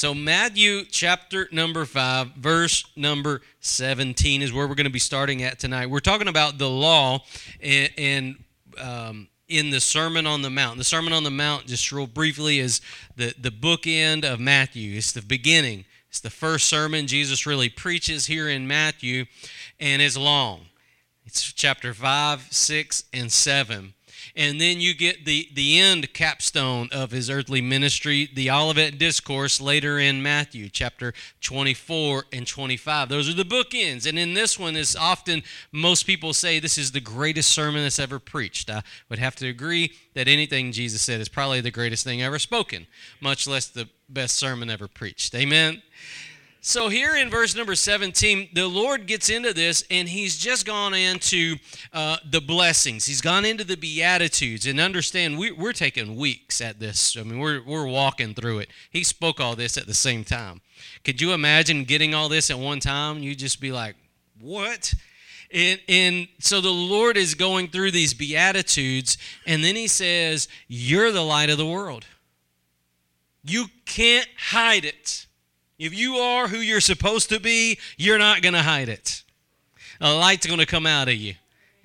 So, 0.00 0.14
Matthew 0.14 0.86
chapter 0.86 1.46
number 1.52 1.84
5, 1.84 2.28
verse 2.28 2.86
number 2.96 3.42
17 3.60 4.40
is 4.40 4.50
where 4.50 4.66
we're 4.66 4.74
going 4.74 4.86
to 4.86 4.90
be 4.90 4.98
starting 4.98 5.42
at 5.42 5.58
tonight. 5.58 5.90
We're 5.90 6.00
talking 6.00 6.26
about 6.26 6.56
the 6.56 6.70
law 6.70 7.22
and, 7.62 7.90
and 7.98 8.44
um, 8.78 9.28
in 9.46 9.68
the 9.68 9.78
Sermon 9.78 10.26
on 10.26 10.40
the 10.40 10.48
Mount. 10.48 10.78
The 10.78 10.84
Sermon 10.84 11.12
on 11.12 11.22
the 11.22 11.30
Mount, 11.30 11.66
just 11.66 11.92
real 11.92 12.06
briefly, 12.06 12.60
is 12.60 12.80
the, 13.16 13.34
the 13.38 13.50
bookend 13.50 14.24
of 14.24 14.40
Matthew. 14.40 14.96
It's 14.96 15.12
the 15.12 15.20
beginning. 15.20 15.84
It's 16.08 16.20
the 16.20 16.30
first 16.30 16.66
sermon 16.66 17.06
Jesus 17.06 17.44
really 17.44 17.68
preaches 17.68 18.24
here 18.24 18.48
in 18.48 18.66
Matthew, 18.66 19.26
and 19.78 20.00
it's 20.00 20.16
long. 20.16 20.62
It's 21.26 21.52
chapter 21.52 21.92
5, 21.92 22.48
6, 22.50 23.04
and 23.12 23.30
7 23.30 23.92
and 24.36 24.60
then 24.60 24.80
you 24.80 24.94
get 24.94 25.24
the 25.24 25.48
the 25.54 25.78
end 25.78 26.12
capstone 26.12 26.88
of 26.92 27.10
his 27.10 27.30
earthly 27.30 27.60
ministry 27.60 28.28
the 28.34 28.50
olivet 28.50 28.98
discourse 28.98 29.60
later 29.60 29.98
in 29.98 30.22
matthew 30.22 30.68
chapter 30.68 31.12
24 31.40 32.24
and 32.32 32.46
25 32.46 33.08
those 33.08 33.28
are 33.28 33.34
the 33.34 33.44
bookends. 33.44 34.06
And 34.06 34.18
in 34.18 34.34
this 34.34 34.58
one 34.58 34.76
is 34.76 34.96
often 34.96 35.42
most 35.72 36.06
people 36.06 36.32
say 36.32 36.58
this 36.58 36.78
is 36.78 36.92
the 36.92 37.00
greatest 37.00 37.50
sermon 37.50 37.82
that's 37.82 37.98
ever 37.98 38.18
preached. 38.18 38.70
I 38.70 38.82
would 39.08 39.18
have 39.18 39.36
to 39.36 39.48
agree 39.48 39.92
that 40.14 40.28
anything 40.28 40.72
jesus 40.72 41.02
said 41.02 41.20
is 41.20 41.28
probably 41.28 41.60
the 41.60 41.70
greatest 41.70 42.04
thing 42.04 42.22
ever 42.22 42.38
spoken 42.38 42.86
much 43.20 43.46
less 43.46 43.68
the 43.68 43.88
best 44.08 44.36
sermon 44.36 44.70
ever 44.70 44.88
preached. 44.88 45.34
Amen 45.34 45.82
so, 46.62 46.88
here 46.88 47.16
in 47.16 47.30
verse 47.30 47.56
number 47.56 47.74
17, 47.74 48.50
the 48.52 48.68
Lord 48.68 49.06
gets 49.06 49.30
into 49.30 49.54
this 49.54 49.82
and 49.90 50.08
he's 50.08 50.36
just 50.36 50.66
gone 50.66 50.92
into 50.92 51.56
uh, 51.92 52.18
the 52.28 52.40
blessings. 52.40 53.06
He's 53.06 53.22
gone 53.22 53.44
into 53.44 53.64
the 53.64 53.76
Beatitudes. 53.76 54.66
And 54.66 54.78
understand, 54.78 55.38
we, 55.38 55.50
are 55.50 55.72
taking 55.72 56.16
weeks 56.16 56.60
at 56.60 56.78
this. 56.78 57.16
I 57.16 57.22
mean, 57.22 57.38
we're, 57.38 57.62
we're 57.62 57.86
walking 57.86 58.34
through 58.34 58.58
it. 58.58 58.68
He 58.90 59.04
spoke 59.04 59.40
all 59.40 59.56
this 59.56 59.78
at 59.78 59.86
the 59.86 59.94
same 59.94 60.22
time. 60.22 60.60
Could 61.02 61.20
you 61.20 61.32
imagine 61.32 61.84
getting 61.84 62.14
all 62.14 62.28
this 62.28 62.50
at 62.50 62.58
one 62.58 62.80
time? 62.80 63.22
You'd 63.22 63.38
just 63.38 63.60
be 63.60 63.72
like, 63.72 63.96
what? 64.38 64.92
And, 65.52 65.80
and 65.88 66.28
so 66.38 66.60
the 66.60 66.70
Lord 66.70 67.16
is 67.16 67.34
going 67.34 67.68
through 67.68 67.90
these 67.90 68.14
Beatitudes, 68.14 69.18
and 69.46 69.64
then 69.64 69.74
he 69.74 69.88
says, 69.88 70.46
You're 70.68 71.10
the 71.10 71.24
light 71.24 71.50
of 71.50 71.58
the 71.58 71.66
world. 71.66 72.06
You 73.42 73.66
can't 73.84 74.28
hide 74.38 74.84
it. 74.84 75.26
If 75.80 75.94
you 75.96 76.16
are 76.16 76.46
who 76.46 76.58
you're 76.58 76.82
supposed 76.82 77.30
to 77.30 77.40
be, 77.40 77.78
you're 77.96 78.18
not 78.18 78.42
going 78.42 78.52
to 78.52 78.62
hide 78.62 78.90
it. 78.90 79.22
A 79.98 80.12
light's 80.12 80.46
going 80.46 80.58
to 80.58 80.66
come 80.66 80.84
out 80.84 81.08
of 81.08 81.14
you. 81.14 81.34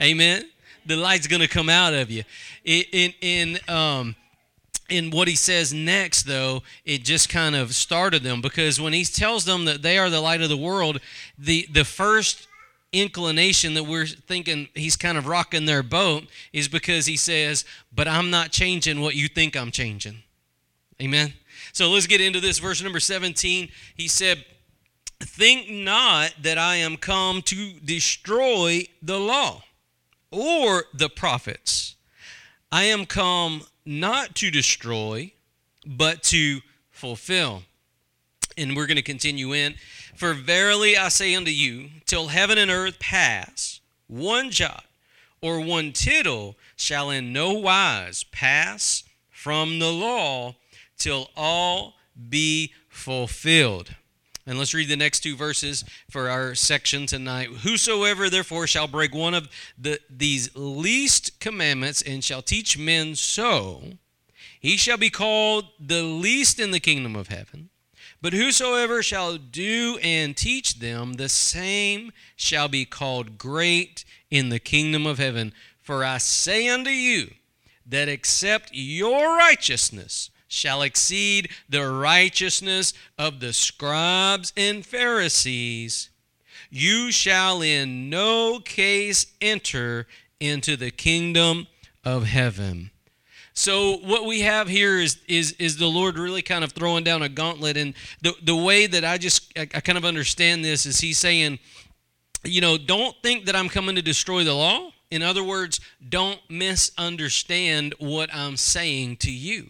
Amen. 0.01 0.43
The 0.85 0.97
light's 0.97 1.27
going 1.27 1.41
to 1.41 1.47
come 1.47 1.69
out 1.69 1.93
of 1.93 2.11
you. 2.11 2.23
In 2.65 3.13
in 3.21 3.59
um 3.69 4.17
in 4.89 5.11
what 5.11 5.29
he 5.29 5.35
says 5.35 5.73
next 5.73 6.23
though, 6.23 6.61
it 6.83 7.05
just 7.05 7.29
kind 7.29 7.55
of 7.55 7.73
started 7.73 8.21
them 8.21 8.41
because 8.41 8.81
when 8.81 8.91
he 8.91 9.05
tells 9.05 9.45
them 9.45 9.63
that 9.63 9.81
they 9.81 9.97
are 9.97 10.09
the 10.09 10.19
light 10.19 10.41
of 10.41 10.49
the 10.49 10.57
world, 10.57 10.99
the 11.39 11.65
the 11.71 11.85
first 11.85 12.49
inclination 12.91 13.75
that 13.75 13.85
we're 13.85 14.05
thinking 14.05 14.67
he's 14.73 14.97
kind 14.97 15.17
of 15.17 15.25
rocking 15.25 15.65
their 15.65 15.83
boat 15.83 16.25
is 16.51 16.67
because 16.67 17.05
he 17.05 17.15
says, 17.15 17.63
"But 17.93 18.09
I'm 18.09 18.29
not 18.29 18.51
changing 18.51 18.99
what 18.99 19.15
you 19.15 19.29
think 19.29 19.55
I'm 19.55 19.71
changing." 19.71 20.23
Amen. 21.01 21.33
So 21.75 21.89
let's 21.89 22.07
get 22.07 22.21
into 22.21 22.39
this. 22.39 22.59
Verse 22.59 22.81
number 22.81 23.01
17, 23.01 23.67
he 23.97 24.07
said, 24.07 24.45
Think 25.19 25.69
not 25.69 26.33
that 26.41 26.57
I 26.57 26.75
am 26.77 26.95
come 26.95 27.41
to 27.41 27.73
destroy 27.83 28.85
the 29.01 29.19
law 29.19 29.61
or 30.31 30.85
the 30.93 31.09
prophets. 31.09 31.97
I 32.71 32.83
am 32.83 33.05
come 33.05 33.63
not 33.85 34.35
to 34.35 34.51
destroy, 34.51 35.33
but 35.85 36.23
to 36.23 36.61
fulfill. 36.91 37.63
And 38.57 38.73
we're 38.73 38.87
going 38.87 38.95
to 38.95 39.01
continue 39.01 39.51
in. 39.51 39.75
For 40.15 40.33
verily 40.33 40.95
I 40.95 41.09
say 41.09 41.35
unto 41.35 41.51
you, 41.51 41.89
till 42.05 42.27
heaven 42.27 42.57
and 42.57 42.71
earth 42.71 42.99
pass, 42.99 43.81
one 44.07 44.49
jot 44.49 44.85
or 45.41 45.59
one 45.59 45.91
tittle 45.91 46.55
shall 46.77 47.09
in 47.09 47.33
no 47.33 47.51
wise 47.51 48.23
pass 48.23 49.03
from 49.29 49.79
the 49.79 49.91
law 49.91 50.55
till 50.97 51.29
all 51.35 51.95
be 52.29 52.73
fulfilled. 52.89 53.95
And 54.47 54.59
let's 54.59 54.75
read 54.75 54.89
the 54.89 54.95
next 54.95 55.21
two 55.21 55.35
verses 55.35 55.83
for 56.09 56.29
our 56.29 56.53
section 56.53 57.07
tonight. 57.07 57.47
Whosoever 57.47 58.29
therefore 58.29 58.67
shall 58.67 58.87
break 58.87 59.13
one 59.13 59.33
of 59.33 59.49
the, 59.77 59.99
these 60.09 60.55
least 60.55 61.39
commandments 61.39 62.03
and 62.03 62.23
shall 62.23 62.43
teach 62.43 62.77
men 62.77 63.15
so, 63.15 63.81
he 64.59 64.77
shall 64.77 64.97
be 64.97 65.09
called 65.09 65.65
the 65.79 66.03
least 66.03 66.59
in 66.59 66.71
the 66.71 66.79
kingdom 66.79 67.15
of 67.15 67.27
heaven. 67.27 67.69
But 68.21 68.33
whosoever 68.33 69.03
shall 69.03 69.37
do 69.37 69.99
and 70.01 70.35
teach 70.35 70.79
them, 70.79 71.13
the 71.13 71.29
same 71.29 72.11
shall 72.35 72.67
be 72.67 72.85
called 72.85 73.37
great 73.37 74.05
in 74.31 74.49
the 74.49 74.59
kingdom 74.59 75.05
of 75.05 75.17
heaven. 75.17 75.53
For 75.81 76.03
I 76.03 76.17
say 76.19 76.67
unto 76.67 76.89
you 76.89 77.31
that 77.85 78.09
except 78.09 78.71
your 78.73 79.37
righteousness 79.37 80.29
shall 80.55 80.81
exceed 80.81 81.49
the 81.69 81.87
righteousness 81.87 82.93
of 83.17 83.39
the 83.39 83.53
scribes 83.53 84.53
and 84.55 84.85
Pharisees, 84.85 86.09
you 86.69 87.11
shall 87.11 87.61
in 87.61 88.09
no 88.09 88.59
case 88.59 89.27
enter 89.41 90.07
into 90.39 90.75
the 90.75 90.91
kingdom 90.91 91.67
of 92.03 92.25
heaven. 92.25 92.91
So 93.53 93.97
what 93.97 94.25
we 94.25 94.41
have 94.41 94.67
here 94.67 94.99
is 94.99 95.17
is 95.29 95.53
is 95.53 95.77
the 95.77 95.87
Lord 95.87 96.19
really 96.19 96.41
kind 96.41 96.63
of 96.63 96.73
throwing 96.73 97.05
down 97.05 97.21
a 97.21 97.29
gauntlet, 97.29 97.77
and 97.77 97.93
the 98.21 98.33
the 98.43 98.55
way 98.55 98.85
that 98.85 99.05
I 99.05 99.17
just 99.17 99.51
I, 99.57 99.61
I 99.61 99.79
kind 99.79 99.97
of 99.97 100.03
understand 100.03 100.63
this 100.63 100.85
is 100.85 100.99
He's 100.99 101.17
saying, 101.17 101.59
you 102.43 102.59
know, 102.59 102.77
don't 102.77 103.15
think 103.23 103.45
that 103.45 103.55
I'm 103.55 103.69
coming 103.69 103.95
to 103.95 104.01
destroy 104.01 104.43
the 104.43 104.53
law. 104.53 104.91
In 105.09 105.21
other 105.21 105.43
words, 105.43 105.79
don't 106.09 106.41
misunderstand 106.49 107.95
what 107.99 108.29
I'm 108.33 108.57
saying 108.57 109.17
to 109.17 109.31
you. 109.31 109.69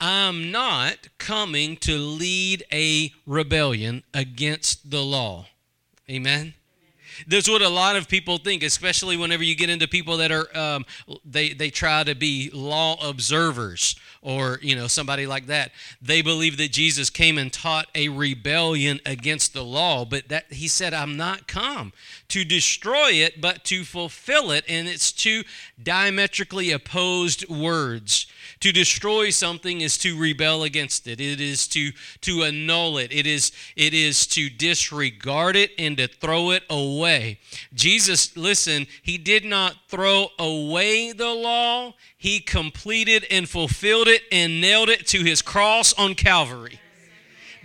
I'm 0.00 0.50
not 0.50 1.08
coming 1.18 1.76
to 1.78 1.96
lead 1.98 2.64
a 2.72 3.12
rebellion 3.26 4.04
against 4.14 4.90
the 4.90 5.02
law. 5.02 5.46
Amen. 6.10 6.54
That's 7.26 7.48
what 7.48 7.62
a 7.62 7.68
lot 7.68 7.96
of 7.96 8.08
people 8.08 8.38
think, 8.38 8.62
especially 8.62 9.16
whenever 9.16 9.42
you 9.42 9.56
get 9.56 9.70
into 9.70 9.88
people 9.88 10.18
that 10.18 10.30
are 10.30 10.56
um, 10.56 10.86
they 11.24 11.52
they 11.52 11.70
try 11.70 12.04
to 12.04 12.14
be 12.14 12.50
law 12.52 12.96
observers 13.06 13.96
or 14.22 14.58
you 14.62 14.76
know 14.76 14.86
somebody 14.86 15.26
like 15.26 15.46
that. 15.46 15.72
They 16.00 16.22
believe 16.22 16.56
that 16.58 16.72
Jesus 16.72 17.10
came 17.10 17.38
and 17.38 17.52
taught 17.52 17.88
a 17.94 18.08
rebellion 18.08 19.00
against 19.04 19.52
the 19.52 19.64
law, 19.64 20.04
but 20.04 20.28
that 20.28 20.52
he 20.52 20.68
said, 20.68 20.94
"I'm 20.94 21.16
not 21.16 21.48
come 21.48 21.92
to 22.28 22.44
destroy 22.44 23.12
it, 23.12 23.40
but 23.40 23.64
to 23.64 23.84
fulfill 23.84 24.50
it." 24.50 24.64
And 24.68 24.88
it's 24.88 25.12
two 25.12 25.44
diametrically 25.82 26.70
opposed 26.70 27.48
words. 27.48 28.26
To 28.60 28.72
destroy 28.72 29.30
something 29.30 29.80
is 29.80 29.96
to 29.98 30.18
rebel 30.18 30.64
against 30.64 31.06
it. 31.06 31.20
It 31.20 31.40
is 31.40 31.68
to 31.68 31.92
to 32.22 32.42
annul 32.42 32.98
it. 32.98 33.12
It 33.12 33.26
is 33.26 33.52
it 33.76 33.94
is 33.94 34.26
to 34.28 34.50
disregard 34.50 35.54
it 35.54 35.70
and 35.78 35.96
to 35.96 36.08
throw 36.08 36.50
it 36.50 36.64
away. 36.68 37.38
Jesus, 37.72 38.36
listen, 38.36 38.86
he 39.02 39.16
did 39.18 39.44
not 39.44 39.76
throw 39.88 40.28
away 40.38 41.12
the 41.12 41.32
law. 41.32 41.94
He 42.16 42.40
completed 42.40 43.26
and 43.30 43.48
fulfilled 43.48 44.08
it 44.08 44.22
and 44.32 44.60
nailed 44.60 44.88
it 44.88 45.06
to 45.08 45.22
his 45.22 45.40
cross 45.40 45.92
on 45.92 46.14
Calvary. 46.14 46.80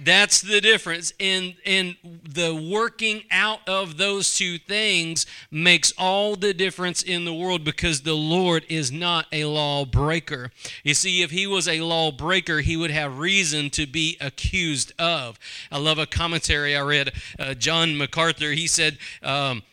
That's 0.03 0.41
the 0.41 0.61
difference. 0.61 1.13
And, 1.19 1.55
and 1.65 1.95
the 2.03 2.53
working 2.53 3.23
out 3.31 3.59
of 3.67 3.97
those 3.97 4.35
two 4.35 4.57
things 4.57 5.25
makes 5.51 5.93
all 5.97 6.35
the 6.35 6.53
difference 6.53 7.01
in 7.03 7.25
the 7.25 7.33
world 7.33 7.63
because 7.63 8.01
the 8.01 8.15
Lord 8.15 8.65
is 8.69 8.91
not 8.91 9.27
a 9.31 9.45
lawbreaker. 9.45 10.51
You 10.83 10.93
see, 10.93 11.21
if 11.21 11.31
he 11.31 11.47
was 11.47 11.67
a 11.67 11.81
lawbreaker, 11.81 12.59
he 12.61 12.77
would 12.77 12.91
have 12.91 13.19
reason 13.19 13.69
to 13.71 13.85
be 13.85 14.17
accused 14.19 14.93
of. 14.99 15.39
I 15.71 15.77
love 15.77 15.99
a 15.99 16.05
commentary 16.05 16.75
I 16.75 16.81
read. 16.81 17.11
Uh, 17.37 17.53
John 17.53 17.97
MacArthur, 17.97 18.51
he 18.51 18.67
said, 18.67 18.97
um, 19.21 19.63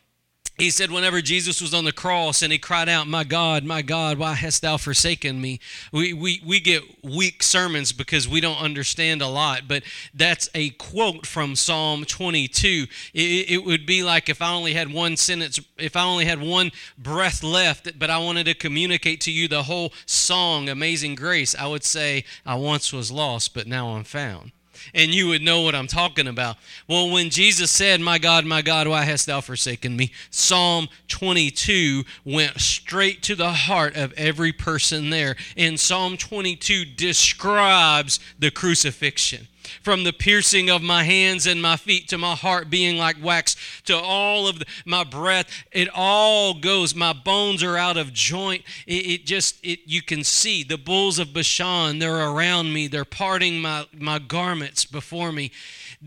he 0.59 0.71
said 0.71 0.91
whenever 0.91 1.21
jesus 1.21 1.61
was 1.61 1.73
on 1.73 1.85
the 1.85 1.93
cross 1.93 2.43
and 2.43 2.53
he 2.53 2.59
cried 2.59 2.89
out 2.89 3.07
my 3.07 3.25
god 3.25 3.65
my 3.65 3.83
god 3.83 4.19
why 4.19 4.35
hast 4.35 4.63
thou 4.63 4.77
forsaken 4.77 5.41
me 5.41 5.59
we, 5.93 6.13
we, 6.13 6.43
we 6.45 6.61
get 6.61 6.83
weak 7.03 7.43
sermons 7.43 7.93
because 7.93 8.29
we 8.29 8.41
don't 8.41 8.61
understand 8.61 9.23
a 9.23 9.29
lot 9.29 9.63
but 9.67 9.83
that's 10.15 10.49
a 10.55 10.71
quote 10.71 11.27
from 11.27 11.57
psalm 11.57 12.05
22 12.05 12.87
it, 13.15 13.51
it 13.51 13.65
would 13.65 13.87
be 13.87 14.03
like 14.03 14.29
if 14.29 14.43
i 14.43 14.53
only 14.53 14.75
had 14.75 14.93
one 14.93 15.17
sentence 15.17 15.59
if 15.79 15.97
i 15.97 16.03
only 16.03 16.25
had 16.25 16.41
one 16.41 16.71
breath 16.99 17.43
left 17.43 17.99
but 17.99 18.11
i 18.11 18.19
wanted 18.19 18.45
to 18.45 18.55
communicate 18.55 19.21
to 19.21 19.33
you 19.33 19.49
the 19.49 19.65
whole 19.65 19.93
song 20.07 20.69
amazing 20.69 21.15
grace 21.15 21.55
i 21.57 21.67
would 21.67 21.85
say 21.85 22.25
i 22.45 22.55
once 22.55 22.93
was 22.93 23.11
lost 23.11 23.55
but 23.55 23.67
now 23.67 23.89
i'm 23.91 24.05
found 24.05 24.53
and 24.95 25.15
you 25.15 25.29
would 25.29 25.43
know 25.43 25.63
what 25.63 25.75
I'm 25.75 25.87
talking 25.87 26.27
about. 26.27 26.57
Well, 26.89 27.11
when 27.11 27.31
Jesus 27.31 27.71
said, 27.71 28.01
My 28.01 28.19
God, 28.19 28.45
my 28.45 28.63
God, 28.63 28.89
why 28.89 29.05
hast 29.05 29.27
thou 29.27 29.41
forsaken 29.41 29.97
me? 29.97 30.13
Psalm 30.31 30.89
22 31.09 32.05
went 32.25 32.61
straight 32.61 33.23
to 33.25 33.35
the 33.35 33.53
heart 33.53 33.97
of 33.97 34.13
every 34.15 34.53
person 34.53 35.11
there. 35.11 35.37
And 35.57 35.79
Psalm 35.79 36.17
22 36.17 36.85
describes 36.85 38.21
the 38.39 38.51
crucifixion 38.51 39.49
from 39.83 40.05
the 40.05 40.13
piercing 40.13 40.71
of 40.71 40.83
my 40.83 41.05
hands 41.05 41.47
and 41.47 41.61
my 41.61 41.77
feet 41.77 42.09
to 42.09 42.19
my 42.19 42.35
heart 42.35 42.71
being 42.71 42.97
like 42.97 43.17
wax 43.23 43.57
to 43.85 43.97
all 43.97 44.47
of 44.49 44.59
the, 44.61 44.67
my 44.85 45.05
breath 45.05 45.65
it 45.73 45.89
all 45.95 46.55
goes 46.55 46.95
my 46.95 47.13
bones 47.13 47.63
are 47.63 47.77
out 47.77 47.97
of 47.97 48.13
joint 48.13 48.63
it, 48.87 49.07
it, 49.07 49.27
just 49.27 49.59
it 49.65 49.81
you 49.87 50.03
can 50.03 50.25
see 50.25 50.63
the 50.63 50.79
bulls 50.79 51.19
of 51.19 51.33
bashan 51.33 51.99
they're 51.99 52.31
around 52.31 52.73
me 52.73 52.87
they're 52.87 53.05
parting 53.05 53.61
my 53.61 53.87
my 53.99 54.19
garments 54.19 54.85
before 54.85 55.33
me 55.33 55.51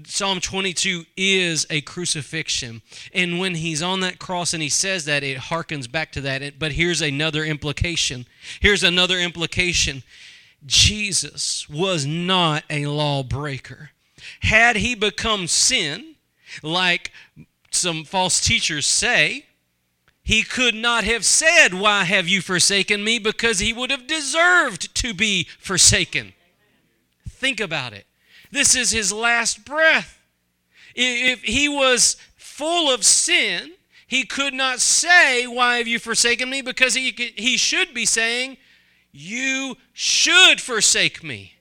Psalm 0.06 0.39
22 0.39 1.06
is 1.15 1.68
a 1.69 1.81
crucifixion. 1.81 2.81
And 3.13 3.39
when 3.39 3.54
he's 3.54 3.83
on 3.83 4.00
that 4.00 4.18
cross 4.18 4.54
and 4.54 4.63
he 4.63 4.69
says 4.69 5.06
that, 5.06 5.24
it 5.24 5.38
harkens 5.38 5.92
back 5.92 6.12
to 6.13 6.21
that. 6.21 6.57
But 6.57 6.71
here's 6.71 7.01
another 7.01 7.44
implication. 7.44 8.25
Here's 8.60 8.83
another 8.83 9.19
implication. 9.19 10.01
Jesus 10.65 11.68
was 11.69 12.06
not 12.06 12.63
a 12.69 12.86
lawbreaker. 12.86 13.92
Had 14.42 14.77
he 14.77 14.95
become 14.95 15.48
sin, 15.48 16.15
like 16.62 17.12
some 17.71 18.04
false 18.04 18.39
teachers 18.39 18.86
say, 18.88 19.45
he 20.24 20.44
could 20.44 20.74
not 20.74 21.04
have 21.04 21.25
said, 21.25 21.74
Why 21.74 22.06
have 22.06 22.27
you 22.27 22.42
forsaken 22.42 23.04
me? 23.04 23.19
because 23.19 23.60
he 23.60 23.74
would 23.74 23.92
have 23.92 24.07
deserved 24.07 24.95
to 24.95 25.13
be 25.13 25.48
forsaken. 25.60 26.33
Think 27.27 27.60
about 27.60 27.92
it. 27.92 28.06
This 28.50 28.74
is 28.75 28.92
his 28.92 29.12
last 29.12 29.65
breath. 29.65 30.21
If 30.95 31.44
he 31.44 31.68
was 31.68 32.15
full 32.38 32.94
of 32.94 33.04
sin, 33.04 33.74
he 34.07 34.24
could 34.25 34.54
not 34.54 34.80
say, 34.80 35.45
Why 35.45 35.77
have 35.77 35.88
you 35.88 36.00
forsaken 36.00 36.50
me? 36.50 36.62
because 36.62 36.94
he, 36.94 37.33
he 37.36 37.57
should 37.57 37.94
be 37.94 38.06
saying, 38.06 38.57
you 39.13 39.77
should 39.94 40.60
forsake 40.60 41.24
me. 41.24 41.54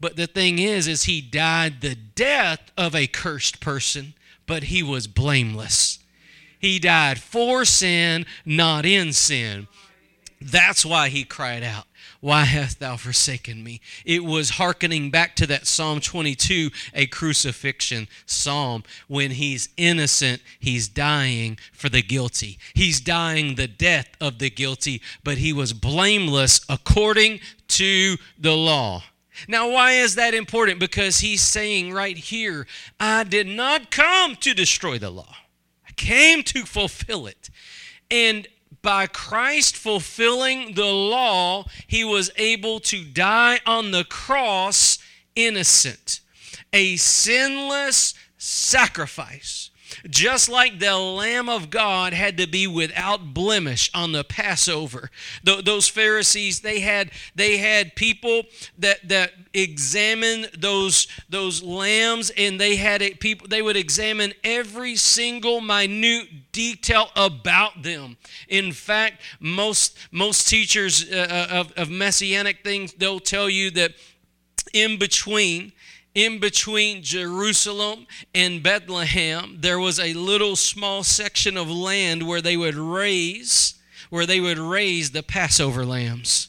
But 0.00 0.16
the 0.16 0.26
thing 0.26 0.58
is, 0.58 0.86
is 0.86 1.04
he 1.04 1.20
died 1.20 1.80
the 1.80 1.94
death 1.94 2.70
of 2.76 2.94
a 2.94 3.06
cursed 3.06 3.60
person, 3.60 4.14
but 4.46 4.64
he 4.64 4.82
was 4.82 5.06
blameless. 5.06 6.00
He 6.58 6.78
died 6.78 7.20
for 7.20 7.64
sin, 7.64 8.26
not 8.44 8.84
in 8.84 9.12
sin. 9.12 9.68
That's 10.40 10.86
why 10.86 11.08
he 11.08 11.24
cried 11.24 11.62
out. 11.62 11.86
Why 12.20 12.44
hast 12.44 12.80
thou 12.80 12.96
forsaken 12.96 13.62
me? 13.62 13.80
It 14.04 14.24
was 14.24 14.50
hearkening 14.50 15.10
back 15.10 15.36
to 15.36 15.46
that 15.46 15.66
Psalm 15.66 16.00
22, 16.00 16.70
a 16.94 17.06
crucifixion 17.06 18.08
psalm. 18.26 18.84
When 19.06 19.32
he's 19.32 19.68
innocent, 19.76 20.42
he's 20.58 20.88
dying 20.88 21.58
for 21.72 21.88
the 21.88 22.02
guilty. 22.02 22.58
He's 22.74 23.00
dying 23.00 23.54
the 23.54 23.68
death 23.68 24.08
of 24.20 24.38
the 24.38 24.50
guilty, 24.50 25.00
but 25.24 25.38
he 25.38 25.52
was 25.52 25.72
blameless 25.72 26.60
according 26.68 27.40
to 27.68 28.16
the 28.38 28.56
law. 28.56 29.04
Now, 29.46 29.70
why 29.70 29.92
is 29.92 30.16
that 30.16 30.34
important? 30.34 30.80
Because 30.80 31.20
he's 31.20 31.42
saying 31.42 31.92
right 31.92 32.16
here, 32.16 32.66
I 32.98 33.24
did 33.24 33.46
not 33.46 33.90
come 33.90 34.34
to 34.36 34.54
destroy 34.54 34.98
the 34.98 35.10
law, 35.10 35.36
I 35.86 35.92
came 35.92 36.42
to 36.44 36.64
fulfill 36.64 37.26
it. 37.26 37.50
And 38.10 38.48
by 38.82 39.06
Christ 39.06 39.76
fulfilling 39.76 40.74
the 40.74 40.86
law, 40.86 41.64
he 41.86 42.04
was 42.04 42.30
able 42.36 42.80
to 42.80 43.04
die 43.04 43.60
on 43.66 43.90
the 43.90 44.04
cross 44.04 44.98
innocent, 45.34 46.20
a 46.72 46.96
sinless 46.96 48.14
sacrifice. 48.36 49.70
Just 50.08 50.48
like 50.48 50.78
the 50.78 50.96
Lamb 50.96 51.48
of 51.48 51.70
God 51.70 52.12
had 52.12 52.36
to 52.38 52.46
be 52.46 52.66
without 52.66 53.34
blemish 53.34 53.90
on 53.94 54.12
the 54.12 54.24
Passover. 54.24 55.10
Th- 55.44 55.64
those 55.64 55.88
Pharisees, 55.88 56.60
they 56.60 56.80
had 56.80 57.10
they 57.34 57.58
had 57.58 57.96
people 57.96 58.42
that 58.78 59.08
that 59.08 59.32
examined 59.54 60.50
those 60.58 61.06
those 61.28 61.62
lambs, 61.62 62.30
and 62.30 62.60
they 62.60 62.76
had 62.76 63.02
it, 63.02 63.20
people 63.20 63.48
they 63.48 63.62
would 63.62 63.76
examine 63.76 64.32
every 64.44 64.96
single 64.96 65.60
minute 65.60 66.28
detail 66.52 67.10
about 67.16 67.82
them. 67.82 68.16
In 68.48 68.72
fact, 68.72 69.22
most 69.40 69.96
most 70.10 70.48
teachers 70.48 71.10
uh, 71.10 71.48
uh 71.50 71.54
of, 71.60 71.72
of 71.72 71.90
messianic 71.90 72.62
things 72.62 72.92
they'll 72.94 73.20
tell 73.20 73.48
you 73.48 73.70
that 73.72 73.92
in 74.72 74.98
between 74.98 75.72
in 76.14 76.38
between 76.38 77.02
Jerusalem 77.02 78.06
and 78.34 78.62
Bethlehem, 78.62 79.58
there 79.60 79.78
was 79.78 80.00
a 80.00 80.14
little 80.14 80.56
small 80.56 81.04
section 81.04 81.56
of 81.56 81.70
land 81.70 82.26
where 82.26 82.40
they 82.40 82.56
would 82.56 82.74
raise 82.74 83.74
where 84.10 84.26
they 84.26 84.40
would 84.40 84.58
raise 84.58 85.10
the 85.10 85.22
Passover 85.22 85.84
lambs. 85.84 86.48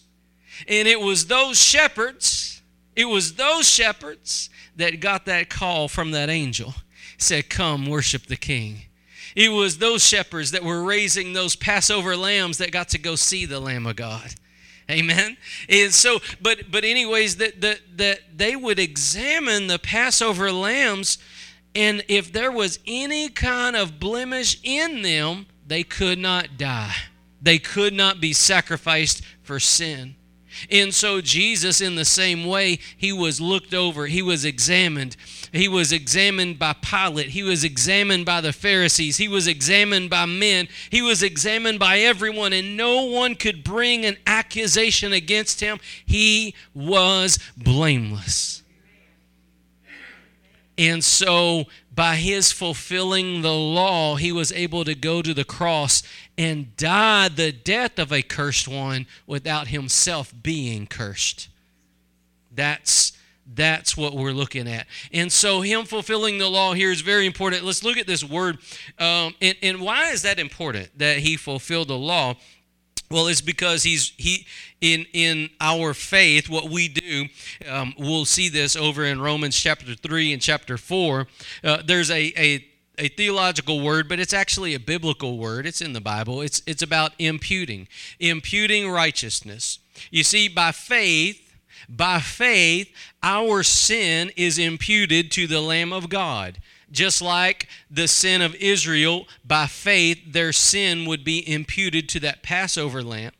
And 0.68 0.88
it 0.88 1.02
was 1.02 1.28
those 1.28 1.62
shepherds, 1.62 2.62
it 2.96 3.06
was 3.06 3.36
those 3.36 3.68
shepherds 3.68 4.50
that 4.76 5.00
got 5.00 5.26
that 5.26 5.50
call 5.50 5.88
from 5.88 6.12
that 6.12 6.30
angel. 6.30 6.76
Said, 7.18 7.50
"Come 7.50 7.86
worship 7.86 8.28
the 8.28 8.38
king." 8.38 8.84
It 9.36 9.50
was 9.50 9.78
those 9.78 10.06
shepherds 10.06 10.52
that 10.52 10.64
were 10.64 10.84
raising 10.84 11.34
those 11.34 11.56
Passover 11.56 12.16
lambs 12.16 12.58
that 12.58 12.72
got 12.72 12.90
to 12.90 12.98
go 12.98 13.16
see 13.16 13.46
the 13.46 13.60
Lamb 13.60 13.86
of 13.86 13.96
God. 13.96 14.36
Amen. 14.90 15.38
And 15.68 15.94
so, 15.94 16.20
but 16.42 16.72
but 16.72 16.84
anyways, 16.84 17.38
that 17.38 17.62
that 17.62 17.82
that 17.98 18.20
they 18.36 18.56
would 18.56 18.80
examine 18.80 19.68
the 19.68 19.78
Passover 19.78 20.52
lambs, 20.52 21.20
and 21.76 22.04
if 22.08 22.34
there 22.34 22.52
was 22.52 22.80
any 22.88 23.30
kind 23.30 23.76
of 23.76 24.00
blemish 24.00 24.60
in 24.64 25.04
them, 25.04 25.46
they 25.66 25.84
could 25.84 26.18
not 26.18 26.58
die. 26.58 26.96
They 27.42 27.60
could 27.60 27.94
not 27.94 28.20
be 28.20 28.34
sacrificed 28.34 29.22
for 29.44 29.60
sin. 29.60 30.16
And 30.70 30.94
so 30.94 31.22
Jesus, 31.22 31.82
in 31.82 31.96
the 31.96 32.06
same 32.06 32.46
way, 32.46 32.80
he 32.96 33.12
was 33.12 33.42
looked 33.42 33.74
over, 33.74 34.08
he 34.08 34.22
was 34.22 34.46
examined. 34.46 35.16
He 35.52 35.68
was 35.68 35.92
examined 35.92 36.60
by 36.60 36.74
Pilate. 36.74 37.30
He 37.30 37.44
was 37.44 37.64
examined 37.64 38.26
by 38.26 38.42
the 38.42 38.54
Pharisees. 38.54 39.18
He 39.18 39.28
was 39.28 39.48
examined 39.48 40.10
by 40.10 40.26
men. 40.26 40.68
He 40.90 41.02
was 41.02 41.24
examined 41.24 41.80
by 41.80 42.00
everyone, 42.00 42.54
and 42.54 42.78
no 42.78 43.04
one 43.06 43.36
could 43.36 43.64
bring 43.64 44.06
an 44.06 44.18
accusation 44.28 45.12
against 45.12 45.60
him. 45.60 45.80
He 46.06 46.54
was 46.74 47.40
blameless. 47.58 48.59
And 50.80 51.04
so, 51.04 51.66
by 51.94 52.16
his 52.16 52.54
fulfilling 52.54 53.42
the 53.42 53.54
law, 53.54 54.16
he 54.16 54.32
was 54.32 54.54
able 54.54 54.86
to 54.86 54.96
go 54.96 55.22
to 55.22 55.34
the 55.34 55.44
cross 55.44 56.02
and 56.38 56.76
die 56.78 57.28
the 57.28 57.52
death 57.52 58.00
of 58.00 58.14
a 58.14 58.22
cursed 58.22 58.66
one 58.66 59.06
without 59.28 59.68
himself 59.68 60.34
being 60.42 60.88
cursed. 60.88 61.50
That's 62.50 63.12
that's 63.46 63.98
what 63.98 64.14
we're 64.14 64.32
looking 64.32 64.70
at. 64.70 64.88
And 65.12 65.34
so, 65.34 65.60
him 65.60 65.84
fulfilling 65.84 66.38
the 66.38 66.50
law 66.50 66.74
here 66.74 66.92
is 66.92 67.02
very 67.02 67.26
important. 67.26 67.66
Let's 67.66 67.84
look 67.84 67.98
at 67.98 68.08
this 68.08 68.24
word. 68.24 68.60
Um, 68.98 69.36
and, 69.42 69.58
and 69.62 69.82
why 69.82 70.12
is 70.12 70.22
that 70.22 70.40
important 70.40 70.98
that 70.98 71.18
he 71.18 71.36
fulfilled 71.36 71.90
the 71.90 71.98
law? 71.98 72.36
Well, 73.12 73.28
it's 73.28 73.42
because 73.42 73.82
he's 73.84 74.14
he 74.18 74.46
in 74.82 75.08
in 75.14 75.50
our 75.60 75.96
faith. 75.96 76.48
What 76.48 76.70
we 76.70 76.88
do, 76.88 77.26
um, 77.68 77.96
we'll 77.98 78.26
see 78.26 78.50
this 78.50 78.76
over 78.76 79.04
in 79.04 79.20
Romans 79.20 79.58
chapter 79.58 79.96
three 79.96 80.32
and 80.32 80.40
chapter 80.40 80.78
four. 80.78 81.28
Uh, 81.64 81.82
there's 81.84 82.12
a 82.12 82.32
a 82.38 82.66
a 83.00 83.08
theological 83.08 83.82
word, 83.82 84.08
but 84.08 84.20
it's 84.20 84.34
actually 84.34 84.76
a 84.76 84.80
biblical 84.80 85.40
word. 85.40 85.66
It's 85.66 85.82
in 85.82 85.94
the 85.94 86.02
Bible. 86.02 86.42
It's 86.42 86.62
it's 86.68 86.84
about 86.84 87.14
imputing, 87.18 87.88
imputing 88.20 88.92
righteousness. 88.92 89.80
You 90.12 90.24
see, 90.24 90.48
by 90.48 90.72
faith, 90.72 91.56
by 91.88 92.20
faith, 92.20 92.94
our 93.24 93.64
sin 93.64 94.32
is 94.36 94.60
imputed 94.60 95.32
to 95.32 95.48
the 95.48 95.62
Lamb 95.62 95.92
of 95.94 96.10
God. 96.10 96.60
Just 96.92 97.22
like 97.22 97.68
the 97.90 98.08
sin 98.08 98.42
of 98.42 98.56
Israel, 98.56 99.28
by 99.46 99.68
faith, 99.68 100.20
their 100.26 100.52
sin 100.52 101.06
would 101.06 101.24
be 101.24 101.48
imputed 101.48 102.10
to 102.10 102.20
that 102.22 102.44
Passover 102.44 103.04
lamb. 103.04 103.32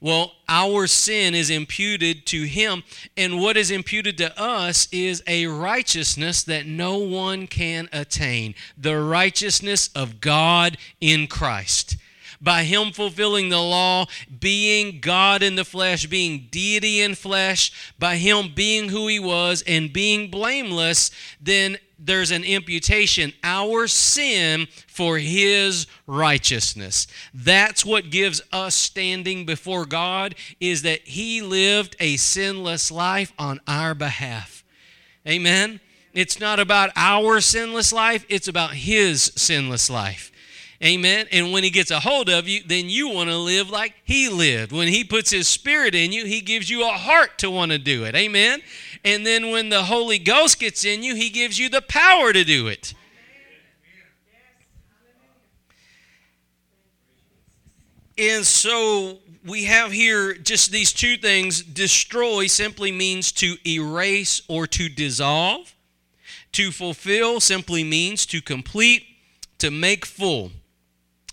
Well, 0.00 0.32
our 0.48 0.86
sin 0.86 1.34
is 1.34 1.50
imputed 1.50 2.26
to 2.26 2.44
him, 2.44 2.84
and 3.16 3.40
what 3.40 3.56
is 3.56 3.70
imputed 3.70 4.16
to 4.18 4.40
us 4.40 4.86
is 4.92 5.22
a 5.26 5.46
righteousness 5.46 6.42
that 6.44 6.66
no 6.66 6.98
one 6.98 7.46
can 7.46 7.88
attain 7.92 8.54
the 8.76 8.98
righteousness 8.98 9.90
of 9.94 10.20
God 10.20 10.76
in 11.00 11.26
Christ 11.26 11.96
by 12.40 12.64
him 12.64 12.92
fulfilling 12.92 13.48
the 13.48 13.60
law, 13.60 14.06
being 14.38 15.00
God 15.00 15.42
in 15.42 15.56
the 15.56 15.64
flesh, 15.64 16.06
being 16.06 16.46
deity 16.50 17.00
in 17.00 17.14
flesh, 17.14 17.72
by 17.98 18.16
him 18.16 18.52
being 18.54 18.90
who 18.90 19.08
he 19.08 19.18
was 19.18 19.62
and 19.66 19.92
being 19.92 20.30
blameless, 20.30 21.10
then 21.40 21.78
there's 21.98 22.30
an 22.30 22.44
imputation 22.44 23.32
our 23.42 23.86
sin 23.86 24.66
for 24.86 25.18
his 25.18 25.86
righteousness 26.06 27.06
that's 27.34 27.84
what 27.84 28.10
gives 28.10 28.40
us 28.52 28.74
standing 28.74 29.44
before 29.44 29.84
god 29.84 30.34
is 30.60 30.82
that 30.82 31.00
he 31.00 31.42
lived 31.42 31.96
a 32.00 32.16
sinless 32.16 32.90
life 32.90 33.32
on 33.38 33.60
our 33.66 33.94
behalf 33.94 34.64
amen 35.26 35.80
It's 36.14 36.40
not 36.40 36.58
about 36.58 36.90
our 36.96 37.40
sinless 37.40 37.92
life, 37.92 38.24
it's 38.28 38.48
about 38.48 38.72
His 38.74 39.30
sinless 39.36 39.88
life. 39.88 40.32
Amen. 40.82 41.26
And 41.30 41.52
when 41.52 41.62
He 41.62 41.70
gets 41.70 41.90
a 41.90 42.00
hold 42.00 42.28
of 42.28 42.48
you, 42.48 42.60
then 42.66 42.88
you 42.88 43.08
want 43.08 43.30
to 43.30 43.36
live 43.36 43.68
like 43.70 43.94
He 44.04 44.28
lived. 44.28 44.72
When 44.72 44.88
He 44.88 45.04
puts 45.04 45.30
His 45.30 45.46
Spirit 45.46 45.94
in 45.94 46.10
you, 46.10 46.24
He 46.24 46.40
gives 46.40 46.70
you 46.70 46.82
a 46.84 46.92
heart 46.92 47.38
to 47.38 47.50
want 47.50 47.72
to 47.72 47.78
do 47.78 48.04
it. 48.04 48.16
Amen. 48.16 48.60
And 49.04 49.26
then 49.26 49.50
when 49.50 49.68
the 49.68 49.84
Holy 49.84 50.18
Ghost 50.18 50.58
gets 50.60 50.84
in 50.84 51.02
you, 51.02 51.14
He 51.14 51.30
gives 51.30 51.58
you 51.58 51.68
the 51.68 51.82
power 51.82 52.32
to 52.32 52.44
do 52.44 52.66
it. 52.66 52.94
And 58.18 58.44
so 58.44 59.20
we 59.44 59.64
have 59.64 59.92
here 59.92 60.34
just 60.34 60.72
these 60.72 60.92
two 60.92 61.16
things. 61.16 61.62
Destroy 61.62 62.48
simply 62.48 62.90
means 62.90 63.30
to 63.32 63.56
erase 63.66 64.42
or 64.48 64.66
to 64.66 64.88
dissolve. 64.88 65.74
To 66.52 66.72
fulfill 66.72 67.40
simply 67.40 67.84
means 67.84 68.26
to 68.26 68.42
complete, 68.42 69.04
to 69.58 69.70
make 69.70 70.04
full. 70.04 70.50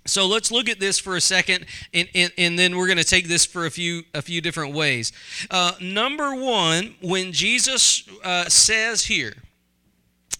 So 0.05 0.27
let's 0.27 0.51
look 0.51 0.69
at 0.69 0.79
this 0.79 0.99
for 0.99 1.15
a 1.15 1.21
second, 1.21 1.65
and, 1.91 2.07
and, 2.13 2.31
and 2.37 2.59
then 2.59 2.77
we're 2.77 2.85
going 2.85 2.99
to 2.99 3.03
take 3.03 3.27
this 3.27 3.43
for 3.45 3.65
a 3.65 3.71
few 3.71 4.03
a 4.13 4.21
few 4.21 4.39
different 4.39 4.75
ways. 4.75 5.11
Uh, 5.49 5.73
number 5.81 6.35
one, 6.35 6.95
when 7.01 7.31
Jesus 7.31 8.07
uh, 8.23 8.47
says 8.47 9.05
here, 9.05 9.33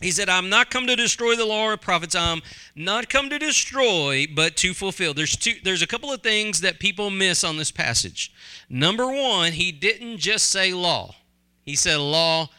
he 0.02 0.12
said, 0.12 0.30
I'm 0.30 0.50
not 0.50 0.70
come 0.70 0.86
to 0.88 0.96
destroy 0.96 1.36
the 1.36 1.46
law 1.46 1.66
or 1.66 1.78
prophets. 1.78 2.16
I'm 2.16 2.42
not 2.76 3.10
come 3.10 3.30
to 3.30 3.40
destroy, 3.40 4.28
but 4.32 4.56
to 4.58 4.74
fulfill. 4.74 5.14
There's 5.14 5.36
two 5.36 5.54
there's 5.64 5.82
a 5.82 5.88
couple 5.88 6.12
of 6.12 6.22
things 6.22 6.62
that 6.62 6.80
people 6.80 7.10
miss 7.10 7.44
on 7.44 7.58
this 7.58 7.72
passage. 7.72 8.32
Number 8.70 9.08
one, 9.08 9.54
he 9.54 9.72
didn't 9.72 10.18
just 10.18 10.52
say 10.52 10.74
law. 10.74 11.16
He 11.64 11.76
said 11.76 11.98
law 11.98 12.50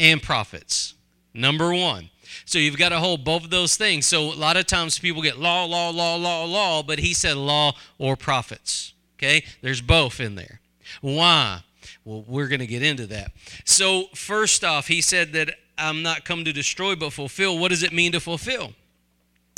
and 0.00 0.22
prophets. 0.22 0.94
Number 1.34 1.74
one. 1.74 2.10
So 2.44 2.58
you've 2.58 2.76
got 2.76 2.90
to 2.90 2.98
hold 2.98 3.24
both 3.24 3.44
of 3.44 3.50
those 3.50 3.76
things. 3.76 4.06
So 4.06 4.32
a 4.32 4.34
lot 4.34 4.56
of 4.56 4.66
times 4.66 4.98
people 4.98 5.22
get 5.22 5.38
law, 5.38 5.64
law, 5.64 5.90
law, 5.90 6.16
law, 6.16 6.44
law, 6.44 6.82
but 6.82 6.98
he 6.98 7.14
said 7.14 7.36
law 7.36 7.72
or 7.98 8.16
prophets. 8.16 8.92
Okay? 9.18 9.44
There's 9.62 9.80
both 9.80 10.20
in 10.20 10.34
there. 10.34 10.60
Why? 11.00 11.60
Well, 12.04 12.24
we're 12.26 12.48
going 12.48 12.60
to 12.60 12.66
get 12.66 12.82
into 12.82 13.06
that. 13.08 13.32
So, 13.64 14.04
first 14.14 14.62
off, 14.62 14.88
he 14.88 15.00
said 15.00 15.32
that 15.32 15.54
I'm 15.78 16.02
not 16.02 16.24
come 16.24 16.44
to 16.44 16.52
destroy 16.52 16.94
but 16.94 17.12
fulfill. 17.12 17.58
What 17.58 17.70
does 17.70 17.82
it 17.82 17.92
mean 17.92 18.12
to 18.12 18.20
fulfill? 18.20 18.72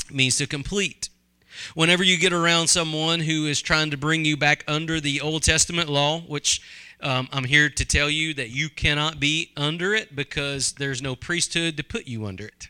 It 0.09 0.15
means 0.15 0.37
to 0.37 0.47
complete. 0.47 1.09
Whenever 1.75 2.05
you 2.05 2.19
get 2.19 2.33
around 2.33 2.69
someone 2.69 3.21
who 3.21 3.47
is 3.47 3.61
trying 3.61 3.91
to 3.91 3.97
bring 3.97 4.25
you 4.25 4.37
back 4.37 4.63
under 4.69 5.01
the 5.01 5.21
Old 5.21 5.43
Testament 5.43 5.89
law, 5.89 6.21
which 6.21 6.61
um, 7.01 7.29
I'm 7.33 7.45
here 7.45 7.69
to 7.69 7.85
tell 7.85 8.11
you 8.11 8.35
that 8.35 8.51
you 8.51 8.69
cannot 8.69 9.21
be 9.21 9.53
under 9.57 9.95
it 9.95 10.15
because 10.15 10.73
there's 10.73 11.03
no 11.03 11.17
priesthood 11.17 11.77
to 11.77 11.85
put 11.85 12.07
you 12.07 12.27
under 12.27 12.47
it. 12.47 12.69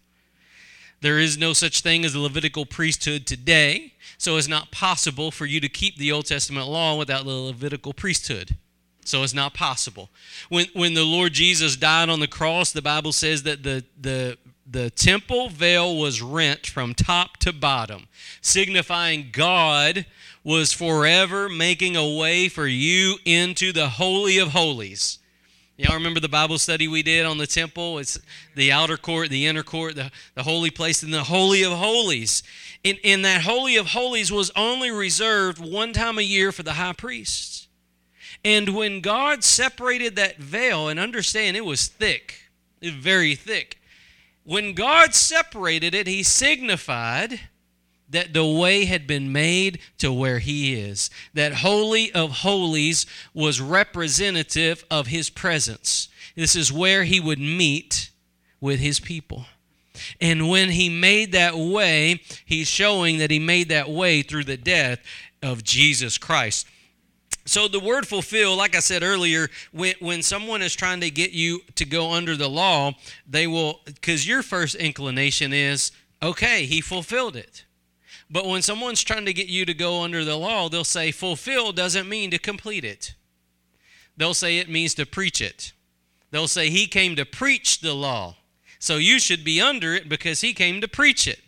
There 1.01 1.19
is 1.19 1.37
no 1.37 1.53
such 1.53 1.81
thing 1.81 2.05
as 2.05 2.15
a 2.15 2.21
Levitical 2.21 2.67
priesthood 2.67 3.27
today, 3.27 3.95
so 4.19 4.37
it's 4.37 4.49
not 4.49 4.71
possible 4.71 5.31
for 5.31 5.47
you 5.47 5.61
to 5.61 5.69
keep 5.69 5.97
the 5.97 6.11
Old 6.11 6.27
Testament 6.27 6.69
law 6.69 6.97
without 6.97 7.25
the 7.25 7.31
Levitical 7.33 7.93
priesthood. 7.93 8.57
So 9.05 9.23
it's 9.23 9.35
not 9.35 9.55
possible. 9.55 10.11
When, 10.49 10.67
when 10.73 10.95
the 10.95 11.05
Lord 11.05 11.33
Jesus 11.33 11.77
died 11.77 12.09
on 12.09 12.21
the 12.21 12.27
cross, 12.27 12.73
the 12.73 12.83
Bible 12.83 13.13
says 13.13 13.45
that 13.45 13.63
the, 13.63 13.85
the, 14.01 14.37
the 14.69 14.91
temple 14.91 15.49
veil 15.49 15.97
was 15.97 16.21
rent 16.21 16.67
from 16.67 16.93
top 16.93 17.37
to 17.39 17.53
bottom, 17.53 18.09
signifying 18.41 19.29
God 19.33 20.07
was 20.43 20.73
forever 20.73 21.49
making 21.49 21.97
a 21.97 22.17
way 22.17 22.49
for 22.49 22.67
you 22.67 23.17
into 23.25 23.73
the 23.73 23.91
Holy 23.91 24.39
of 24.39 24.49
Holies. 24.49 25.19
Y'all 25.79 25.95
remember 25.95 26.21
the 26.21 26.29
Bible 26.29 26.59
study 26.59 26.89
we 26.89 27.03
did 27.03 27.27
on 27.27 27.37
the 27.37 27.47
temple? 27.47 27.99
It's 27.99 28.19
the 28.55 28.73
outer 28.73 28.97
court, 28.97 29.29
the 29.29 29.47
inner 29.47 29.63
court, 29.63 29.95
the, 29.95 30.11
the 30.35 30.43
holy 30.43 30.71
place, 30.71 31.03
and 31.03 31.13
the 31.13 31.25
Holy 31.25 31.63
of 31.63 31.73
Holies. 31.73 32.43
In, 32.83 32.97
in 33.03 33.21
that 33.23 33.43
Holy 33.43 33.77
of 33.77 33.89
Holies 33.89 34.33
was 34.33 34.51
only 34.57 34.91
reserved 34.91 35.59
one 35.59 35.93
time 35.93 36.19
a 36.19 36.23
year 36.23 36.51
for 36.51 36.63
the 36.63 36.75
high 36.75 36.95
priests. 36.95 37.69
And 38.43 38.75
when 38.75 39.03
God 39.03 39.45
separated 39.45 40.17
that 40.17 40.39
veil, 40.39 40.89
and 40.89 40.99
understand 40.99 41.59
it 41.59 41.65
was 41.67 41.89
thick, 41.89 42.49
very 42.81 43.35
thick. 43.35 43.79
When 44.45 44.73
God 44.73 45.15
separated 45.15 45.95
it, 45.95 46.07
He 46.07 46.23
signified 46.23 47.41
that 48.09 48.33
the 48.33 48.47
way 48.47 48.85
had 48.85 49.07
been 49.07 49.33
made 49.33 49.81
to 49.99 50.13
where 50.13 50.39
He 50.39 50.75
is. 50.75 51.11
That 51.35 51.55
Holy 51.55 52.13
of 52.13 52.31
Holies 52.31 53.07
was 53.35 53.61
representative 53.61 54.85
of 54.91 55.09
His 55.09 55.31
presence. 55.31 56.09
This 56.35 56.55
is 56.55 56.73
where 56.73 57.05
He 57.05 57.21
would 57.21 57.39
meet 57.39 58.11
with 58.61 58.81
His 58.81 59.01
people. 59.01 59.47
And 60.21 60.49
when 60.49 60.71
He 60.71 60.89
made 60.89 61.33
that 61.33 61.57
way, 61.57 62.21
He's 62.45 62.69
showing 62.69 63.19
that 63.19 63.31
He 63.31 63.39
made 63.39 63.69
that 63.71 63.89
way 63.89 64.23
through 64.23 64.45
the 64.45 64.57
death 64.57 65.01
of 65.43 65.65
Jesus 65.65 66.19
Christ. 66.19 66.67
So 67.47 67.69
the 67.69 67.81
word 67.81 68.09
fulfill, 68.09 68.57
like 68.57 68.75
I 68.75 68.81
said 68.81 69.05
earlier, 69.05 69.49
when, 69.71 69.95
when 70.01 70.23
someone 70.23 70.63
is 70.63 70.75
trying 70.75 71.01
to 71.01 71.11
get 71.11 71.31
you 71.31 71.61
to 71.77 71.85
go 71.85 72.13
under 72.13 72.37
the 72.37 72.49
law, 72.49 72.93
they 73.29 73.47
will, 73.47 73.81
because 73.85 74.27
your 74.27 74.43
first 74.43 74.75
inclination 74.75 75.53
is, 75.53 75.93
okay, 76.21 76.67
he 76.67 76.81
fulfilled 76.81 77.37
it. 77.37 77.65
But 78.31 78.47
when 78.47 78.63
someone's 78.63 79.05
trying 79.05 79.27
to 79.27 79.33
get 79.33 79.49
you 79.49 79.65
to 79.65 79.75
go 79.75 80.03
under 80.03 80.25
the 80.25 80.37
law, 80.37 80.69
they'll 80.69 80.85
say 80.85 81.13
fulfill 81.13 81.73
doesn't 81.73 82.09
mean 82.09 82.31
to 82.33 82.39
complete 82.39 82.85
it. 82.85 83.15
They'll 84.17 84.35
say 84.35 84.59
it 84.59 84.69
means 84.69 84.95
to 84.95 85.07
preach 85.07 85.41
it. 85.41 85.73
They'll 86.31 86.49
say 86.49 86.71
he 86.71 86.87
came 86.87 87.15
to 87.17 87.25
preach 87.25 87.81
the 87.81 87.95
law. 87.95 88.37
So 88.79 88.97
you 88.97 89.19
should 89.19 89.45
be 89.45 89.61
under 89.61 89.95
it 89.95 90.09
because 90.09 90.41
he 90.41 90.55
came 90.55 90.81
to 90.81 90.89
preach 90.89 91.27
it. 91.29 91.41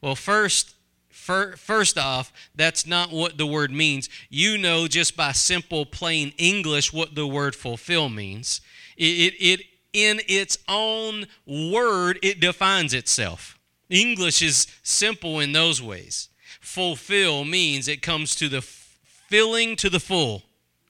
Well, 0.00 0.16
first, 0.16 0.76
First 1.26 1.98
off, 1.98 2.32
that's 2.54 2.86
not 2.86 3.10
what 3.10 3.36
the 3.36 3.46
word 3.46 3.72
means. 3.72 4.08
You 4.30 4.56
know 4.56 4.86
just 4.86 5.16
by 5.16 5.32
simple, 5.32 5.84
plain 5.84 6.32
English 6.38 6.92
what 6.92 7.16
the 7.16 7.26
word 7.26 7.56
fulfill 7.56 8.08
means. 8.08 8.60
It, 8.96 9.34
it, 9.34 9.34
it 9.40 9.60
in 9.92 10.20
its 10.28 10.56
own 10.68 11.26
word, 11.44 12.20
it 12.22 12.38
defines 12.38 12.94
itself. 12.94 13.55
English 13.88 14.42
is 14.42 14.66
simple 14.82 15.40
in 15.40 15.52
those 15.52 15.80
ways. 15.82 16.28
Fulfill 16.60 17.44
means 17.44 17.88
it 17.88 18.02
comes 18.02 18.34
to 18.36 18.48
the 18.48 18.60
filling 18.60 19.76
to 19.76 19.90
the 19.90 20.00
full. 20.00 20.42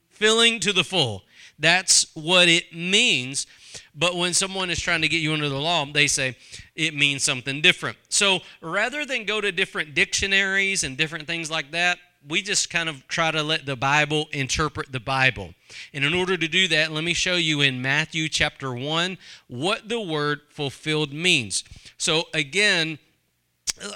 Filling 0.09 0.61
to 0.61 0.73
the 0.73 0.85
full. 0.85 1.23
That's 1.59 2.07
what 2.15 2.49
it 2.49 2.75
means. 2.75 3.47
But 3.95 4.17
when 4.17 4.35
someone 4.35 4.71
is 4.71 4.81
trying 4.81 5.03
to 5.03 5.09
get 5.09 5.21
you 5.21 5.33
under 5.33 5.49
the 5.49 5.61
law, 5.61 5.85
they 5.85 6.07
say 6.07 6.37
it 6.75 6.95
means 6.95 7.23
something 7.23 7.61
different. 7.61 7.99
So 8.09 8.41
rather 8.61 9.05
than 9.05 9.25
go 9.25 9.41
to 9.41 9.53
different 9.53 9.95
dictionaries 9.95 10.85
and 10.85 10.97
different 10.97 11.27
things 11.27 11.51
like 11.51 11.71
that, 11.73 11.99
we 12.29 12.43
just 12.43 12.71
kind 12.71 12.89
of 12.89 13.07
try 13.09 13.31
to 13.31 13.43
let 13.43 13.67
the 13.67 13.77
Bible 13.77 14.29
interpret 14.33 14.93
the 14.93 15.01
Bible. 15.01 15.55
And 15.93 16.05
in 16.05 16.15
order 16.15 16.37
to 16.37 16.49
do 16.49 16.69
that, 16.69 16.93
let 16.93 17.05
me 17.05 17.15
show 17.15 17.37
you 17.37 17.61
in 17.61 17.81
Matthew 17.81 18.29
chapter 18.29 18.75
1 18.75 19.19
what 19.49 19.89
the 19.89 20.01
word 20.01 20.41
fulfilled 20.49 21.13
means. 21.13 21.65
So 21.99 22.25
again, 22.35 22.99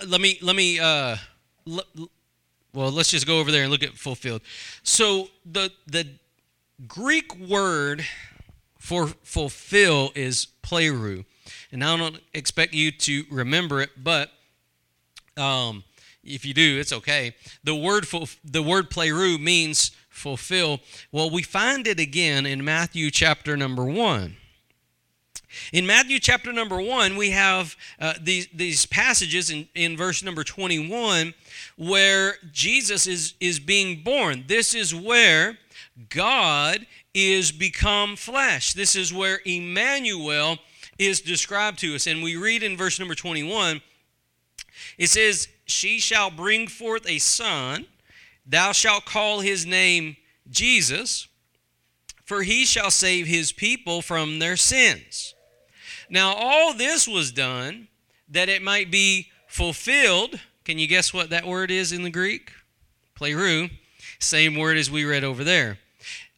let 0.06 0.20
me 0.20 0.38
let 0.42 0.56
me 0.56 0.78
uh 0.78 1.16
well, 2.72 2.90
let's 2.90 3.10
just 3.10 3.26
go 3.26 3.40
over 3.40 3.50
there 3.50 3.62
and 3.62 3.70
look 3.70 3.82
at 3.82 3.94
fulfilled. 3.94 4.42
So 4.82 5.28
the 5.44 5.72
the 5.86 6.06
Greek 6.86 7.36
word 7.36 8.04
for 8.78 9.08
fulfill 9.22 10.12
is 10.14 10.46
pleroo. 10.62 11.24
And 11.72 11.84
I 11.84 11.96
don't 11.96 12.20
expect 12.34 12.74
you 12.74 12.90
to 12.92 13.24
remember 13.30 13.80
it, 13.80 13.90
but 14.02 14.30
um, 15.36 15.84
if 16.22 16.44
you 16.44 16.54
do, 16.54 16.78
it's 16.78 16.92
okay. 16.92 17.34
The 17.64 17.74
word 17.74 18.06
for 18.06 18.24
the 18.44 18.62
word 18.62 18.90
pleroo 18.90 19.40
means 19.40 19.92
fulfill. 20.08 20.80
Well, 21.12 21.30
we 21.30 21.42
find 21.42 21.86
it 21.86 21.98
again 21.98 22.46
in 22.46 22.64
Matthew 22.64 23.10
chapter 23.10 23.56
number 23.56 23.84
one. 23.84 24.36
In 25.72 25.86
Matthew 25.86 26.20
chapter 26.20 26.52
number 26.52 26.80
one, 26.80 27.16
we 27.16 27.30
have 27.30 27.76
uh, 27.98 28.14
these, 28.20 28.46
these 28.54 28.86
passages 28.86 29.50
in, 29.50 29.68
in 29.74 29.96
verse 29.96 30.22
number 30.22 30.44
21 30.44 31.34
where 31.76 32.34
Jesus 32.52 33.08
is, 33.08 33.34
is 33.40 33.58
being 33.58 34.02
born. 34.04 34.44
This 34.46 34.74
is 34.74 34.94
where 34.94 35.58
God 36.08 36.86
is 37.14 37.50
become 37.50 38.14
flesh. 38.14 38.74
This 38.74 38.94
is 38.94 39.12
where 39.12 39.40
Emmanuel 39.44 40.58
is 41.00 41.20
described 41.20 41.80
to 41.80 41.96
us. 41.96 42.06
And 42.06 42.22
we 42.22 42.36
read 42.36 42.62
in 42.62 42.76
verse 42.76 43.00
number 43.00 43.16
21 43.16 43.80
it 44.98 45.08
says, 45.08 45.48
She 45.70 45.98
shall 46.00 46.30
bring 46.30 46.66
forth 46.66 47.08
a 47.08 47.18
son, 47.18 47.86
thou 48.44 48.72
shalt 48.72 49.04
call 49.04 49.40
his 49.40 49.64
name 49.64 50.16
Jesus, 50.48 51.28
for 52.24 52.42
he 52.42 52.64
shall 52.64 52.90
save 52.90 53.26
his 53.26 53.52
people 53.52 54.02
from 54.02 54.38
their 54.38 54.56
sins. 54.56 55.34
Now, 56.08 56.34
all 56.34 56.74
this 56.74 57.06
was 57.06 57.30
done 57.30 57.88
that 58.28 58.48
it 58.48 58.62
might 58.62 58.90
be 58.90 59.28
fulfilled. 59.46 60.40
Can 60.64 60.78
you 60.78 60.86
guess 60.86 61.14
what 61.14 61.30
that 61.30 61.46
word 61.46 61.70
is 61.70 61.92
in 61.92 62.02
the 62.02 62.10
Greek? 62.10 62.52
Pleroo. 63.18 63.70
Same 64.18 64.56
word 64.56 64.76
as 64.76 64.90
we 64.90 65.04
read 65.04 65.24
over 65.24 65.44
there 65.44 65.78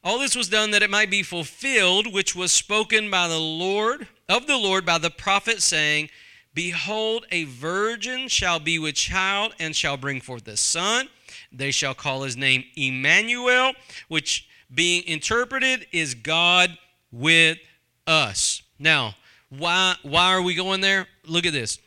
All 0.04 0.18
this 0.18 0.36
was 0.36 0.48
done 0.48 0.70
that 0.70 0.82
it 0.82 0.90
might 0.90 1.10
be 1.10 1.22
fulfilled, 1.22 2.12
which 2.12 2.34
was 2.34 2.52
spoken 2.52 3.10
by 3.10 3.28
the 3.28 3.40
Lord, 3.40 4.08
of 4.28 4.46
the 4.46 4.56
Lord 4.56 4.84
by 4.84 4.98
the 4.98 5.10
prophet, 5.10 5.62
saying, 5.62 6.10
Behold, 6.54 7.26
a 7.30 7.44
virgin 7.44 8.28
shall 8.28 8.60
be 8.60 8.78
with 8.78 8.94
child 8.94 9.54
and 9.58 9.74
shall 9.74 9.96
bring 9.96 10.20
forth 10.20 10.46
a 10.48 10.56
son. 10.56 11.08
They 11.50 11.70
shall 11.70 11.94
call 11.94 12.22
his 12.22 12.36
name 12.36 12.64
Emmanuel, 12.76 13.72
which 14.08 14.48
being 14.72 15.04
interpreted 15.06 15.86
is 15.92 16.14
God 16.14 16.76
with 17.10 17.58
us. 18.06 18.62
Now, 18.78 19.14
why 19.48 19.96
why 20.02 20.32
are 20.32 20.42
we 20.42 20.54
going 20.54 20.80
there? 20.80 21.06
Look 21.26 21.46
at 21.46 21.52
this. 21.52 21.78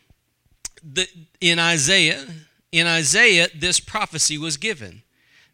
The, 0.83 1.07
in 1.41 1.57
Isaiah, 1.57 2.25
in 2.71 2.85
Isaiah, 2.85 3.47
this 3.55 3.79
prophecy 3.79 4.37
was 4.37 4.57
given 4.57 5.01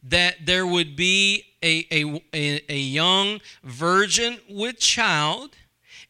that 0.03 0.45
there 0.45 0.65
would 0.65 0.95
be 0.95 1.45
a, 1.63 1.85
a, 1.91 2.63
a, 2.67 2.77
young 2.77 3.39
virgin 3.63 4.39
with 4.49 4.79
child, 4.79 5.51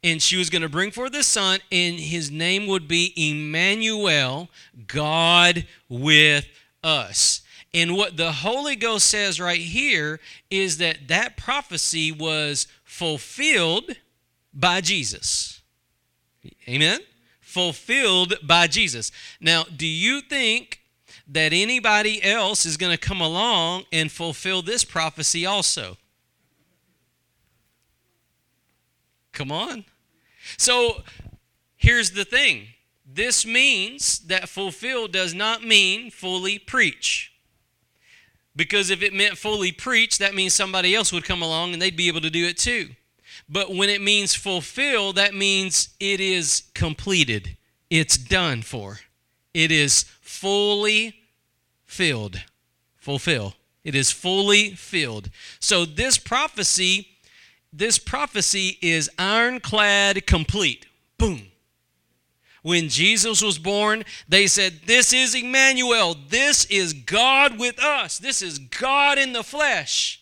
and 0.03 0.21
she 0.21 0.37
was 0.37 0.49
going 0.49 0.61
to 0.61 0.69
bring 0.69 0.91
forth 0.91 1.13
a 1.15 1.23
son, 1.23 1.59
and 1.71 1.99
his 1.99 2.31
name 2.31 2.67
would 2.67 2.87
be 2.87 3.13
Emmanuel, 3.15 4.49
God 4.87 5.65
with 5.89 6.47
us. 6.83 7.41
And 7.73 7.95
what 7.95 8.17
the 8.17 8.31
Holy 8.31 8.75
Ghost 8.75 9.07
says 9.07 9.39
right 9.39 9.59
here 9.59 10.19
is 10.49 10.77
that 10.79 11.07
that 11.07 11.37
prophecy 11.37 12.11
was 12.11 12.67
fulfilled 12.83 13.91
by 14.53 14.81
Jesus. 14.81 15.61
Amen? 16.67 16.99
Fulfilled 17.39 18.35
by 18.43 18.67
Jesus. 18.67 19.11
Now, 19.39 19.63
do 19.63 19.87
you 19.87 20.21
think 20.21 20.81
that 21.31 21.53
anybody 21.53 22.21
else 22.23 22.65
is 22.65 22.75
going 22.75 22.91
to 22.91 22.97
come 22.97 23.21
along 23.21 23.85
and 23.91 24.11
fulfill 24.11 24.61
this 24.61 24.83
prophecy 24.83 25.45
also. 25.45 25.97
Come 29.31 29.51
on. 29.51 29.85
So 30.57 31.03
here's 31.77 32.11
the 32.11 32.25
thing 32.25 32.67
this 33.05 33.45
means 33.45 34.19
that 34.19 34.49
fulfill 34.49 35.07
does 35.07 35.33
not 35.33 35.63
mean 35.63 36.11
fully 36.11 36.57
preach. 36.59 37.33
Because 38.55 38.89
if 38.89 39.01
it 39.01 39.13
meant 39.13 39.37
fully 39.37 39.71
preach, 39.71 40.17
that 40.17 40.35
means 40.35 40.53
somebody 40.53 40.93
else 40.93 41.11
would 41.13 41.23
come 41.23 41.41
along 41.41 41.73
and 41.73 41.81
they'd 41.81 41.95
be 41.95 42.07
able 42.07 42.21
to 42.21 42.29
do 42.29 42.45
it 42.45 42.57
too. 42.57 42.89
But 43.47 43.73
when 43.73 43.89
it 43.89 44.01
means 44.01 44.35
fulfill, 44.35 45.13
that 45.13 45.33
means 45.33 45.89
it 45.99 46.19
is 46.19 46.63
completed, 46.73 47.57
it's 47.89 48.17
done 48.17 48.61
for, 48.61 48.99
it 49.53 49.71
is 49.71 50.05
fully 50.21 51.15
filled. 51.85 52.41
Fulfill. 52.97 53.55
It 53.83 53.95
is 53.95 54.11
fully 54.11 54.71
filled. 54.71 55.29
So 55.59 55.85
this 55.85 56.17
prophecy, 56.17 57.10
this 57.73 57.97
prophecy 57.97 58.77
is 58.81 59.09
ironclad 59.17 60.25
complete. 60.27 60.85
Boom. 61.17 61.43
When 62.63 62.89
Jesus 62.89 63.41
was 63.41 63.57
born, 63.57 64.03
they 64.27 64.45
said, 64.45 64.81
This 64.85 65.13
is 65.13 65.33
Emmanuel. 65.33 66.15
This 66.29 66.65
is 66.65 66.93
God 66.93 67.59
with 67.59 67.79
us. 67.79 68.19
This 68.19 68.41
is 68.41 68.59
God 68.59 69.17
in 69.17 69.33
the 69.33 69.43
flesh. 69.43 70.21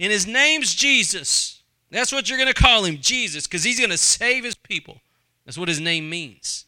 And 0.00 0.10
his 0.10 0.26
name's 0.26 0.74
Jesus. 0.74 1.62
That's 1.90 2.12
what 2.12 2.28
you're 2.28 2.38
going 2.38 2.52
to 2.52 2.62
call 2.62 2.84
him, 2.84 2.98
Jesus, 3.00 3.46
because 3.46 3.64
he's 3.64 3.78
going 3.78 3.90
to 3.90 3.98
save 3.98 4.44
his 4.44 4.54
people. 4.54 5.00
That's 5.44 5.56
what 5.56 5.68
his 5.68 5.80
name 5.80 6.10
means. 6.10 6.66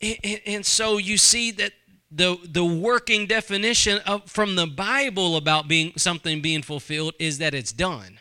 And, 0.00 0.40
and, 0.46 0.66
so 0.66 0.96
you 0.96 1.18
see 1.18 1.50
that 1.52 1.72
the 2.10 2.38
the 2.42 2.64
working 2.64 3.26
definition 3.26 3.98
of 4.06 4.28
from 4.28 4.56
the 4.56 4.66
Bible 4.66 5.36
about 5.36 5.68
being 5.68 5.92
something 5.96 6.40
being 6.40 6.62
fulfilled 6.62 7.14
is 7.18 7.38
that 7.38 7.54
it's 7.54 7.72
done. 7.72 8.18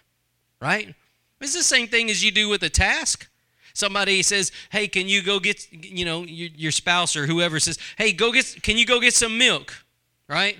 Right? 0.61 0.93
It's 1.41 1.53
the 1.53 1.63
same 1.63 1.87
thing 1.87 2.09
as 2.09 2.23
you 2.23 2.31
do 2.31 2.49
with 2.49 2.63
a 2.63 2.69
task. 2.69 3.29
Somebody 3.73 4.21
says, 4.23 4.51
"Hey, 4.71 4.87
can 4.87 5.07
you 5.07 5.21
go 5.23 5.39
get 5.39 5.71
you 5.71 6.03
know 6.03 6.23
your, 6.23 6.49
your 6.55 6.71
spouse 6.71 7.15
or 7.15 7.27
whoever 7.27 7.59
says, 7.59 7.77
"Hey, 7.97 8.11
go 8.11 8.31
get 8.31 8.61
can 8.61 8.77
you 8.77 8.85
go 8.85 8.99
get 8.99 9.13
some 9.13 9.37
milk?" 9.37 9.85
Right? 10.27 10.57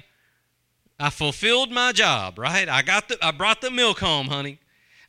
I 0.99 1.09
fulfilled 1.09 1.71
my 1.71 1.91
job, 1.91 2.37
right? 2.37 2.67
I 2.67 2.81
got 2.81 3.07
the 3.09 3.17
I 3.21 3.31
brought 3.31 3.61
the 3.61 3.71
milk 3.71 3.99
home, 3.99 4.27
honey. 4.27 4.59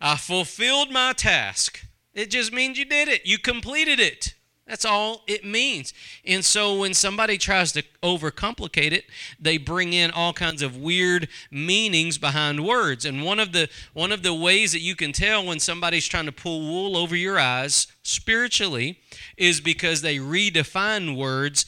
I 0.01 0.17
fulfilled 0.17 0.91
my 0.91 1.13
task. 1.13 1.85
It 2.15 2.31
just 2.31 2.53
means 2.53 2.79
you 2.79 2.85
did 2.85 3.09
it. 3.09 3.27
You 3.27 3.39
completed 3.39 4.01
it. 4.01 4.35
That's 4.71 4.85
all 4.85 5.23
it 5.27 5.45
means. 5.45 5.93
And 6.25 6.45
so 6.45 6.79
when 6.79 6.95
somebody 6.95 7.39
tries 7.39 7.73
to 7.73 7.83
overcomplicate 8.05 8.93
it, 8.93 9.05
they 9.41 9.59
bring 9.59 9.93
in 9.93 10.13
all 10.13 10.33
kinds 10.33 10.63
of 10.63 10.77
weird 10.77 11.29
meanings 11.51 12.19
behind 12.19 12.65
words. 12.65 13.05
And 13.05 13.25
one 13.25 13.41
of 13.41 13.51
the 13.51 13.69
one 13.95 14.13
of 14.13 14.23
the 14.23 14.33
ways 14.33 14.71
that 14.71 14.81
you 14.81 14.95
can 14.95 15.11
tell 15.11 15.45
when 15.45 15.59
somebody's 15.59 16.07
trying 16.07 16.27
to 16.27 16.33
pull 16.33 16.61
wool 16.61 16.97
over 16.97 17.17
your 17.17 17.37
eyes 17.37 17.89
spiritually 18.05 19.01
is 19.37 19.61
because 19.61 20.03
they 20.03 20.19
redefine 20.19 21.17
words 21.17 21.67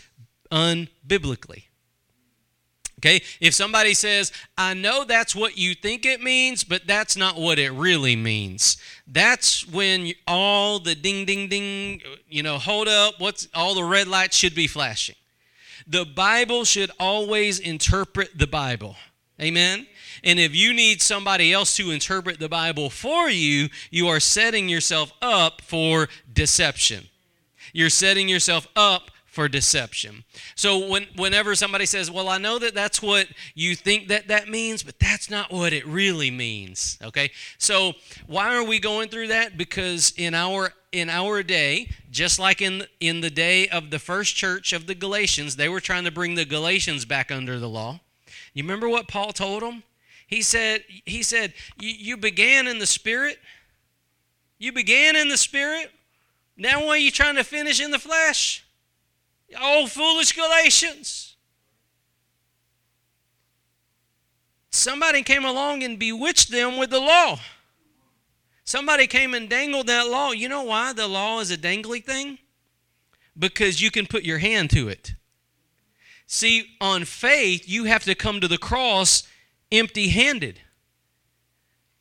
unbiblically. 0.53 1.65
Okay? 3.03 3.21
If 3.41 3.53
somebody 3.53 3.95
says, 3.95 4.31
I 4.57 4.75
know 4.75 5.05
that's 5.05 5.35
what 5.35 5.59
you 5.59 5.75
think 5.75 6.07
it 6.07 6.23
means, 6.23 6.63
but 6.63 6.87
that's 6.87 7.17
not 7.17 7.37
what 7.37 7.59
it 7.59 7.73
really 7.73 8.15
means. 8.15 8.77
That's 9.09 9.67
when 9.67 10.13
all 10.29 10.79
the 10.79 10.95
ding, 10.95 11.25
ding, 11.25 11.49
ding, 11.49 12.01
you 12.29 12.45
know, 12.45 12.59
hold 12.59 12.87
up, 12.87 13.15
what's 13.19 13.49
all 13.55 13.75
the 13.75 13.83
red 13.83 14.07
lights 14.07 14.37
should 14.37 14.55
be 14.55 14.69
flashing. 14.69 15.17
The 15.85 16.05
Bible 16.05 16.65
should 16.65 16.93
always 17.01 17.59
interpret 17.59 18.39
the 18.39 18.47
Bible. 18.47 18.95
Amen? 19.41 19.89
And 20.23 20.39
if 20.39 20.55
you 20.55 20.73
need 20.73 21.03
somebody 21.03 21.53
else 21.53 21.75
to 21.79 21.91
interpret 21.91 22.39
the 22.39 22.49
Bible 22.49 22.89
for 22.89 23.29
you, 23.29 23.69
you 23.91 24.07
are 24.07 24.21
setting 24.21 24.69
yourself 24.69 25.13
up 25.21 25.61
for 25.61 26.09
deception. 26.33 27.09
You're 27.73 27.91
setting 27.91 28.29
yourself 28.29 28.69
up 28.77 29.11
for 29.33 29.49
deception. 29.49 30.25
So 30.55 30.87
when, 30.89 31.07
whenever 31.17 31.55
somebody 31.55 31.87
says, 31.87 32.11
"Well, 32.11 32.29
I 32.29 32.37
know 32.37 32.59
that 32.59 32.75
that's 32.75 33.01
what 33.01 33.29
you 33.55 33.75
think 33.75 34.09
that 34.09 34.29
that 34.29 34.47
means, 34.47 34.83
but 34.83 34.99
that's 34.99 35.31
not 35.31 35.51
what 35.51 35.73
it 35.73 35.87
really 35.87 36.31
means." 36.31 36.99
Okay? 37.03 37.31
So 37.57 37.95
why 38.27 38.55
are 38.55 38.63
we 38.63 38.79
going 38.79 39.09
through 39.09 39.29
that? 39.29 39.57
Because 39.57 40.13
in 40.19 40.35
our 40.35 40.75
in 40.93 41.09
our 41.09 41.43
day, 41.43 41.89
just 42.11 42.39
like 42.39 42.61
in 42.61 42.87
in 43.01 43.23
the 43.23 43.31
day 43.31 43.69
of 43.69 43.91
the 43.91 43.99
first 43.99 44.37
church 44.37 44.75
of 44.75 44.87
the 44.87 44.95
Galatians, 44.95 45.57
they 45.57 45.69
were 45.71 45.81
trying 45.81 46.05
to 46.05 46.11
bring 46.11 46.35
the 46.35 46.45
Galatians 46.45 47.07
back 47.07 47.33
under 47.33 47.59
the 47.59 47.71
law. 47.71 48.01
You 48.53 48.63
remember 48.63 48.89
what 48.89 49.09
Paul 49.09 49.33
told 49.33 49.63
them? 49.63 49.83
He 50.27 50.43
said 50.43 50.85
he 51.07 51.23
said, 51.23 51.55
"You 51.81 52.19
began 52.19 52.67
in 52.67 52.81
the 52.81 52.87
spirit. 52.87 53.41
You 54.59 54.73
began 54.73 55.17
in 55.17 55.31
the 55.31 55.39
spirit. 55.39 55.91
Now 56.55 56.85
why 56.85 56.89
are 56.89 56.97
you 56.99 57.11
trying 57.11 57.37
to 57.37 57.45
finish 57.45 57.81
in 57.81 57.93
the 57.93 57.99
flesh?" 57.99 58.62
Oh, 59.61 59.87
foolish 59.87 60.33
Galatians. 60.33 61.37
Somebody 64.71 65.23
came 65.23 65.45
along 65.45 65.83
and 65.83 65.99
bewitched 65.99 66.51
them 66.51 66.79
with 66.79 66.91
the 66.91 67.01
law. 67.01 67.39
Somebody 68.65 69.07
came 69.07 69.35
and 69.35 69.49
dangled 69.49 69.87
that 69.89 70.09
law. 70.09 70.33
You 70.33 70.49
know 70.49 70.63
why 70.63 70.93
the 70.93 71.07
law 71.07 71.41
is 71.41 71.51
a 71.51 71.59
dangly 71.59 72.03
thing? 72.03 72.39
Because 73.39 73.81
you 73.81 73.91
can 73.91 74.07
put 74.07 74.25
your 74.25 74.39
hand 74.39 74.71
to 74.71 74.89
it. 74.89 75.15
See, 76.27 76.77
on 76.81 77.05
faith, 77.05 77.69
you 77.69 77.85
have 77.85 78.05
to 78.05 78.15
come 78.15 78.41
to 78.41 78.49
the 78.49 78.59
cross 78.59 79.29
empty 79.71 80.09
handed. 80.09 80.61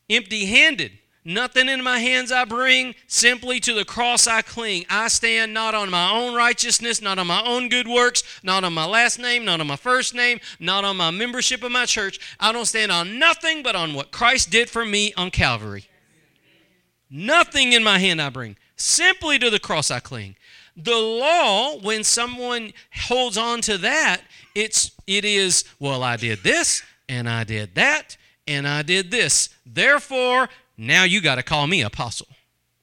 Empty 0.09 0.45
handed. 0.45 0.93
Nothing 1.23 1.69
in 1.69 1.83
my 1.83 1.99
hands 1.99 2.31
I 2.31 2.45
bring, 2.45 2.95
simply 3.05 3.59
to 3.59 3.73
the 3.73 3.85
cross 3.85 4.25
I 4.25 4.41
cling. 4.41 4.85
I 4.89 5.07
stand 5.07 5.53
not 5.53 5.75
on 5.75 5.91
my 5.91 6.11
own 6.11 6.33
righteousness, 6.33 6.99
not 6.99 7.19
on 7.19 7.27
my 7.27 7.43
own 7.43 7.69
good 7.69 7.87
works, 7.87 8.23
not 8.41 8.63
on 8.63 8.73
my 8.73 8.85
last 8.85 9.19
name, 9.19 9.45
not 9.45 9.61
on 9.61 9.67
my 9.67 9.75
first 9.75 10.15
name, 10.15 10.39
not 10.59 10.83
on 10.83 10.97
my 10.97 11.11
membership 11.11 11.63
of 11.63 11.71
my 11.71 11.85
church. 11.85 12.19
I 12.39 12.51
don't 12.51 12.65
stand 12.65 12.91
on 12.91 13.19
nothing 13.19 13.61
but 13.61 13.75
on 13.75 13.93
what 13.93 14.11
Christ 14.11 14.49
did 14.49 14.67
for 14.67 14.83
me 14.83 15.13
on 15.15 15.29
Calvary. 15.29 15.85
Nothing 17.11 17.73
in 17.73 17.83
my 17.83 17.99
hand 17.99 18.19
I 18.19 18.29
bring, 18.29 18.57
simply 18.75 19.37
to 19.37 19.51
the 19.51 19.59
cross 19.59 19.91
I 19.91 19.99
cling. 19.99 20.37
The 20.75 20.95
law, 20.95 21.77
when 21.77 22.03
someone 22.03 22.73
holds 22.95 23.37
on 23.37 23.61
to 23.61 23.77
that, 23.79 24.21
it's 24.55 24.91
it 25.05 25.23
is, 25.23 25.65
well, 25.79 26.01
I 26.01 26.15
did 26.15 26.39
this 26.41 26.81
and 27.07 27.29
I 27.29 27.43
did 27.43 27.75
that 27.75 28.17
and 28.47 28.67
I 28.67 28.81
did 28.81 29.11
this. 29.11 29.49
Therefore, 29.65 30.49
now 30.81 31.03
you 31.03 31.21
got 31.21 31.35
to 31.35 31.43
call 31.43 31.67
me 31.67 31.81
apostle. 31.81 32.25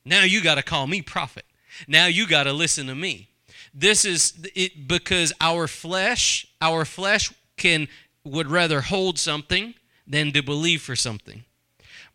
Now 0.04 0.22
you 0.22 0.40
got 0.40 0.54
to 0.54 0.62
call 0.62 0.86
me 0.86 1.02
prophet. 1.02 1.44
Now 1.88 2.06
you 2.06 2.28
got 2.28 2.44
to 2.44 2.52
listen 2.52 2.86
to 2.86 2.94
me. 2.94 3.28
This 3.74 4.04
is 4.04 4.34
it 4.54 4.86
because 4.86 5.32
our 5.40 5.66
flesh, 5.66 6.46
our 6.62 6.84
flesh 6.84 7.32
can 7.56 7.88
would 8.24 8.46
rather 8.46 8.82
hold 8.82 9.18
something 9.18 9.74
than 10.06 10.30
to 10.30 10.42
believe 10.44 10.80
for 10.80 10.94
something. 10.94 11.44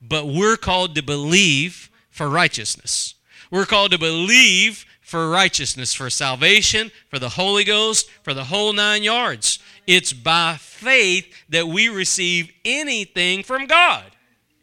But 0.02 0.26
we're 0.26 0.56
called 0.56 0.96
to 0.96 1.04
believe 1.04 1.90
for 2.10 2.30
righteousness. 2.30 3.16
We're 3.52 3.66
called 3.66 3.92
to 3.92 4.00
believe 4.00 4.86
for 5.02 5.30
righteousness, 5.30 5.94
for 5.94 6.10
salvation, 6.10 6.92
for 7.10 7.20
the 7.20 7.30
Holy 7.30 7.66
Ghost, 7.66 8.10
for 8.24 8.34
the 8.34 8.46
whole 8.46 8.72
nine 8.72 9.04
yards. 9.04 9.60
It's 9.86 10.14
by 10.14 10.56
faith 10.58 11.28
that 11.50 11.68
we 11.68 11.90
receive 11.90 12.54
anything 12.64 13.44
from 13.44 13.68
God. 13.68 14.13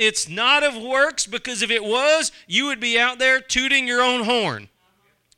It's 0.00 0.30
not 0.30 0.62
of 0.62 0.80
works 0.80 1.26
because 1.26 1.60
if 1.60 1.70
it 1.70 1.84
was, 1.84 2.32
you 2.46 2.64
would 2.64 2.80
be 2.80 2.98
out 2.98 3.18
there 3.18 3.38
tooting 3.38 3.86
your 3.86 4.00
own 4.00 4.24
horn. 4.24 4.70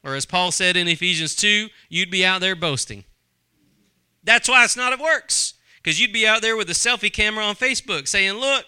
Or 0.04 0.14
as 0.14 0.24
Paul 0.24 0.52
said 0.52 0.76
in 0.76 0.86
Ephesians 0.86 1.34
2, 1.34 1.66
you'd 1.88 2.12
be 2.12 2.24
out 2.24 2.40
there 2.40 2.54
boasting. 2.54 3.02
That's 4.22 4.48
why 4.48 4.62
it's 4.62 4.76
not 4.76 4.92
of 4.92 5.00
works. 5.00 5.54
Because 5.82 6.00
you'd 6.00 6.12
be 6.12 6.28
out 6.28 6.42
there 6.42 6.56
with 6.56 6.70
a 6.70 6.74
selfie 6.74 7.12
camera 7.12 7.44
on 7.44 7.56
Facebook 7.56 8.06
saying, 8.06 8.34
Look, 8.34 8.64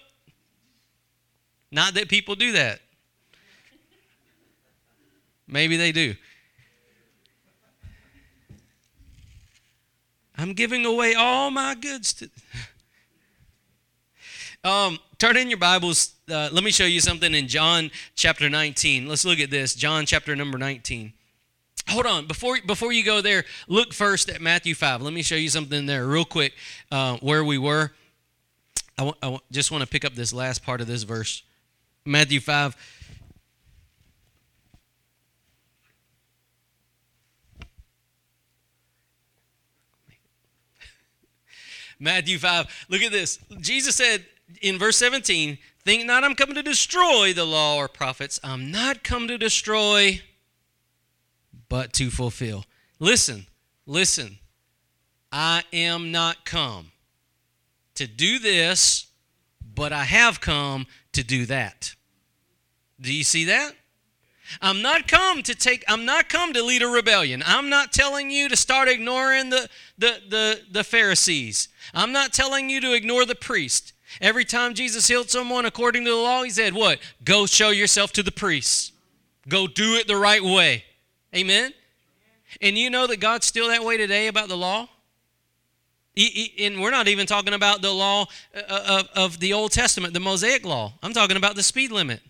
not 1.70 1.94
that 1.94 2.09
people 2.09 2.35
do 2.35 2.50
that. 2.50 2.80
Maybe 5.46 5.76
they 5.76 5.92
do. 5.92 6.16
I'm 10.37 10.54
giving 10.54 10.85
away 10.85 11.14
all 11.14 11.52
my 11.52 11.76
goods 11.76 12.12
to. 12.14 12.30
Um, 14.64 14.98
turn 15.18 15.37
in 15.37 15.50
your 15.50 15.59
Bibles. 15.59 16.14
Uh, 16.29 16.48
let 16.50 16.64
me 16.64 16.70
show 16.70 16.87
you 16.87 17.00
something 17.00 17.35
in 17.35 17.48
John 17.48 17.90
chapter 18.16 18.48
19. 18.48 19.07
Let's 19.07 19.24
look 19.24 19.38
at 19.38 19.50
this. 19.50 19.74
John 19.74 20.07
chapter 20.07 20.35
number 20.35 20.57
19. 20.57 21.12
Hold 21.90 22.07
on. 22.07 22.27
Before, 22.27 22.57
before 22.66 22.92
you 22.92 23.05
go 23.05 23.20
there, 23.20 23.44
look 23.68 23.92
first 23.92 24.31
at 24.31 24.40
Matthew 24.40 24.74
5. 24.74 25.03
Let 25.03 25.12
me 25.12 25.22
show 25.22 25.35
you 25.35 25.50
something 25.50 25.85
there, 25.85 26.07
real 26.07 26.24
quick, 26.24 26.55
uh, 26.90 27.18
where 27.18 27.44
we 27.44 27.59
were. 27.59 27.92
I, 28.96 29.03
w- 29.03 29.16
I 29.22 29.27
w- 29.27 29.40
just 29.53 29.70
want 29.70 29.83
to 29.83 29.88
pick 29.88 30.05
up 30.05 30.14
this 30.14 30.33
last 30.33 30.64
part 30.64 30.81
of 30.81 30.87
this 30.87 31.03
verse. 31.03 31.42
Matthew 32.07 32.40
5. 32.40 32.74
Matthew 42.00 42.38
5. 42.38 42.87
Look 42.88 43.03
at 43.03 43.12
this. 43.12 43.38
Jesus 43.61 43.96
said 43.96 44.24
in 44.61 44.78
verse 44.78 44.96
17, 44.96 45.59
Think 45.85 46.07
not 46.07 46.24
I'm 46.24 46.35
coming 46.35 46.54
to 46.54 46.62
destroy 46.62 47.33
the 47.35 47.44
law 47.44 47.76
or 47.76 47.88
prophets. 47.88 48.40
I'm 48.42 48.70
not 48.70 49.04
come 49.04 49.28
to 49.28 49.37
destroy, 49.37 50.22
but 51.68 51.92
to 51.94 52.11
fulfill. 52.11 52.64
Listen, 52.98 53.46
listen. 53.87 54.38
I 55.30 55.64
am 55.72 56.11
not 56.11 56.44
come 56.44 56.92
to 57.96 58.07
do 58.07 58.38
this, 58.38 59.09
but 59.74 59.92
I 59.92 60.04
have 60.04 60.40
come 60.40 60.87
to 61.12 61.22
do 61.22 61.44
that. 61.46 61.94
Do 63.00 63.12
you 63.12 63.24
see 63.24 63.44
that? 63.46 63.72
I'm 64.62 64.80
not 64.80 65.09
come 65.09 65.42
to 65.42 65.54
take 65.54 65.85
I'm 65.88 66.04
not 66.04 66.28
come 66.28 66.52
to 66.52 66.62
lead 66.62 66.83
a 66.83 66.87
rebellion. 66.87 67.42
I'm 67.44 67.68
not 67.68 67.92
telling 67.92 68.30
you 68.30 68.48
to 68.48 68.57
start 68.57 68.88
ignoring 68.88 69.50
the 69.50 69.68
the 69.98 70.20
the, 70.28 70.61
the 70.70 70.85
Pharisees. 70.85 71.68
I'm 71.92 72.12
not 72.12 72.33
telling 72.33 72.70
you 72.70 72.80
to 72.83 72.92
ignore 72.92 73.24
the 73.26 73.35
priest. 73.35 73.93
Every 74.20 74.44
time 74.44 74.74
Jesus 74.74 75.09
healed 75.09 75.31
someone 75.31 75.66
according 75.66 76.05
to 76.05 76.11
the 76.11 76.16
law, 76.16 76.42
he 76.42 76.50
said, 76.50 76.74
What? 76.74 76.98
Go 77.24 77.46
show 77.46 77.70
yourself 77.70 78.12
to 78.12 78.22
the 78.22 78.33
priests. 78.33 78.92
Go 79.48 79.66
do 79.66 79.94
it 79.94 80.07
the 80.07 80.16
right 80.16 80.42
way. 80.42 80.85
Amen? 81.35 81.72
And 82.61 82.79
you 82.79 82.90
know 82.90 83.07
that 83.07 83.20
God's 83.20 83.46
still 83.46 83.68
that 83.68 83.85
way 83.85 83.96
today 83.96 84.29
about 84.29 84.48
the 84.48 84.57
law? 84.57 84.88
And 86.16 86.81
we're 86.81 86.92
not 86.92 87.09
even 87.09 87.27
talking 87.27 87.55
about 87.55 87.83
the 87.83 87.90
law 87.90 88.27
uh, 88.55 89.03
of 89.16 89.40
the 89.40 89.53
Old 89.53 89.72
Testament, 89.72 90.14
the 90.14 90.20
Mosaic 90.20 90.64
law. 90.64 90.92
I'm 91.03 91.12
talking 91.12 91.37
about 91.37 91.57
the 91.57 91.62
speed 91.62 91.90
limit. 91.90 92.22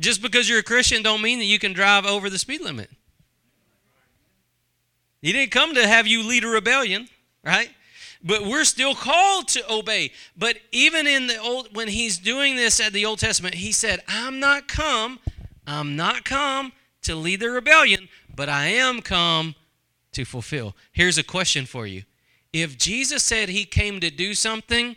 Just 0.00 0.22
because 0.22 0.48
you're 0.48 0.60
a 0.60 0.64
Christian 0.64 1.02
don't 1.02 1.20
mean 1.20 1.38
that 1.38 1.44
you 1.44 1.58
can 1.58 1.74
drive 1.74 2.06
over 2.06 2.30
the 2.30 2.38
speed 2.38 2.62
limit. 2.62 2.90
He 5.20 5.32
didn't 5.32 5.52
come 5.52 5.74
to 5.74 5.86
have 5.86 6.06
you 6.06 6.26
lead 6.26 6.44
a 6.44 6.48
rebellion 6.48 7.08
right? 7.44 7.70
But 8.24 8.46
we're 8.46 8.64
still 8.64 8.94
called 8.94 9.48
to 9.48 9.72
obey. 9.72 10.12
But 10.36 10.58
even 10.70 11.06
in 11.06 11.26
the 11.26 11.38
old 11.38 11.74
when 11.74 11.88
he's 11.88 12.18
doing 12.18 12.56
this 12.56 12.78
at 12.80 12.92
the 12.92 13.04
Old 13.04 13.18
Testament, 13.18 13.56
he 13.56 13.72
said, 13.72 14.00
"I'm 14.06 14.38
not 14.38 14.68
come, 14.68 15.18
I'm 15.66 15.96
not 15.96 16.24
come 16.24 16.72
to 17.02 17.16
lead 17.16 17.40
the 17.40 17.50
rebellion, 17.50 18.08
but 18.34 18.48
I 18.48 18.66
am 18.66 19.02
come 19.02 19.56
to 20.12 20.24
fulfill." 20.24 20.76
Here's 20.92 21.18
a 21.18 21.24
question 21.24 21.66
for 21.66 21.86
you. 21.86 22.04
If 22.52 22.78
Jesus 22.78 23.22
said 23.24 23.48
he 23.48 23.64
came 23.64 23.98
to 24.00 24.10
do 24.10 24.34
something, 24.34 24.94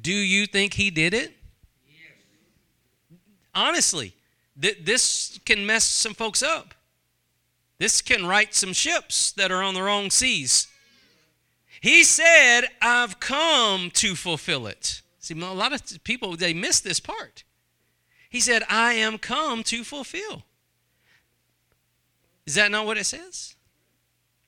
do 0.00 0.12
you 0.12 0.46
think 0.46 0.74
he 0.74 0.90
did 0.90 1.14
it? 1.14 1.34
Yes. 1.88 3.18
Honestly, 3.54 4.14
th- 4.60 4.78
this 4.82 5.40
can 5.44 5.66
mess 5.66 5.84
some 5.84 6.14
folks 6.14 6.42
up. 6.42 6.74
This 7.78 8.02
can 8.02 8.26
right 8.26 8.54
some 8.54 8.74
ships 8.74 9.32
that 9.32 9.50
are 9.50 9.62
on 9.62 9.74
the 9.74 9.82
wrong 9.82 10.10
seas. 10.10 10.68
He 11.80 12.04
said, 12.04 12.62
I've 12.82 13.20
come 13.20 13.90
to 13.94 14.14
fulfill 14.14 14.66
it. 14.66 15.00
See, 15.18 15.34
a 15.34 15.52
lot 15.52 15.72
of 15.72 16.04
people, 16.04 16.36
they 16.36 16.52
miss 16.52 16.80
this 16.80 17.00
part. 17.00 17.42
He 18.28 18.40
said, 18.40 18.62
I 18.68 18.92
am 18.94 19.18
come 19.18 19.62
to 19.64 19.82
fulfill. 19.82 20.44
Is 22.46 22.54
that 22.54 22.70
not 22.70 22.86
what 22.86 22.98
it 22.98 23.04
says? 23.04 23.54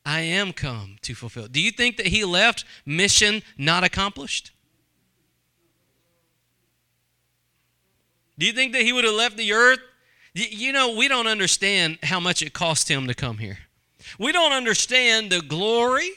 I 0.04 0.20
am 0.20 0.52
come 0.52 0.96
to 1.02 1.14
fulfill. 1.14 1.46
Do 1.46 1.60
you 1.60 1.70
think 1.70 1.96
that 1.96 2.08
he 2.08 2.24
left 2.24 2.64
mission 2.84 3.42
not 3.56 3.84
accomplished? 3.84 4.52
Do 8.38 8.46
you 8.46 8.52
think 8.52 8.72
that 8.72 8.82
he 8.82 8.92
would 8.92 9.04
have 9.04 9.14
left 9.14 9.36
the 9.36 9.52
earth? 9.52 9.78
You 10.34 10.72
know, 10.72 10.96
we 10.96 11.08
don't 11.08 11.26
understand 11.26 11.98
how 12.02 12.18
much 12.18 12.42
it 12.42 12.52
cost 12.52 12.90
him 12.90 13.06
to 13.06 13.14
come 13.14 13.38
here. 13.38 13.58
We 14.18 14.32
don't 14.32 14.52
understand 14.52 15.30
the 15.30 15.40
glory 15.40 16.10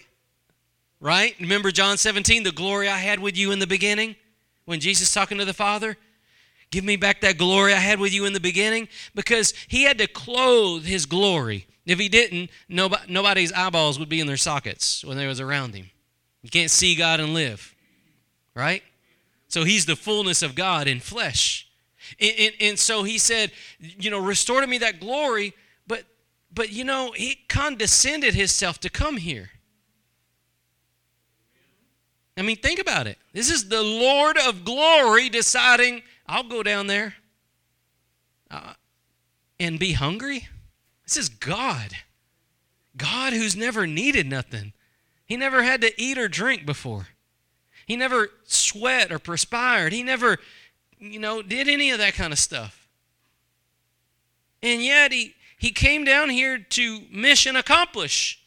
right? 1.05 1.35
Remember 1.39 1.69
John 1.69 1.99
17, 1.99 2.41
the 2.41 2.51
glory 2.51 2.89
I 2.89 2.97
had 2.97 3.19
with 3.19 3.37
you 3.37 3.51
in 3.51 3.59
the 3.59 3.67
beginning? 3.67 4.15
When 4.65 4.79
Jesus 4.79 5.13
talking 5.13 5.37
to 5.37 5.45
the 5.45 5.53
Father? 5.53 5.97
Give 6.71 6.83
me 6.83 6.95
back 6.95 7.21
that 7.21 7.37
glory 7.37 7.73
I 7.73 7.77
had 7.77 7.99
with 7.99 8.11
you 8.11 8.25
in 8.25 8.33
the 8.33 8.39
beginning. 8.39 8.87
Because 9.13 9.53
he 9.67 9.83
had 9.83 9.99
to 9.99 10.07
clothe 10.07 10.83
his 10.83 11.05
glory. 11.05 11.67
If 11.85 11.99
he 11.99 12.09
didn't, 12.09 12.49
nobody, 12.67 13.03
nobody's 13.07 13.53
eyeballs 13.53 13.99
would 13.99 14.09
be 14.09 14.19
in 14.19 14.25
their 14.25 14.35
sockets 14.35 15.05
when 15.05 15.15
they 15.15 15.27
was 15.27 15.39
around 15.39 15.75
him. 15.75 15.91
You 16.41 16.49
can't 16.49 16.71
see 16.71 16.95
God 16.95 17.19
and 17.19 17.35
live, 17.35 17.75
right? 18.55 18.81
So 19.47 19.63
he's 19.63 19.85
the 19.85 19.95
fullness 19.95 20.41
of 20.41 20.55
God 20.55 20.87
in 20.87 20.99
flesh. 20.99 21.69
And, 22.19 22.33
and, 22.39 22.53
and 22.59 22.79
so 22.79 23.03
he 23.03 23.19
said, 23.19 23.51
you 23.77 24.09
know, 24.09 24.19
restore 24.19 24.59
to 24.59 24.65
me 24.65 24.79
that 24.79 24.99
glory, 24.99 25.53
but 25.85 26.03
but 26.51 26.71
you 26.71 26.83
know, 26.83 27.11
he 27.11 27.35
condescended 27.47 28.33
himself 28.33 28.79
to 28.79 28.89
come 28.89 29.17
here. 29.17 29.51
I 32.37 32.41
mean, 32.41 32.57
think 32.57 32.79
about 32.79 33.07
it. 33.07 33.17
This 33.33 33.49
is 33.49 33.69
the 33.69 33.83
Lord 33.83 34.37
of 34.37 34.65
glory 34.65 35.29
deciding, 35.29 36.03
I'll 36.27 36.43
go 36.43 36.63
down 36.63 36.87
there 36.87 37.15
uh, 38.51 38.73
and 39.59 39.79
be 39.79 39.93
hungry. 39.93 40.47
This 41.05 41.15
is 41.17 41.29
God. 41.29 41.95
God 42.97 43.33
who's 43.33 43.55
never 43.55 43.87
needed 43.87 44.27
nothing. 44.27 44.73
He 45.25 45.37
never 45.37 45.63
had 45.63 45.81
to 45.81 46.01
eat 46.01 46.17
or 46.17 46.27
drink 46.27 46.65
before. 46.65 47.07
He 47.85 47.95
never 47.95 48.29
sweat 48.45 49.11
or 49.11 49.19
perspired. 49.19 49.93
He 49.93 50.03
never, 50.03 50.37
you 50.99 51.19
know, 51.19 51.41
did 51.41 51.67
any 51.67 51.91
of 51.91 51.99
that 51.99 52.15
kind 52.15 52.33
of 52.33 52.39
stuff. 52.39 52.87
And 54.61 54.83
yet 54.83 55.11
he, 55.11 55.35
he 55.57 55.71
came 55.71 56.03
down 56.03 56.29
here 56.29 56.57
to 56.57 57.01
mission 57.11 57.55
accomplish. 57.55 58.43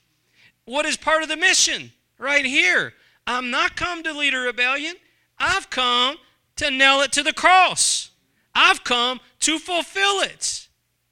What 0.64 0.84
is 0.84 0.96
part 0.96 1.22
of 1.22 1.28
the 1.28 1.36
mission? 1.36 1.92
Right 2.18 2.44
here. 2.44 2.94
I'm 3.28 3.50
not 3.50 3.76
come 3.76 4.02
to 4.04 4.12
lead 4.14 4.32
a 4.32 4.38
rebellion. 4.38 4.94
I've 5.38 5.68
come 5.68 6.16
to 6.56 6.70
nail 6.70 7.02
it 7.02 7.12
to 7.12 7.22
the 7.22 7.34
cross. 7.34 8.10
I've 8.54 8.82
come 8.84 9.20
to 9.40 9.58
fulfill 9.58 10.20
it. 10.20 10.68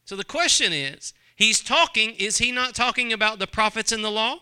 So 0.07 0.17
the 0.17 0.25
question 0.25 0.73
is, 0.73 1.13
he's 1.37 1.61
talking, 1.61 2.15
is 2.15 2.39
he 2.39 2.53
not 2.53 2.75
talking 2.75 3.13
about 3.13 3.39
the 3.39 3.47
prophets 3.47 3.93
and 3.93 4.03
the 4.03 4.11
law? 4.11 4.39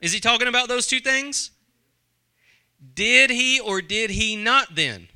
Is 0.00 0.12
he 0.12 0.18
talking 0.18 0.48
about 0.48 0.66
those 0.66 0.88
two 0.88 0.98
things? 0.98 1.52
Did 2.94 3.30
he 3.30 3.60
or 3.60 3.80
did 3.80 4.10
he 4.10 4.34
not 4.34 4.74
then? 4.74 5.06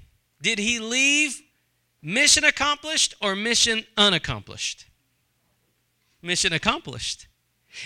Did 0.40 0.60
he 0.60 0.78
leave 0.78 1.42
mission 2.00 2.44
accomplished 2.44 3.16
or 3.20 3.34
mission 3.34 3.84
unaccomplished? 3.96 4.86
Mission 6.22 6.52
accomplished. 6.52 7.26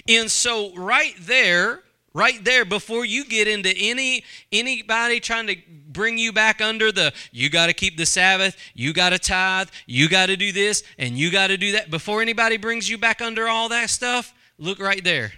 And 0.07 0.31
so, 0.31 0.75
right 0.75 1.15
there, 1.19 1.84
right 2.15 2.45
there 2.45 2.65
before 2.65 3.05
you 3.05 3.25
get 3.25 3.49
into 3.49 3.75
any 3.77 4.25
anybody 4.53 5.21
trying 5.21 5.49
to 5.49 5.57
bring 5.89 6.17
you 6.17 6.33
back 6.33 6.61
under 6.61 6.91
the 6.91 7.13
you 7.33 7.51
got 7.51 7.67
to 7.67 7.73
keep 7.73 7.97
the 7.99 8.07
sabbath 8.07 8.57
you 8.73 8.93
got 8.93 9.11
to 9.11 9.19
tithe 9.19 9.69
you 9.87 10.09
got 10.09 10.27
to 10.27 10.37
do 10.37 10.53
this 10.53 10.83
and 10.99 11.19
you 11.19 11.31
got 11.31 11.49
to 11.49 11.59
do 11.59 11.73
that 11.73 11.91
before 11.91 12.23
anybody 12.23 12.57
brings 12.57 12.89
you 12.89 12.97
back 12.97 13.21
under 13.21 13.49
all 13.49 13.69
that 13.69 13.91
stuff 13.91 14.33
look 14.57 14.79
right 14.79 15.03
there. 15.03 15.33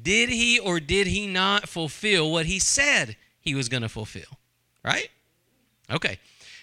Did 0.00 0.30
he 0.30 0.58
or 0.58 0.80
did 0.80 1.06
he 1.06 1.26
not 1.26 1.68
fulfill 1.68 2.32
what 2.32 2.46
he 2.46 2.58
said 2.58 3.16
he 3.40 3.54
was 3.54 3.68
going 3.68 3.82
to 3.82 3.88
fulfill 3.88 4.38
right? 4.82 5.08
Okay. 5.90 6.18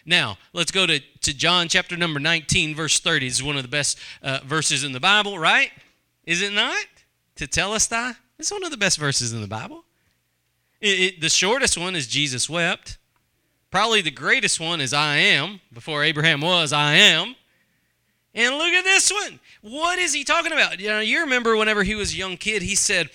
Now 0.06 0.38
let's 0.54 0.72
go 0.72 0.88
to, 0.88 1.00
to 1.00 1.34
john 1.34 1.68
chapter 1.68 1.96
number 1.96 2.20
19 2.20 2.76
verse 2.76 3.00
30 3.00 3.28
this 3.28 3.36
is 3.36 3.44
one 3.44 3.56
of 3.56 3.62
the 3.62 3.70
best 3.70 4.00
uh, 4.24 4.40
verses 4.44 4.84
in 4.84 4.92
the 4.92 5.00
bible 5.00 5.38
right? 5.38 5.72
Is 6.26 6.42
it 6.42 6.54
not? 6.54 6.86
Tetelestai 7.36 8.16
it's 8.40 8.52
one 8.52 8.64
of 8.64 8.72
the 8.72 8.78
best 8.78 8.98
verses 8.98 9.34
in 9.34 9.42
the 9.42 9.48
Bible. 9.48 9.84
It, 10.82 11.00
it, 11.00 11.22
the 11.22 11.30
shortest 11.30 11.78
one 11.78 11.96
is 11.96 12.08
Jesus 12.08 12.50
wept. 12.50 12.98
Probably 13.70 14.02
the 14.02 14.12
greatest 14.12 14.60
one 14.60 14.82
is 14.82 14.94
I 14.94 15.18
am. 15.18 15.60
Before 15.72 16.04
Abraham 16.04 16.42
was, 16.42 16.74
I 16.74 16.96
am. 16.96 17.36
And 18.34 18.56
look 18.56 18.74
at 18.74 18.84
this 18.84 19.12
one. 19.12 19.40
What 19.62 20.00
is 20.00 20.14
he 20.14 20.24
talking 20.24 20.52
about? 20.52 20.80
You 20.80 20.88
know, 20.88 21.00
you 21.02 21.22
remember 21.22 21.58
whenever 21.58 21.84
he 21.84 21.96
was 21.96 22.14
a 22.14 22.18
young 22.18 22.38
kid, 22.38 22.62
he 22.62 22.76
said 22.76 23.10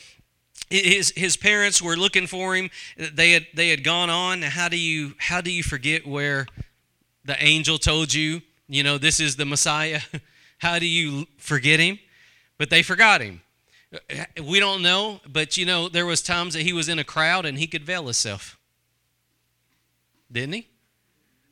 his 0.71 1.13
his 1.17 1.37
parents 1.37 1.81
were 1.81 1.97
looking 1.97 2.27
for 2.27 2.55
him. 2.55 2.71
They 2.97 3.33
had 3.33 3.47
they 3.55 3.71
had 3.71 3.83
gone 3.83 4.11
on. 4.11 4.43
How 4.43 4.69
do 4.69 4.79
you 4.79 5.15
how 5.19 5.41
do 5.41 5.51
you 5.51 5.63
forget 5.63 6.07
where 6.07 6.47
the 7.25 7.43
angel 7.43 7.79
told 7.79 8.13
you, 8.13 8.43
you 8.69 8.83
know, 8.83 8.99
this 8.99 9.21
is 9.21 9.37
the 9.37 9.47
Messiah? 9.47 10.01
How 10.59 10.79
do 10.79 10.87
you 10.87 11.27
forget 11.37 11.81
him? 11.81 11.99
But 12.59 12.71
they 12.71 12.83
forgot 12.83 13.21
him. 13.21 13.43
We 14.43 14.61
don't 14.61 14.83
know, 14.83 15.21
but 15.29 15.57
you 15.57 15.67
know, 15.67 15.89
there 15.89 16.07
was 16.07 16.23
times 16.23 16.55
that 16.55 16.63
he 16.63 16.73
was 16.73 16.89
in 16.89 16.99
a 16.99 17.05
crowd 17.05 17.47
and 17.47 17.59
he 17.59 17.67
could 17.67 17.85
veil 17.85 18.05
himself. 18.05 18.59
Didn't 20.31 20.55
he? 20.55 20.69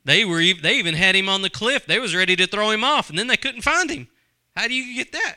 They 0.05 0.25
were 0.25 0.43
they 0.61 0.79
even 0.79 0.95
had 0.95 1.15
him 1.15 1.29
on 1.29 1.43
the 1.43 1.51
cliff. 1.51 1.87
They 1.87 1.99
was 1.99 2.15
ready 2.15 2.35
to 2.37 2.47
throw 2.47 2.71
him 2.71 2.83
off, 2.83 3.11
and 3.11 3.19
then 3.19 3.29
they 3.29 3.37
couldn't 3.37 3.63
find 3.63 3.89
him. 3.89 4.09
How 4.57 4.67
do 4.67 4.75
you 4.75 4.97
get 4.97 5.13
that? 5.13 5.37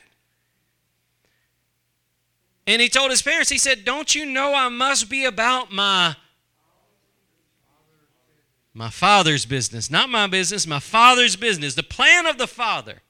And 2.66 2.82
he 2.82 2.88
told 2.88 3.10
his 3.10 3.22
parents, 3.22 3.48
he 3.48 3.58
said, 3.58 3.84
Don't 3.84 4.14
you 4.14 4.26
know 4.26 4.54
I 4.54 4.68
must 4.68 5.08
be 5.08 5.24
about 5.24 5.70
my 5.70 6.16
my 8.74 8.90
father's 8.90 9.46
business, 9.46 9.90
not 9.90 10.10
my 10.10 10.26
business, 10.26 10.66
my 10.66 10.80
father's 10.80 11.36
business, 11.36 11.74
the 11.74 11.82
plan 11.82 12.26
of 12.26 12.36
the 12.36 12.46
father. 12.46 13.02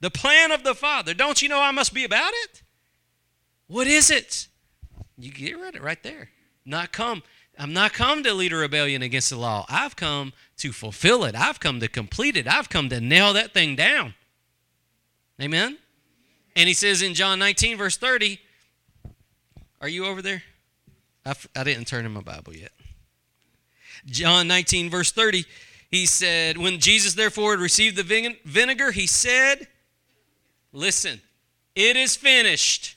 The 0.00 0.10
plan 0.10 0.52
of 0.52 0.62
the 0.62 0.74
father. 0.74 1.14
Don't 1.14 1.42
you 1.42 1.48
know 1.48 1.60
I 1.60 1.70
must 1.70 1.92
be 1.92 2.04
about 2.04 2.32
it? 2.32 2.62
What 3.68 3.86
is 3.86 4.10
it? 4.10 4.48
You 5.18 5.32
get 5.32 5.56
rid 5.56 5.70
of 5.70 5.74
it 5.76 5.82
right 5.82 6.02
there. 6.02 6.30
Not 6.64 6.92
come. 6.92 7.22
I'm 7.58 7.72
not 7.72 7.92
come 7.92 8.22
to 8.22 8.34
lead 8.34 8.52
a 8.52 8.56
rebellion 8.56 9.02
against 9.02 9.30
the 9.30 9.36
law. 9.36 9.64
I've 9.68 9.96
come 9.96 10.32
to 10.58 10.72
fulfill 10.72 11.24
it. 11.24 11.34
I've 11.34 11.58
come 11.58 11.80
to 11.80 11.88
complete 11.88 12.36
it. 12.36 12.46
I've 12.46 12.68
come 12.68 12.88
to 12.90 13.00
nail 13.00 13.32
that 13.32 13.54
thing 13.54 13.76
down. 13.76 14.14
Amen? 15.40 15.78
And 16.54 16.68
he 16.68 16.74
says 16.74 17.02
in 17.02 17.14
John 17.14 17.38
19, 17.38 17.78
verse 17.78 17.96
30, 17.96 18.38
Are 19.80 19.88
you 19.88 20.06
over 20.06 20.22
there? 20.22 20.42
I 21.24 21.30
f- 21.30 21.48
I 21.56 21.64
didn't 21.64 21.86
turn 21.86 22.04
in 22.06 22.12
my 22.12 22.20
Bible 22.20 22.54
yet. 22.54 22.72
John 24.06 24.46
19, 24.48 24.90
verse 24.90 25.10
30, 25.10 25.44
he 25.90 26.06
said, 26.06 26.58
When 26.58 26.78
Jesus 26.78 27.14
therefore 27.14 27.52
had 27.52 27.60
received 27.60 27.96
the 27.96 28.38
vinegar, 28.44 28.92
he 28.92 29.06
said, 29.06 29.66
Listen, 30.72 31.20
it 31.74 31.96
is 31.96 32.16
finished. 32.16 32.95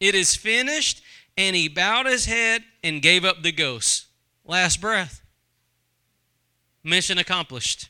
It 0.00 0.14
is 0.14 0.34
finished. 0.34 1.02
And 1.36 1.54
he 1.54 1.68
bowed 1.68 2.06
his 2.06 2.26
head 2.26 2.64
and 2.82 3.00
gave 3.00 3.24
up 3.24 3.42
the 3.42 3.52
ghost. 3.52 4.06
Last 4.44 4.80
breath. 4.80 5.22
Mission 6.82 7.16
accomplished. 7.16 7.88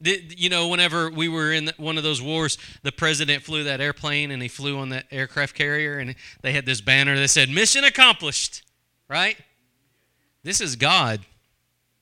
You 0.00 0.48
know, 0.48 0.66
whenever 0.66 1.08
we 1.08 1.28
were 1.28 1.52
in 1.52 1.70
one 1.76 1.96
of 1.96 2.02
those 2.02 2.20
wars, 2.20 2.58
the 2.82 2.90
president 2.90 3.44
flew 3.44 3.62
that 3.62 3.80
airplane 3.80 4.32
and 4.32 4.42
he 4.42 4.48
flew 4.48 4.78
on 4.78 4.88
that 4.88 5.06
aircraft 5.12 5.54
carrier 5.54 5.98
and 5.98 6.16
they 6.40 6.52
had 6.52 6.66
this 6.66 6.80
banner 6.80 7.16
that 7.16 7.28
said, 7.28 7.48
Mission 7.48 7.84
accomplished, 7.84 8.64
right? 9.08 9.36
This 10.42 10.60
is 10.60 10.74
God 10.74 11.20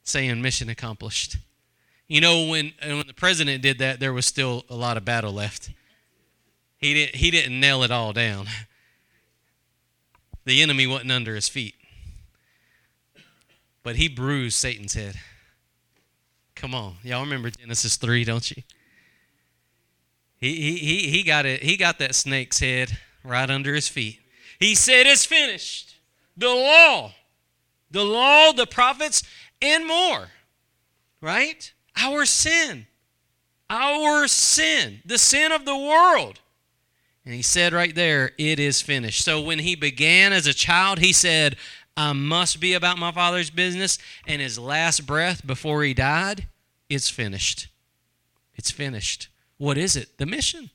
saying, 0.03 0.41
Mission 0.41 0.71
accomplished. 0.71 1.37
You 2.09 2.23
know, 2.23 2.47
when, 2.47 2.73
when 2.83 3.07
the 3.07 3.13
president 3.13 3.63
did 3.63 3.79
that, 3.79 4.01
there 4.01 4.15
was 4.15 4.25
still 4.25 4.65
a 4.71 4.75
lot 4.75 4.97
of 4.97 5.05
battle 5.05 5.33
left. 5.33 5.71
He 6.79 6.95
didn't, 6.95 7.17
he 7.17 7.31
didn't 7.31 7.61
nail 7.61 7.83
it 7.83 7.91
all 7.91 8.15
down. 8.15 8.47
The 10.45 10.63
enemy 10.63 10.87
wasn't 10.87 11.13
under 11.13 11.35
his 11.35 11.49
feet. 11.49 11.75
But 13.83 13.97
he 13.97 14.09
bruised 14.09 14.57
Satan's 14.57 14.95
head. 14.95 15.17
Come 16.55 16.75
on. 16.75 16.97
Y'all 17.03 17.23
remember 17.23 17.51
Genesis 17.51 17.97
3, 17.97 18.25
don't 18.25 18.51
you? 18.51 18.63
He, 20.37 20.55
he, 20.57 20.77
he, 20.77 21.09
he, 21.11 21.23
got 21.23 21.47
it, 21.47 21.63
he 21.63 21.77
got 21.77 21.99
that 21.99 22.15
snake's 22.15 22.61
head 22.61 22.99
right 23.23 23.51
under 23.51 23.75
his 23.75 23.89
feet. 23.89 24.21
He 24.59 24.75
said, 24.75 25.07
It's 25.07 25.25
finished. 25.25 25.97
The 26.37 26.49
law, 26.49 27.13
the 27.91 28.05
law, 28.05 28.53
the 28.53 28.67
prophets, 28.67 29.23
and 29.61 29.87
more. 29.87 30.29
Right? 31.21 31.73
Our 31.97 32.25
sin. 32.25 32.87
Our 33.69 34.27
sin. 34.29 35.01
The 35.05 35.19
sin 35.19 35.53
of 35.53 35.65
the 35.65 35.77
world. 35.77 36.41
And 37.31 37.37
he 37.37 37.43
said 37.43 37.73
right 37.73 37.95
there, 37.95 38.33
It 38.39 38.59
is 38.59 38.83
finished. 38.83 39.25
So 39.25 39.41
when 39.41 39.61
he 39.61 39.77
began 39.77 40.33
as 40.33 40.49
a 40.49 40.53
child, 40.53 40.99
he 40.99 41.13
said, 41.13 41.55
I 41.97 42.13
must 42.13 42.59
be 42.59 42.73
about 42.73 42.99
my 42.99 43.13
father's 43.13 43.51
business. 43.51 43.99
And 44.27 44.43
his 44.43 44.59
last 44.59 45.07
breath 45.07 45.47
before 45.47 45.85
he 45.85 45.95
died, 45.95 46.49
it's 46.89 47.09
finished. 47.09 47.69
It's 48.57 48.73
finished. 48.73 49.29
What 49.59 49.79
is 49.79 49.95
it? 49.95 50.19
The 50.19 50.27
mission. 50.27 50.71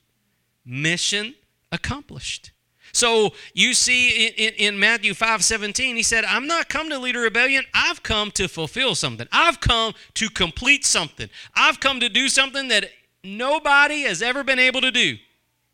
Mission 0.66 1.36
accomplished. 1.74 2.52
So 2.94 3.34
you 3.54 3.74
see 3.74 4.28
in, 4.28 4.54
in, 4.54 4.80
Matthew 4.80 5.14
5 5.14 5.44
17, 5.44 5.98
he 5.98 6.04
said, 6.04 6.24
I'm 6.24 6.48
not 6.48 6.70
come 6.70 6.90
to 6.90 6.98
lead 6.98 7.18
a 7.18 7.20
rebellion. 7.20 7.66
I've 7.74 8.02
come 8.02 8.32
to 8.32 8.48
fulfill 8.48 8.96
something. 8.96 9.28
I've 9.30 9.60
come 9.60 9.94
to 10.14 10.30
complete 10.30 10.86
something. 10.86 11.30
I've 11.54 11.82
come 11.82 12.00
to 12.00 12.08
do 12.08 12.30
something 12.30 12.70
that 12.70 12.92
nobody 13.26 14.04
has 14.04 14.22
ever 14.22 14.46
been 14.46 14.60
able 14.60 14.80
to 14.80 14.92
do. 14.92 15.18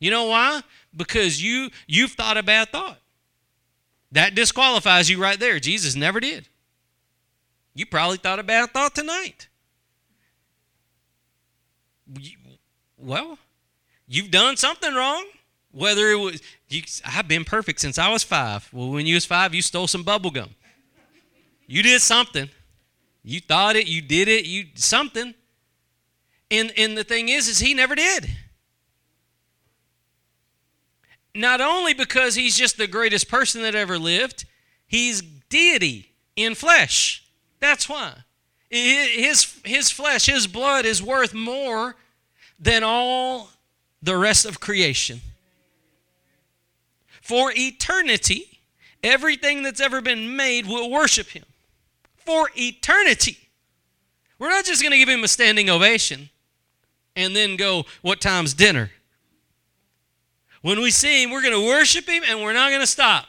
You 0.01 0.09
know 0.09 0.25
why? 0.25 0.63
Because 0.93 1.41
you 1.41 1.69
you've 1.87 2.11
thought 2.11 2.35
a 2.35 2.43
bad 2.43 2.69
thought. 2.69 2.99
That 4.11 4.35
disqualifies 4.35 5.09
you 5.09 5.21
right 5.21 5.39
there. 5.39 5.59
Jesus 5.59 5.95
never 5.95 6.19
did. 6.19 6.49
You 7.73 7.85
probably 7.85 8.17
thought 8.17 8.39
a 8.39 8.43
bad 8.43 8.71
thought 8.71 8.93
tonight. 8.93 9.47
Well, 12.97 13.37
you've 14.07 14.31
done 14.31 14.57
something 14.57 14.93
wrong. 14.93 15.25
Whether 15.71 16.09
it 16.09 16.19
was, 16.19 16.41
you, 16.67 16.81
I've 17.05 17.29
been 17.29 17.45
perfect 17.45 17.79
since 17.79 17.97
I 17.97 18.09
was 18.11 18.23
five. 18.23 18.67
Well, 18.73 18.89
when 18.89 19.05
you 19.05 19.15
was 19.15 19.25
five, 19.25 19.55
you 19.55 19.61
stole 19.61 19.87
some 19.87 20.03
bubble 20.03 20.31
gum. 20.31 20.49
You 21.65 21.81
did 21.81 22.01
something. 22.01 22.49
You 23.23 23.39
thought 23.39 23.77
it. 23.77 23.87
You 23.87 24.01
did 24.01 24.27
it. 24.27 24.45
You 24.45 24.65
something. 24.75 25.35
And 26.49 26.73
and 26.75 26.97
the 26.97 27.05
thing 27.05 27.29
is, 27.29 27.47
is 27.47 27.59
he 27.59 27.73
never 27.73 27.95
did. 27.95 28.29
Not 31.33 31.61
only 31.61 31.93
because 31.93 32.35
he's 32.35 32.57
just 32.57 32.77
the 32.77 32.87
greatest 32.87 33.29
person 33.29 33.61
that 33.61 33.75
ever 33.75 33.97
lived, 33.97 34.45
he's 34.87 35.21
deity 35.49 36.11
in 36.35 36.55
flesh. 36.55 37.23
That's 37.59 37.87
why. 37.87 38.13
His, 38.69 39.59
his 39.65 39.91
flesh, 39.91 40.25
his 40.25 40.47
blood 40.47 40.85
is 40.85 41.01
worth 41.01 41.33
more 41.33 41.95
than 42.59 42.83
all 42.83 43.49
the 44.01 44.17
rest 44.17 44.45
of 44.45 44.59
creation. 44.59 45.21
For 47.21 47.51
eternity, 47.55 48.59
everything 49.03 49.63
that's 49.63 49.81
ever 49.81 50.01
been 50.01 50.35
made 50.35 50.65
will 50.65 50.89
worship 50.89 51.29
him. 51.29 51.43
For 52.15 52.49
eternity. 52.55 53.37
We're 54.39 54.49
not 54.49 54.65
just 54.65 54.81
going 54.81 54.91
to 54.91 54.97
give 54.97 55.09
him 55.09 55.23
a 55.23 55.27
standing 55.27 55.69
ovation 55.69 56.29
and 57.15 57.35
then 57.35 57.57
go, 57.57 57.85
What 58.01 58.21
time's 58.21 58.53
dinner? 58.53 58.91
When 60.61 60.79
we 60.79 60.91
see 60.91 61.23
him, 61.23 61.31
we're 61.31 61.41
going 61.41 61.59
to 61.59 61.67
worship 61.67 62.07
him 62.07 62.23
and 62.27 62.41
we're 62.41 62.53
not 62.53 62.69
going 62.69 62.81
to 62.81 62.87
stop 62.87 63.25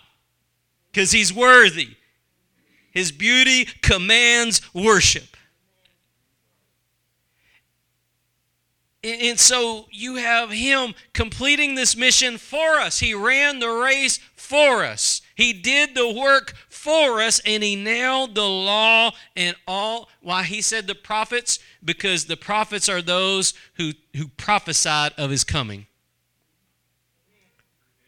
because 0.91 1.13
he's 1.13 1.33
worthy. 1.33 1.97
His 2.91 3.11
beauty 3.11 3.67
commands 3.81 4.61
worship. 4.75 5.37
And 9.05 9.41
so 9.41 9.87
you 9.91 10.17
have 10.17 10.51
him 10.51 10.95
completing 11.13 11.75
this 11.75 11.97
mission 11.97 12.39
for 12.39 12.77
us. 12.77 13.01
He 13.01 13.15
ran 13.15 13.59
the 13.59 13.69
race 13.69 14.19
for 14.37 14.85
us. 14.85 15.23
He 15.35 15.53
did 15.53 15.97
the 15.97 16.13
work 16.13 16.55
for 16.69 17.21
us 17.21 17.41
and 17.45 17.65
he 17.65 17.75
nailed 17.75 18.37
the 18.37 18.49
law 18.49 19.13
and 19.35 19.57
all. 19.67 20.09
Why 20.21 20.45
he 20.45 20.63
said 20.63 20.87
the 20.87 20.95
prophets? 20.95 21.59
Because 21.85 22.27
the 22.27 22.37
prophets 22.37 22.89
are 22.89 23.03
those 23.03 23.55
who, 23.75 23.93
who 24.15 24.29
prophesied 24.29 25.13
of 25.19 25.31
his 25.31 25.43
coming. 25.43 25.87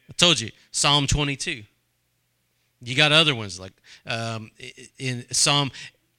I 0.08 0.12
told 0.12 0.40
you, 0.40 0.50
Psalm 0.70 1.06
22. 1.06 1.62
You 2.80 2.94
got 2.94 3.12
other 3.12 3.34
ones 3.34 3.58
like 3.58 3.72
um, 4.06 4.50
in 4.98 5.24
Psalm 5.30 5.70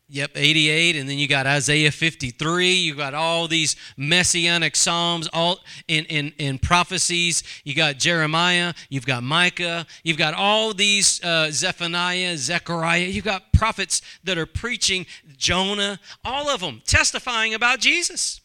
Yep, 0.08 0.32
88, 0.36 0.98
and 0.98 1.10
then 1.10 1.18
you 1.18 1.28
got 1.28 1.48
Isaiah 1.48 1.90
53. 1.90 2.74
You 2.74 2.94
got 2.94 3.16
all 3.16 3.48
these 3.48 3.76
messianic 3.98 4.76
psalms, 4.76 5.28
all 5.34 5.62
in, 5.88 6.06
in, 6.06 6.32
in 6.38 6.60
prophecies. 6.60 7.42
You 7.64 7.74
got 7.74 7.98
Jeremiah, 7.98 8.76
you've 8.90 9.08
got 9.08 9.24
Micah, 9.24 9.88
you've 10.04 10.20
got 10.20 10.36
all 10.36 10.76
these 10.76 11.24
uh, 11.24 11.50
Zephaniah, 11.50 12.38
Zechariah. 12.38 13.08
You've 13.08 13.26
got 13.26 13.52
prophets 13.52 14.04
that 14.24 14.38
are 14.38 14.46
preaching 14.46 15.08
Jonah, 15.38 16.00
all 16.24 16.50
of 16.50 16.60
them 16.60 16.84
testifying 16.86 17.56
about 17.56 17.80
Jesus. 17.80 18.42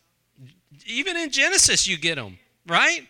Even 0.87 1.15
in 1.19 1.31
Genesis, 1.31 1.87
you 1.87 1.99
get 1.99 2.15
them, 2.15 2.39
right? 2.67 3.07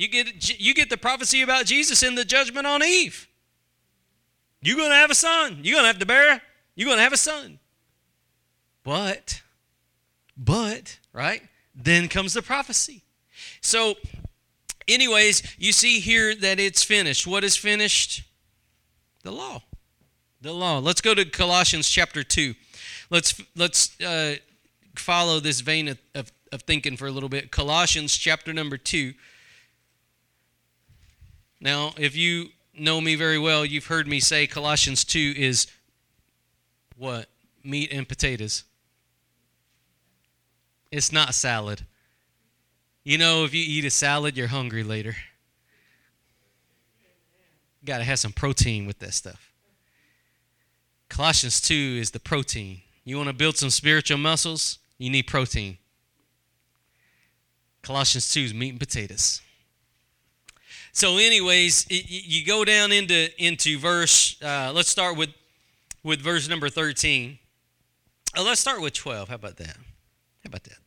You 0.00 0.08
get, 0.08 0.58
you 0.58 0.72
get 0.72 0.88
the 0.88 0.96
prophecy 0.96 1.42
about 1.42 1.66
Jesus 1.66 2.02
in 2.02 2.14
the 2.14 2.24
judgment 2.24 2.66
on 2.66 2.82
Eve. 2.82 3.28
You're 4.62 4.78
going 4.78 4.88
to 4.88 4.94
have 4.94 5.10
a 5.10 5.14
son. 5.14 5.58
You're 5.62 5.74
going 5.74 5.82
to 5.82 5.88
have 5.88 5.98
to 5.98 6.06
bear. 6.06 6.40
You're 6.74 6.86
going 6.86 6.96
to 6.96 7.02
have 7.02 7.12
a 7.12 7.18
son. 7.18 7.58
But, 8.82 9.42
but, 10.38 10.98
right? 11.12 11.42
Then 11.74 12.08
comes 12.08 12.32
the 12.32 12.40
prophecy. 12.40 13.02
So, 13.60 13.96
anyways, 14.88 15.42
you 15.58 15.70
see 15.70 16.00
here 16.00 16.34
that 16.34 16.58
it's 16.58 16.82
finished. 16.82 17.26
What 17.26 17.44
is 17.44 17.54
finished? 17.54 18.22
The 19.22 19.32
law. 19.32 19.60
The 20.40 20.54
law. 20.54 20.78
Let's 20.78 21.02
go 21.02 21.14
to 21.14 21.26
Colossians 21.26 21.86
chapter 21.90 22.22
2. 22.22 22.54
Let's 23.10 23.38
let's 23.54 24.00
uh, 24.00 24.36
follow 24.96 25.40
this 25.40 25.60
vein 25.60 25.88
of, 25.88 25.98
of, 26.14 26.32
of 26.52 26.62
thinking 26.62 26.96
for 26.96 27.06
a 27.06 27.10
little 27.10 27.28
bit. 27.28 27.50
Colossians 27.50 28.16
chapter 28.16 28.54
number 28.54 28.78
2. 28.78 29.12
Now, 31.60 31.92
if 31.98 32.16
you 32.16 32.48
know 32.74 33.00
me 33.00 33.14
very 33.14 33.38
well, 33.38 33.64
you've 33.64 33.86
heard 33.86 34.08
me 34.08 34.20
say 34.20 34.46
Colossians 34.46 35.04
2 35.04 35.34
is 35.36 35.66
what? 36.96 37.28
Meat 37.62 37.92
and 37.92 38.08
potatoes. 38.08 38.64
It's 40.90 41.12
not 41.12 41.34
salad. 41.34 41.82
You 43.04 43.18
know, 43.18 43.44
if 43.44 43.54
you 43.54 43.62
eat 43.66 43.84
a 43.84 43.90
salad, 43.90 44.36
you're 44.36 44.48
hungry 44.48 44.82
later. 44.82 45.16
Got 47.84 47.98
to 47.98 48.04
have 48.04 48.18
some 48.18 48.32
protein 48.32 48.86
with 48.86 48.98
that 48.98 49.14
stuff. 49.14 49.52
Colossians 51.08 51.60
2 51.60 51.98
is 52.00 52.10
the 52.10 52.20
protein. 52.20 52.82
You 53.04 53.16
want 53.16 53.28
to 53.28 53.34
build 53.34 53.56
some 53.56 53.70
spiritual 53.70 54.18
muscles? 54.18 54.78
You 54.98 55.10
need 55.10 55.26
protein. 55.26 55.78
Colossians 57.82 58.32
2 58.32 58.40
is 58.40 58.54
meat 58.54 58.70
and 58.70 58.80
potatoes. 58.80 59.40
So, 60.92 61.18
anyways, 61.18 61.86
you 61.88 62.44
go 62.44 62.64
down 62.64 62.92
into 62.92 63.28
into 63.42 63.78
verse. 63.78 64.40
Uh, 64.42 64.72
let's 64.74 64.88
start 64.88 65.16
with 65.16 65.30
with 66.02 66.20
verse 66.20 66.48
number 66.48 66.68
thirteen. 66.68 67.38
Uh, 68.36 68.42
let's 68.42 68.60
start 68.60 68.80
with 68.80 68.94
twelve. 68.94 69.28
How 69.28 69.36
about 69.36 69.56
that? 69.56 69.76
How 69.76 70.48
about 70.48 70.64
that? 70.64 70.78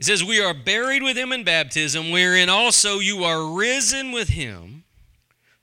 It 0.00 0.06
says, 0.06 0.24
We 0.24 0.40
are 0.40 0.54
buried 0.54 1.02
with 1.02 1.16
him 1.16 1.30
in 1.30 1.44
baptism, 1.44 2.10
wherein 2.10 2.48
also 2.48 3.00
you 3.00 3.22
are 3.22 3.54
risen 3.54 4.12
with 4.12 4.30
him 4.30 4.84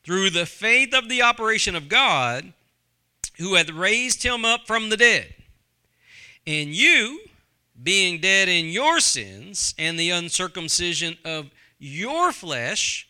through 0.03 0.29
the 0.29 0.45
faith 0.45 0.93
of 0.93 1.09
the 1.09 1.23
operation 1.23 1.75
of 1.75 1.89
God, 1.89 2.53
who 3.39 3.55
hath 3.55 3.71
raised 3.71 4.21
him 4.21 4.45
up 4.45 4.67
from 4.67 4.89
the 4.89 4.97
dead. 4.97 5.33
And 6.45 6.69
you, 6.69 7.21
being 7.81 8.19
dead 8.19 8.49
in 8.49 8.67
your 8.67 8.99
sins 8.99 9.73
and 9.77 9.99
the 9.99 10.09
uncircumcision 10.09 11.17
of 11.23 11.51
your 11.79 12.31
flesh, 12.31 13.07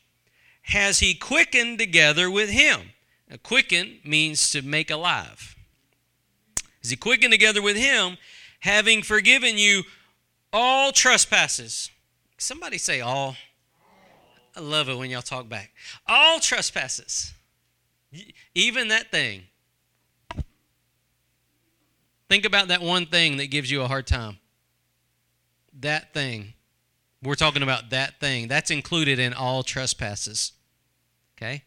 has 0.63 0.99
he 0.99 1.15
quickened 1.15 1.79
together 1.79 2.29
with 2.29 2.49
him. 2.49 2.91
Now, 3.29 3.37
quicken 3.37 3.99
means 4.03 4.51
to 4.51 4.61
make 4.61 4.91
alive. 4.91 5.55
Is 6.81 6.89
he 6.89 6.95
quickened 6.95 7.31
together 7.31 7.61
with 7.61 7.77
him, 7.77 8.17
having 8.59 9.01
forgiven 9.01 9.57
you 9.57 9.83
all 10.53 10.91
trespasses. 10.91 11.89
Somebody 12.37 12.77
say 12.77 13.01
all. 13.01 13.35
I 14.55 14.59
love 14.59 14.89
it 14.89 14.97
when 14.97 15.09
y'all 15.09 15.21
talk 15.21 15.47
back. 15.47 15.71
All 16.07 16.39
trespasses. 16.39 17.33
Even 18.55 18.87
that 18.87 19.11
thing. 19.11 19.43
Think 22.29 22.45
about 22.45 22.67
that 22.69 22.81
one 22.81 23.05
thing 23.05 23.37
that 23.37 23.51
gives 23.51 23.69
you 23.69 23.81
a 23.81 23.87
hard 23.87 24.07
time. 24.07 24.37
That 25.79 26.13
thing. 26.13 26.53
We're 27.23 27.35
talking 27.35 27.63
about 27.63 27.89
that 27.89 28.19
thing. 28.19 28.47
That's 28.47 28.71
included 28.71 29.19
in 29.19 29.33
all 29.33 29.63
trespasses. 29.63 30.53
Okay? 31.37 31.63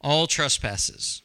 All 0.00 0.26
trespasses. 0.26 1.22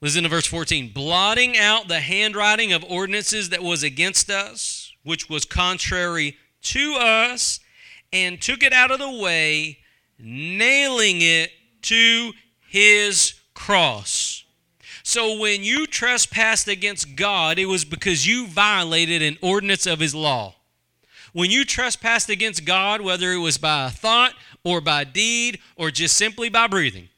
Listen 0.00 0.24
to 0.24 0.28
verse 0.28 0.46
14. 0.46 0.92
Blotting 0.92 1.56
out 1.56 1.88
the 1.88 2.00
handwriting 2.00 2.72
of 2.72 2.84
ordinances 2.84 3.50
that 3.50 3.62
was 3.62 3.82
against 3.82 4.30
us 4.30 4.92
which 5.02 5.28
was 5.28 5.44
contrary 5.44 6.36
to 6.62 6.96
us, 6.98 7.60
and 8.12 8.40
took 8.40 8.62
it 8.62 8.72
out 8.72 8.90
of 8.90 8.98
the 8.98 9.10
way, 9.10 9.78
nailing 10.18 11.18
it 11.20 11.50
to 11.82 12.32
his 12.68 13.34
cross. 13.54 14.44
So 15.02 15.38
when 15.38 15.64
you 15.64 15.86
trespassed 15.86 16.68
against 16.68 17.16
God, 17.16 17.58
it 17.58 17.66
was 17.66 17.84
because 17.84 18.26
you 18.26 18.46
violated 18.46 19.22
an 19.22 19.38
ordinance 19.42 19.86
of 19.86 19.98
his 19.98 20.14
law. 20.14 20.54
When 21.32 21.50
you 21.50 21.64
trespassed 21.64 22.28
against 22.28 22.64
God, 22.64 23.00
whether 23.00 23.32
it 23.32 23.38
was 23.38 23.58
by 23.58 23.86
a 23.86 23.90
thought 23.90 24.34
or 24.64 24.80
by 24.80 25.04
deed 25.04 25.58
or 25.76 25.90
just 25.90 26.16
simply 26.16 26.48
by 26.48 26.66
breathing. 26.66 27.08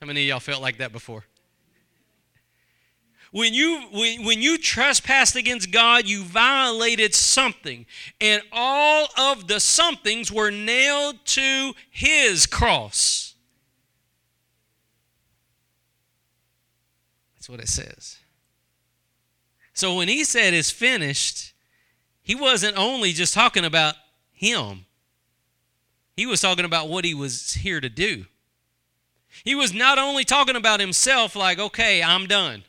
How 0.00 0.06
many 0.06 0.22
of 0.22 0.28
y'all 0.28 0.40
felt 0.40 0.62
like 0.62 0.78
that 0.78 0.92
before? 0.92 1.24
When 3.30 3.52
you, 3.52 3.82
when, 3.92 4.24
when 4.24 4.40
you 4.40 4.56
trespassed 4.56 5.36
against 5.36 5.70
God, 5.70 6.06
you 6.06 6.22
violated 6.22 7.14
something. 7.14 7.84
And 8.20 8.42
all 8.52 9.08
of 9.18 9.48
the 9.48 9.60
somethings 9.60 10.32
were 10.32 10.50
nailed 10.50 11.16
to 11.26 11.74
his 11.90 12.46
cross. 12.46 13.34
That's 17.34 17.50
what 17.50 17.60
it 17.60 17.68
says. 17.68 18.16
So 19.74 19.96
when 19.96 20.08
he 20.08 20.24
said 20.24 20.54
it's 20.54 20.70
finished, 20.70 21.52
he 22.28 22.36
wasn't 22.36 22.78
only 22.78 23.12
just 23.12 23.34
talking 23.34 23.64
about 23.64 23.96
him, 24.32 24.86
he 26.16 26.26
was 26.26 26.40
talking 26.40 26.64
about 26.64 26.88
what 26.88 27.04
he 27.04 27.14
was 27.14 27.54
here 27.54 27.80
to 27.80 27.88
do. 27.88 28.26
He 29.42 29.56
was 29.56 29.74
not 29.74 29.98
only 29.98 30.22
talking 30.22 30.56
about 30.56 30.78
himself, 30.78 31.34
like, 31.34 31.58
okay, 31.58 32.00
I'm 32.02 32.26
done 32.26 32.62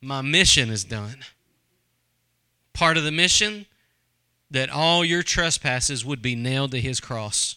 my 0.00 0.20
mission 0.20 0.70
is 0.70 0.84
done. 0.84 1.18
Part 2.72 2.96
of 2.96 3.04
the 3.04 3.12
mission 3.12 3.66
that 4.50 4.70
all 4.70 5.04
your 5.04 5.22
trespasses 5.22 6.04
would 6.04 6.22
be 6.22 6.34
nailed 6.34 6.70
to 6.72 6.80
his 6.80 7.00
cross. 7.00 7.56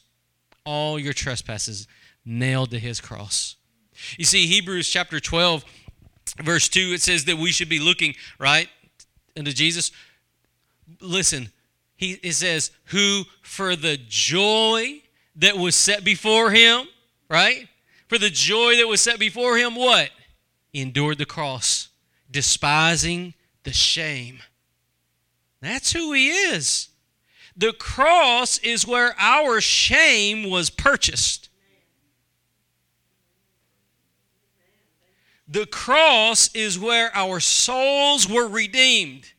All 0.65 1.00
your 1.00 1.13
trespasses 1.13 1.88
nailed 2.26 2.72
to 2.72 2.80
his 2.80 3.00
cross. 3.00 3.56
You 4.17 4.26
see, 4.26 4.48
Hebrews 4.48 4.89
chapter 4.89 5.20
12, 5.20 5.63
verse 6.44 6.67
2, 6.67 6.94
it 6.94 7.02
says 7.02 7.26
that 7.26 7.38
we 7.38 7.52
should 7.52 7.70
be 7.70 7.80
looking, 7.80 8.15
right, 8.39 8.67
into 9.36 9.54
Jesus. 9.54 9.91
Listen, 11.00 11.52
he, 11.96 12.13
it 12.24 12.34
says, 12.34 12.72
who 12.86 13.24
for 13.41 13.76
the 13.76 13.98
joy 14.08 15.02
that 15.36 15.58
was 15.58 15.76
set 15.76 16.04
before 16.04 16.52
him, 16.52 16.88
right? 17.30 17.67
For 18.08 18.17
the 18.17 18.30
joy 18.30 18.76
that 18.78 18.88
was 18.88 19.02
set 19.02 19.20
before 19.20 19.58
him, 19.58 19.76
what? 19.76 20.10
Endured 20.74 21.17
the 21.17 21.26
cross 21.26 21.89
despising 22.32 23.34
the 23.63 23.74
shame. 23.74 24.39
That's 25.62 25.91
who 25.91 26.13
he 26.13 26.30
is. 26.30 26.89
The 27.56 27.74
cross 27.74 28.58
is 28.60 28.88
where 28.88 29.13
our 29.20 29.62
shame 29.62 30.50
was 30.50 30.70
purchased. 30.70 31.50
The 35.52 35.66
cross 35.66 36.50
is 36.54 36.80
where 36.80 37.12
our 37.14 37.42
souls 37.42 38.28
were 38.28 38.48
redeemed. 38.48 39.34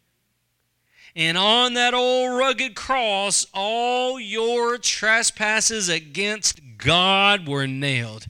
And 1.17 1.39
on 1.39 1.73
that 1.75 1.95
old 1.95 2.39
rugged 2.39 2.75
cross, 2.75 3.47
all 3.55 4.21
your 4.21 4.77
trespasses 4.77 5.89
against 5.89 6.61
God 6.77 7.49
were 7.49 7.67
nailed. 7.67 8.27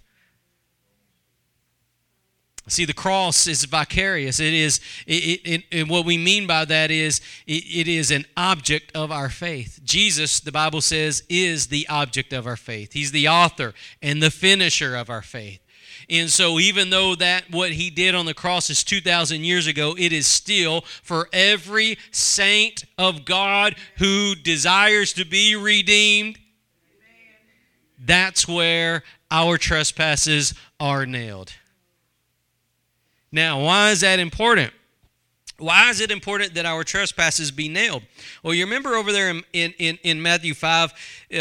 See, 2.69 2.85
the 2.85 2.95
cross 2.95 3.49
is 3.49 3.65
vicarious. 3.65 4.39
It 4.39 4.55
is, 4.55 4.81
it, 5.07 5.41
it, 5.45 5.65
it, 5.73 5.89
what 5.89 6.07
we 6.07 6.17
mean 6.17 6.47
by 6.47 6.65
that 6.65 6.93
is 6.93 7.21
it, 7.49 7.65
it 7.65 7.89
is 7.89 8.13
an 8.13 8.25
object 8.37 8.93
of 8.95 9.11
our 9.11 9.29
faith. 9.29 9.81
Jesus, 9.83 10.39
the 10.39 10.53
Bible 10.53 10.81
says, 10.81 11.25
is 11.29 11.67
the 11.67 11.89
object 11.89 12.33
of 12.33 12.47
our 12.47 12.57
faith. 12.57 12.93
He's 12.93 13.11
the 13.11 13.27
author 13.27 13.75
and 14.01 14.23
the 14.23 14.31
finisher 14.31 14.95
of 14.95 15.11
our 15.11 15.23
faith. 15.23 15.62
And 16.13 16.29
so, 16.29 16.61
even 16.61 16.91
though 16.91 17.15
that 17.15 17.51
what 17.51 17.73
he 17.73 17.89
did 17.89 18.15
on 18.15 18.27
the 18.27 18.35
cross 18.35 18.69
is 18.69 18.85
2,000 18.85 19.45
years 19.45 19.67
ago, 19.67 19.97
it 19.99 20.13
is 20.13 20.27
still 20.27 20.83
for 21.03 21.27
every 21.33 21.97
saint 22.11 22.85
of 22.99 23.25
God 23.25 23.77
who 23.97 24.35
desires 24.35 25.15
to 25.15 25.25
be 25.25 25.57
redeemed. 25.57 26.39
That's 27.99 28.47
where 28.47 29.05
our 29.31 29.57
trespasses 29.57 30.53
are 30.79 31.07
nailed. 31.07 31.55
Now, 33.31 33.65
why 33.65 33.93
is 33.93 34.03
that 34.03 34.19
important? 34.19 34.71
Why 35.57 35.89
is 35.89 36.01
it 36.03 36.11
important 36.11 36.53
that 36.55 36.67
our 36.67 36.85
trespasses 36.85 37.51
be 37.51 37.71
nailed? 37.71 38.03
Well, 38.43 38.53
you 38.53 38.65
remember 38.65 38.97
over 38.97 39.13
there 39.13 39.31
in, 39.31 39.45
in, 39.79 39.99
in 40.03 40.21
Matthew 40.21 40.53
5, 40.53 40.93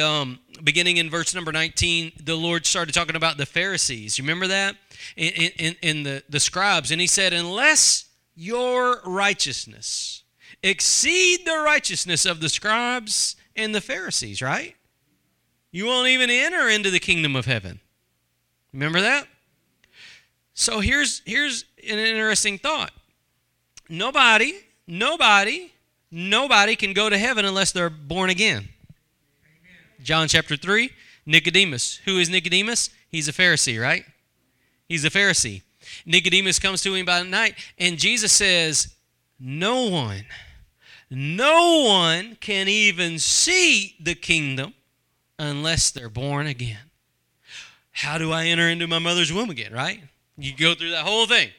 um, 0.01 0.39
beginning 0.63 0.97
in 0.97 1.09
verse 1.09 1.33
number 1.33 1.51
19, 1.51 2.13
the 2.23 2.35
Lord 2.35 2.65
started 2.65 2.93
talking 2.93 3.15
about 3.15 3.37
the 3.37 3.45
Pharisees. 3.45 4.17
You 4.17 4.23
remember 4.23 4.47
that? 4.47 4.75
In, 5.15 5.31
in, 5.57 5.75
in 5.81 6.03
the, 6.03 6.23
the 6.29 6.39
scribes. 6.39 6.91
And 6.91 7.01
he 7.01 7.07
said, 7.07 7.33
Unless 7.33 8.05
your 8.35 9.01
righteousness 9.05 10.23
exceed 10.63 11.45
the 11.45 11.57
righteousness 11.65 12.25
of 12.25 12.39
the 12.39 12.49
scribes 12.49 13.35
and 13.55 13.73
the 13.73 13.81
Pharisees, 13.81 14.41
right? 14.41 14.75
You 15.71 15.85
won't 15.85 16.09
even 16.09 16.29
enter 16.29 16.67
into 16.69 16.91
the 16.91 16.99
kingdom 16.99 17.35
of 17.35 17.45
heaven. 17.45 17.79
Remember 18.73 19.01
that? 19.01 19.27
So 20.53 20.79
here's 20.79 21.21
here's 21.25 21.65
an 21.77 21.97
interesting 21.97 22.57
thought. 22.57 22.91
Nobody, 23.89 24.53
nobody, 24.87 25.71
nobody 26.11 26.75
can 26.75 26.93
go 26.93 27.09
to 27.09 27.17
heaven 27.17 27.45
unless 27.45 27.71
they're 27.71 27.89
born 27.89 28.29
again. 28.29 28.69
John 30.03 30.27
chapter 30.27 30.55
3, 30.55 30.89
Nicodemus. 31.25 32.01
Who 32.05 32.17
is 32.17 32.29
Nicodemus? 32.29 32.89
He's 33.09 33.27
a 33.27 33.33
Pharisee, 33.33 33.81
right? 33.81 34.05
He's 34.87 35.05
a 35.05 35.09
Pharisee. 35.09 35.61
Nicodemus 36.05 36.59
comes 36.59 36.81
to 36.83 36.93
him 36.93 37.05
by 37.05 37.23
night, 37.23 37.55
and 37.77 37.97
Jesus 37.97 38.31
says, 38.31 38.95
No 39.39 39.87
one, 39.89 40.25
no 41.09 41.83
one 41.85 42.37
can 42.39 42.67
even 42.67 43.19
see 43.19 43.95
the 43.99 44.15
kingdom 44.15 44.73
unless 45.37 45.91
they're 45.91 46.09
born 46.09 46.47
again. 46.47 46.91
How 47.91 48.17
do 48.17 48.31
I 48.31 48.45
enter 48.45 48.69
into 48.69 48.87
my 48.87 48.99
mother's 48.99 49.33
womb 49.33 49.49
again, 49.49 49.73
right? 49.73 50.01
You 50.37 50.55
go 50.55 50.73
through 50.73 50.91
that 50.91 51.05
whole 51.05 51.27
thing. 51.27 51.49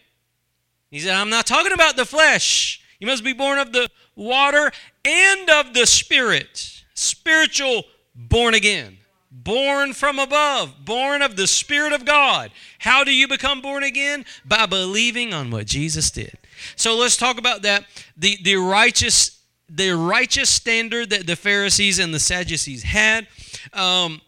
He 0.91 1.01
said, 1.01 1.15
I'm 1.15 1.31
not 1.31 1.47
talking 1.47 1.73
about 1.73 1.97
the 1.97 2.05
flesh. 2.05 2.83
You 2.99 3.07
must 3.07 3.25
be 3.25 3.33
born 3.33 3.59
of 3.59 3.73
the 3.73 3.91
water 4.15 4.71
and 5.05 5.51
of 5.51 5.75
the 5.75 5.87
spirit. 5.87 6.83
Spiritual 6.95 7.85
born 8.15 8.55
again 8.55 8.99
born 9.33 9.95
from 9.95 10.19
above, 10.19 10.85
born 10.85 11.23
of 11.23 11.37
the 11.37 11.47
Spirit 11.47 11.93
of 11.93 12.05
God. 12.05 12.51
How 12.79 13.03
do 13.03 13.15
you 13.15 13.27
become 13.27 13.63
born 13.63 13.83
again? 13.83 14.25
By 14.45 14.67
believing 14.67 15.33
on 15.33 15.51
what 15.51 15.67
Jesus 15.67 16.11
did. 16.11 16.37
So 16.77 16.97
let's 16.97 17.17
talk 17.17 17.39
about 17.39 17.63
that. 17.63 17.87
The, 18.17 18.39
the 18.43 18.57
righteous 18.57 19.39
the 19.75 19.97
righteous 19.97 20.51
standard 20.51 21.09
that 21.09 21.27
the 21.27 21.35
Pharisees 21.35 21.99
and 21.99 22.13
the 22.13 22.21
Sadducees 22.21 22.83
had. 22.83 23.27
Um, 23.73 24.21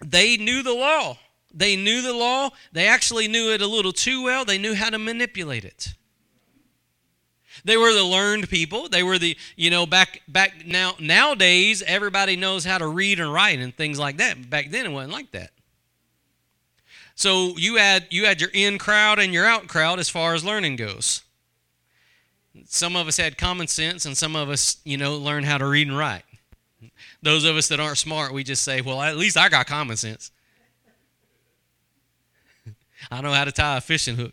they 0.00 0.36
knew 0.36 0.64
the 0.64 0.72
law. 0.72 1.18
They 1.54 1.76
knew 1.76 2.02
the 2.02 2.12
law. 2.12 2.50
They 2.72 2.88
actually 2.88 3.28
knew 3.28 3.52
it 3.52 3.62
a 3.62 3.66
little 3.68 3.92
too 3.92 4.24
well. 4.24 4.44
They 4.44 4.58
knew 4.58 4.74
how 4.74 4.90
to 4.90 4.98
manipulate 4.98 5.64
it. 5.64 5.94
They 7.64 7.76
were 7.76 7.92
the 7.92 8.04
learned 8.04 8.48
people. 8.48 8.88
They 8.88 9.02
were 9.02 9.18
the, 9.18 9.36
you 9.56 9.70
know, 9.70 9.86
back 9.86 10.22
back 10.26 10.66
now 10.66 10.94
nowadays 10.98 11.82
everybody 11.86 12.36
knows 12.36 12.64
how 12.64 12.78
to 12.78 12.86
read 12.86 13.20
and 13.20 13.32
write 13.32 13.60
and 13.60 13.74
things 13.74 13.98
like 13.98 14.16
that. 14.16 14.50
Back 14.50 14.70
then 14.70 14.86
it 14.86 14.90
wasn't 14.90 15.12
like 15.12 15.30
that. 15.32 15.50
So 17.14 17.56
you 17.56 17.76
had 17.76 18.06
you 18.10 18.26
had 18.26 18.40
your 18.40 18.50
in 18.52 18.78
crowd 18.78 19.18
and 19.18 19.32
your 19.32 19.46
out 19.46 19.68
crowd 19.68 20.00
as 20.00 20.08
far 20.08 20.34
as 20.34 20.44
learning 20.44 20.76
goes. 20.76 21.22
Some 22.66 22.96
of 22.96 23.06
us 23.06 23.16
had 23.16 23.38
common 23.38 23.66
sense 23.68 24.04
and 24.04 24.16
some 24.16 24.34
of 24.34 24.50
us, 24.50 24.78
you 24.84 24.96
know, 24.96 25.16
learned 25.16 25.46
how 25.46 25.58
to 25.58 25.66
read 25.66 25.86
and 25.88 25.96
write. 25.96 26.24
Those 27.22 27.44
of 27.44 27.56
us 27.56 27.68
that 27.68 27.78
aren't 27.80 27.98
smart, 27.98 28.32
we 28.32 28.42
just 28.42 28.62
say, 28.62 28.80
"Well, 28.80 29.00
at 29.00 29.16
least 29.16 29.36
I 29.36 29.48
got 29.48 29.66
common 29.66 29.96
sense." 29.96 30.32
I 33.10 33.20
know 33.20 33.32
how 33.32 33.44
to 33.44 33.52
tie 33.52 33.76
a 33.76 33.80
fishing 33.80 34.16
hook. 34.16 34.32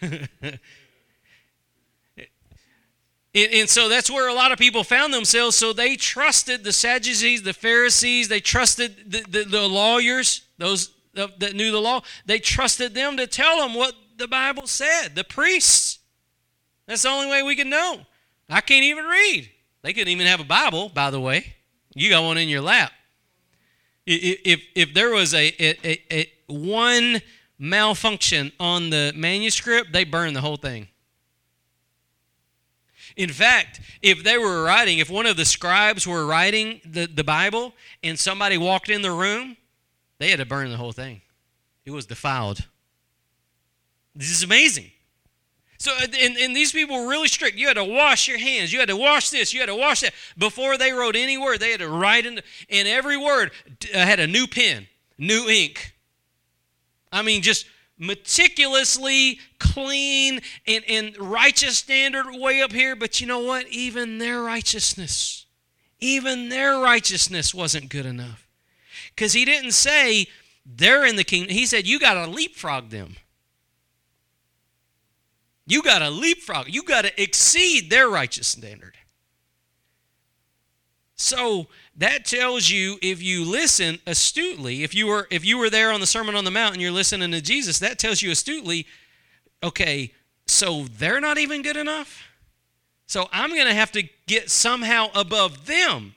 And, 3.34 3.52
and, 3.52 3.68
so 3.68 3.88
that's 3.88 4.10
where 4.10 4.28
a 4.28 4.34
lot 4.34 4.52
of 4.52 4.58
people 4.58 4.84
found 4.84 5.14
themselves. 5.14 5.56
So 5.56 5.72
they 5.72 5.96
trusted 5.96 6.64
the 6.64 6.72
Sadducees, 6.72 7.42
the 7.42 7.54
Pharisees, 7.54 8.28
they 8.28 8.40
trusted 8.40 9.10
the, 9.10 9.24
the, 9.28 9.44
the 9.44 9.68
lawyers, 9.68 10.42
those 10.58 10.90
that 11.14 11.54
knew 11.54 11.70
the 11.70 11.80
law. 11.80 12.02
They 12.26 12.38
trusted 12.38 12.94
them 12.94 13.16
to 13.16 13.26
tell 13.26 13.58
them 13.58 13.74
what 13.74 13.94
the 14.16 14.28
Bible 14.28 14.66
said, 14.66 15.14
the 15.14 15.24
priests. 15.24 15.98
That's 16.86 17.02
the 17.02 17.08
only 17.08 17.28
way 17.28 17.42
we 17.42 17.56
can 17.56 17.70
know. 17.70 18.00
I 18.48 18.60
can't 18.60 18.84
even 18.84 19.04
read. 19.04 19.50
They 19.82 19.92
couldn't 19.92 20.08
even 20.08 20.26
have 20.26 20.40
a 20.40 20.44
Bible, 20.44 20.88
by 20.88 21.10
the 21.10 21.20
way. 21.20 21.54
You 21.94 22.10
got 22.10 22.22
one 22.22 22.38
in 22.38 22.48
your 22.48 22.60
lap. 22.60 22.92
If, 24.06 24.60
if 24.74 24.94
there 24.94 25.10
was 25.10 25.32
a, 25.32 25.54
a, 25.62 25.86
a, 25.86 26.02
a 26.10 26.32
one 26.48 27.20
malfunction 27.58 28.52
on 28.58 28.90
the 28.90 29.12
manuscript, 29.14 29.92
they 29.92 30.04
burned 30.04 30.34
the 30.34 30.40
whole 30.40 30.56
thing. 30.56 30.88
In 33.16 33.30
fact, 33.30 33.80
if 34.00 34.22
they 34.22 34.38
were 34.38 34.64
writing, 34.64 34.98
if 34.98 35.10
one 35.10 35.26
of 35.26 35.36
the 35.36 35.44
scribes 35.44 36.06
were 36.06 36.26
writing 36.26 36.80
the, 36.84 37.06
the 37.06 37.24
Bible 37.24 37.74
and 38.02 38.18
somebody 38.18 38.56
walked 38.56 38.88
in 38.88 39.02
the 39.02 39.12
room, 39.12 39.56
they 40.18 40.30
had 40.30 40.38
to 40.38 40.46
burn 40.46 40.70
the 40.70 40.76
whole 40.76 40.92
thing. 40.92 41.20
It 41.84 41.90
was 41.90 42.06
defiled. 42.06 42.66
This 44.14 44.30
is 44.30 44.42
amazing. 44.42 44.90
So, 45.78 45.90
and, 46.00 46.36
and 46.36 46.54
these 46.54 46.70
people 46.70 46.94
were 46.94 47.08
really 47.08 47.26
strict. 47.26 47.56
You 47.56 47.66
had 47.66 47.74
to 47.74 47.84
wash 47.84 48.28
your 48.28 48.38
hands. 48.38 48.72
You 48.72 48.78
had 48.78 48.88
to 48.88 48.96
wash 48.96 49.30
this. 49.30 49.52
You 49.52 49.58
had 49.58 49.66
to 49.66 49.74
wash 49.74 50.02
that. 50.02 50.14
Before 50.38 50.78
they 50.78 50.92
wrote 50.92 51.16
any 51.16 51.36
word, 51.36 51.58
they 51.58 51.72
had 51.72 51.80
to 51.80 51.88
write 51.88 52.24
in, 52.24 52.40
and 52.70 52.86
every 52.86 53.16
word 53.16 53.50
uh, 53.92 53.98
had 53.98 54.20
a 54.20 54.28
new 54.28 54.46
pen, 54.46 54.86
new 55.18 55.48
ink. 55.48 55.96
I 57.10 57.22
mean, 57.22 57.42
just 57.42 57.66
meticulously 58.02 59.38
clean 59.60 60.40
and, 60.66 60.84
and 60.88 61.16
righteous 61.18 61.78
standard 61.78 62.26
way 62.32 62.60
up 62.60 62.72
here, 62.72 62.96
but 62.96 63.20
you 63.20 63.26
know 63.28 63.38
what? 63.38 63.66
Even 63.68 64.18
their 64.18 64.42
righteousness, 64.42 65.46
even 66.00 66.48
their 66.48 66.78
righteousness 66.78 67.54
wasn't 67.54 67.88
good 67.88 68.04
enough. 68.04 68.48
Because 69.14 69.32
he 69.32 69.44
didn't 69.44 69.70
say 69.70 70.26
they're 70.66 71.06
in 71.06 71.14
the 71.14 71.22
kingdom, 71.22 71.54
he 71.54 71.64
said 71.64 71.86
you 71.86 72.00
got 72.00 72.14
to 72.14 72.26
leapfrog 72.26 72.90
them. 72.90 73.14
You 75.64 75.80
got 75.80 76.00
to 76.00 76.10
leapfrog, 76.10 76.66
you 76.68 76.82
got 76.82 77.04
to 77.04 77.22
exceed 77.22 77.88
their 77.88 78.08
righteous 78.08 78.48
standard. 78.48 78.96
So 81.14 81.68
that 81.96 82.24
tells 82.24 82.70
you 82.70 82.98
if 83.02 83.22
you 83.22 83.44
listen 83.44 83.98
astutely, 84.06 84.82
if 84.82 84.94
you 84.94 85.06
were 85.06 85.28
if 85.30 85.44
you 85.44 85.58
were 85.58 85.70
there 85.70 85.92
on 85.92 86.00
the 86.00 86.06
Sermon 86.06 86.34
on 86.34 86.44
the 86.44 86.50
Mount 86.50 86.72
and 86.72 86.82
you're 86.82 86.90
listening 86.90 87.30
to 87.32 87.40
Jesus, 87.40 87.78
that 87.80 87.98
tells 87.98 88.22
you 88.22 88.30
astutely, 88.30 88.86
okay, 89.62 90.12
so 90.46 90.84
they're 90.84 91.20
not 91.20 91.38
even 91.38 91.62
good 91.62 91.76
enough. 91.76 92.22
So 93.06 93.28
I'm 93.30 93.50
going 93.50 93.66
to 93.66 93.74
have 93.74 93.92
to 93.92 94.08
get 94.26 94.50
somehow 94.50 95.08
above 95.14 95.66
them. 95.66 96.14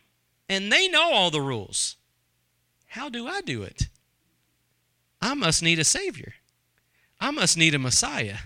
And 0.48 0.72
they 0.72 0.88
know 0.88 1.12
all 1.12 1.32
the 1.32 1.42
rules. 1.42 1.98
How 2.88 3.10
do 3.10 3.28
I 3.28 3.42
do 3.42 3.64
it? 3.64 3.90
I 5.22 5.34
must 5.34 5.62
need 5.62 5.80
a 5.80 5.84
savior. 5.84 6.36
I 7.20 7.32
must 7.32 7.58
need 7.58 7.74
a 7.74 7.80
Messiah, 7.80 8.38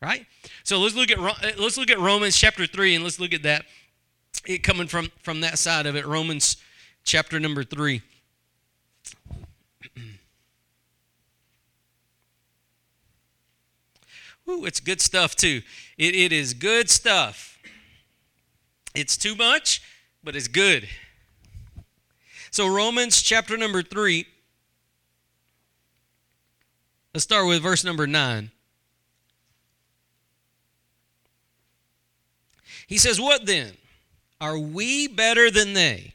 right? 0.00 0.26
So 0.64 0.80
let's 0.80 0.94
look 0.94 1.10
at 1.10 1.18
let's 1.58 1.76
look 1.76 1.90
at 1.90 1.98
Romans 1.98 2.36
chapter 2.36 2.66
3 2.66 2.96
and 2.96 3.04
let's 3.04 3.20
look 3.20 3.34
at 3.34 3.42
that 3.42 3.66
it 4.46 4.62
coming 4.62 4.86
from 4.86 5.10
from 5.22 5.40
that 5.40 5.58
side 5.58 5.86
of 5.86 5.96
it 5.96 6.06
romans 6.06 6.56
chapter 7.04 7.38
number 7.40 7.64
3 7.64 8.02
Ooh, 14.48 14.64
it's 14.64 14.80
good 14.80 15.00
stuff 15.00 15.36
too. 15.36 15.62
It, 15.96 16.14
it 16.14 16.32
is 16.32 16.52
good 16.54 16.90
stuff. 16.90 17.58
It's 18.94 19.16
too 19.16 19.34
much 19.34 19.82
but 20.24 20.36
it's 20.36 20.48
good. 20.48 20.88
So 22.50 22.66
romans 22.68 23.22
chapter 23.22 23.56
number 23.56 23.82
3 23.82 24.26
let's 27.14 27.24
start 27.24 27.46
with 27.46 27.62
verse 27.62 27.84
number 27.84 28.06
9 28.06 28.50
he 32.92 32.98
says 32.98 33.18
what 33.18 33.46
then? 33.46 33.72
Are 34.38 34.58
we 34.58 35.08
better 35.08 35.50
than 35.50 35.72
they? 35.72 36.12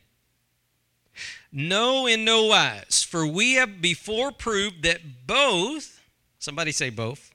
No, 1.60 2.05
in 2.05 2.24
no 2.24 2.43
wise. 2.43 3.01
For 3.01 3.26
we 3.26 3.53
have 3.53 3.82
before 3.82 4.32
proved 4.32 4.84
that 4.84 5.26
both, 5.26 5.99
somebody 6.38 6.72
say 6.72 6.91
both. 6.91 7.32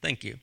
Thank 0.00 0.22
you. 0.22 0.38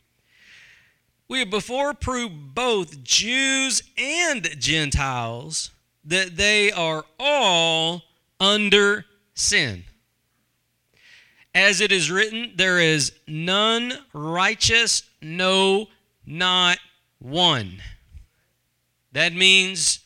We 1.30 1.40
have 1.40 1.50
before 1.50 1.94
proved 1.94 2.54
both 2.54 3.06
Jews 3.06 3.84
and 3.98 4.44
Gentiles 4.60 5.72
that 6.04 6.36
they 6.36 6.74
are 6.74 7.06
all 7.18 8.02
under 8.38 9.06
sin. 9.34 9.86
As 11.56 11.80
it 11.80 11.94
is 11.94 12.12
written, 12.12 12.52
there 12.58 12.80
is 12.80 13.14
none 13.30 13.94
righteous, 14.12 15.04
no, 15.22 15.88
not 16.26 16.80
one. 17.18 17.82
That 19.14 19.34
means 19.34 20.02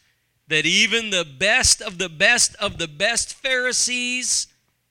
that 0.48 0.66
even 0.66 1.10
the 1.10 1.26
best 1.26 1.82
of 1.82 1.98
the 1.98 2.10
best 2.10 2.56
of 2.56 2.78
the 2.78 2.88
best 2.88 3.34
Pharisees 3.34 4.48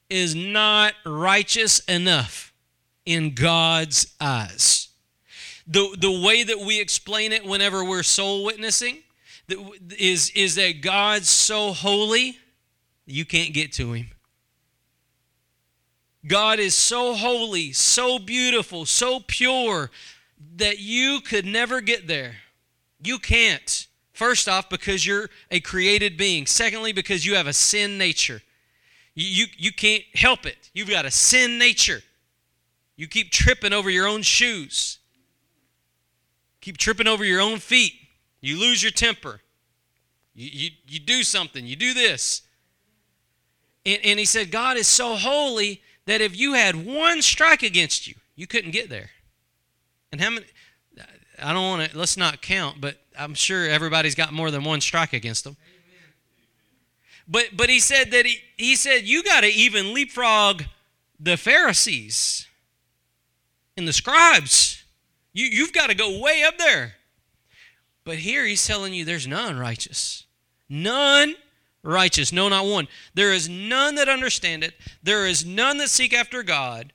is 0.09 0.35
not 0.35 0.93
righteous 1.05 1.79
enough 1.85 2.53
in 3.05 3.33
God's 3.33 4.13
eyes. 4.19 4.89
The, 5.67 5.95
the 5.99 6.21
way 6.21 6.43
that 6.43 6.59
we 6.59 6.79
explain 6.79 7.31
it 7.31 7.45
whenever 7.45 7.83
we're 7.83 8.03
soul 8.03 8.43
witnessing 8.43 8.99
is, 9.97 10.29
is 10.31 10.55
that 10.55 10.81
God's 10.81 11.29
so 11.29 11.73
holy, 11.73 12.37
you 13.05 13.25
can't 13.25 13.53
get 13.53 13.71
to 13.73 13.93
him. 13.93 14.11
God 16.27 16.59
is 16.59 16.75
so 16.75 17.13
holy, 17.13 17.71
so 17.71 18.17
beautiful, 18.17 18.85
so 18.85 19.21
pure 19.25 19.91
that 20.55 20.79
you 20.79 21.21
could 21.21 21.45
never 21.45 21.81
get 21.81 22.07
there. 22.07 22.37
You 23.03 23.19
can't. 23.19 23.87
First 24.15 24.47
off, 24.47 24.69
because 24.69 25.05
you're 25.05 25.29
a 25.51 25.59
created 25.59 26.15
being. 26.15 26.45
Secondly, 26.45 26.93
because 26.93 27.25
you 27.25 27.35
have 27.35 27.47
a 27.47 27.53
sin 27.53 27.97
nature. 27.97 28.41
You, 29.13 29.27
you, 29.27 29.45
you 29.57 29.71
can't 29.73 30.03
help 30.13 30.45
it. 30.45 30.69
You've 30.73 30.89
got 30.89 31.03
a 31.05 31.11
sin 31.11 31.59
nature. 31.59 32.01
You 32.95 33.07
keep 33.07 33.29
tripping 33.29 33.73
over 33.73 33.89
your 33.89 34.07
own 34.07 34.21
shoes. 34.21 34.99
Keep 36.61 36.77
tripping 36.77 37.07
over 37.07 37.25
your 37.25 37.41
own 37.41 37.59
feet. 37.59 37.91
You 38.39 38.57
lose 38.57 38.81
your 38.81 38.93
temper. 38.93 39.41
You, 40.33 40.49
you, 40.49 40.69
you 40.87 40.99
do 41.01 41.21
something. 41.21 41.65
You 41.65 41.75
do 41.75 41.93
this. 41.93 42.41
And, 43.85 43.99
and 44.01 44.17
he 44.17 44.23
said, 44.23 44.49
God 44.49 44.77
is 44.77 44.87
so 44.87 45.17
holy 45.17 45.81
that 46.05 46.21
if 46.21 46.39
you 46.39 46.53
had 46.53 46.85
one 46.85 47.21
strike 47.21 47.63
against 47.63 48.07
you, 48.07 48.15
you 48.37 48.47
couldn't 48.47 48.71
get 48.71 48.89
there. 48.89 49.09
And 50.13 50.21
how 50.21 50.29
many, 50.29 50.45
I 51.41 51.53
don't 51.53 51.63
want 51.63 51.91
to, 51.91 51.97
let's 51.97 52.17
not 52.17 52.41
count, 52.41 52.81
but 52.81 52.97
I'm 53.17 53.33
sure 53.33 53.67
everybody's 53.67 54.15
got 54.15 54.33
more 54.33 54.51
than 54.51 54.63
one 54.63 54.81
strike 54.81 55.13
against 55.13 55.43
them. 55.43 55.57
But, 57.27 57.49
but 57.53 57.69
he 57.69 57.79
said 57.79 58.11
that 58.11 58.25
he, 58.25 58.39
he 58.57 58.75
said, 58.75 59.03
you 59.03 59.23
got 59.23 59.41
to 59.41 59.47
even 59.47 59.93
leapfrog 59.93 60.63
the 61.19 61.37
Pharisees 61.37 62.47
and 63.75 63.87
the 63.87 63.93
scribes. 63.93 64.83
You, 65.33 65.45
you've 65.47 65.73
got 65.73 65.89
to 65.89 65.95
go 65.95 66.19
way 66.19 66.43
up 66.43 66.57
there. 66.57 66.95
But 68.03 68.17
here 68.17 68.45
he's 68.45 68.65
telling 68.65 68.93
you 68.93 69.03
there's 69.03 69.27
none 69.27 69.57
righteous. 69.57 70.25
None 70.69 71.35
righteous. 71.81 72.31
No, 72.31 72.47
not 72.49 72.65
one. 72.65 72.87
There 73.15 73.33
is 73.33 73.49
none 73.49 73.95
that 73.95 74.07
understand 74.07 74.63
it. 74.63 74.75
There 75.01 75.25
is 75.25 75.45
none 75.45 75.77
that 75.79 75.89
seek 75.89 76.13
after 76.13 76.43
God. 76.43 76.93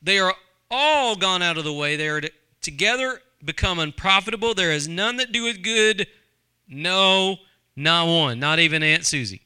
They 0.00 0.18
are 0.18 0.34
all 0.70 1.16
gone 1.16 1.42
out 1.42 1.58
of 1.58 1.64
the 1.64 1.72
way. 1.72 1.96
They 1.96 2.08
are 2.08 2.22
together 2.60 3.20
become 3.44 3.78
unprofitable. 3.78 4.54
There 4.54 4.72
is 4.72 4.88
none 4.88 5.16
that 5.16 5.32
doeth 5.32 5.62
good. 5.62 6.06
No, 6.68 7.36
not 7.76 8.06
one. 8.06 8.38
Not 8.38 8.58
even 8.58 8.82
Aunt 8.82 9.04
Susie. 9.04 9.42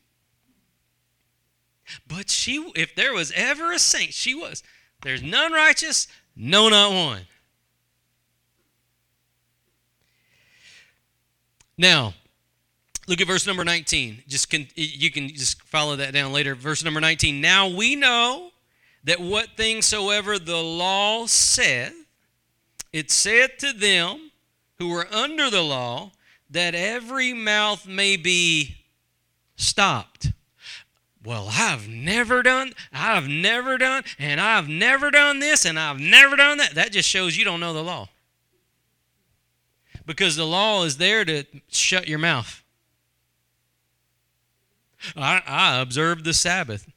But 2.07 2.31
she, 2.31 2.71
if 2.75 2.95
there 2.95 3.13
was 3.13 3.33
ever 3.35 3.73
a 3.73 3.79
saint, 3.79 4.13
she 4.13 4.35
was. 4.35 4.63
There's 5.03 5.23
none 5.23 5.53
righteous, 5.53 6.09
no, 6.35 6.69
not 6.69 6.93
one. 6.93 7.23
Now, 11.79 12.15
look 13.07 13.21
at 13.21 13.27
verse 13.27 13.47
number 13.47 13.65
19. 13.65 14.23
Just 14.27 14.51
can, 14.51 14.67
you 14.75 15.11
can 15.11 15.29
just 15.29 15.63
follow 15.63 15.97
that 15.97 16.13
down 16.13 16.33
later. 16.33 16.55
Verse 16.55 16.83
number 16.83 17.01
19. 17.01 17.41
Now 17.41 17.69
we 17.69 17.95
know 17.95 18.51
that 19.05 19.21
what 19.21 19.57
things 19.57 19.87
soever 19.87 20.39
the 20.39 20.57
law 20.57 21.27
saith, 21.27 22.06
it 22.97 23.11
saith 23.11 23.59
to 23.59 23.75
them 23.75 24.31
who 24.79 24.89
were 24.89 25.07
under 25.13 25.51
the 25.51 25.61
law, 25.61 26.13
that 26.49 26.75
every 26.75 27.35
mouth 27.35 27.87
may 27.87 28.17
be 28.17 28.77
stopped. 29.55 30.33
Well, 31.23 31.51
I've 31.53 31.89
never 31.89 32.43
done, 32.43 32.73
I've 32.95 33.29
never 33.29 33.77
done, 33.77 34.05
and 34.19 34.41
I've 34.41 34.67
never 34.69 35.11
done 35.11 35.41
this, 35.41 35.67
and 35.67 35.79
I've 35.79 36.01
never 36.01 36.37
done 36.37 36.57
that. 36.57 36.75
That 36.75 36.91
just 36.91 37.07
shows 37.07 37.37
you 37.37 37.45
don't 37.45 37.61
know 37.61 37.75
the 37.75 37.85
law. 37.85 38.09
Because 40.07 40.37
the 40.37 40.47
law 40.47 40.85
is 40.85 40.97
there 40.97 41.23
to 41.27 41.45
shut 41.69 42.09
your 42.09 42.19
mouth. 42.19 42.65
I, 45.15 45.43
I 45.47 45.81
observe 45.81 46.25
the 46.25 46.33
Sabbath. 46.33 46.91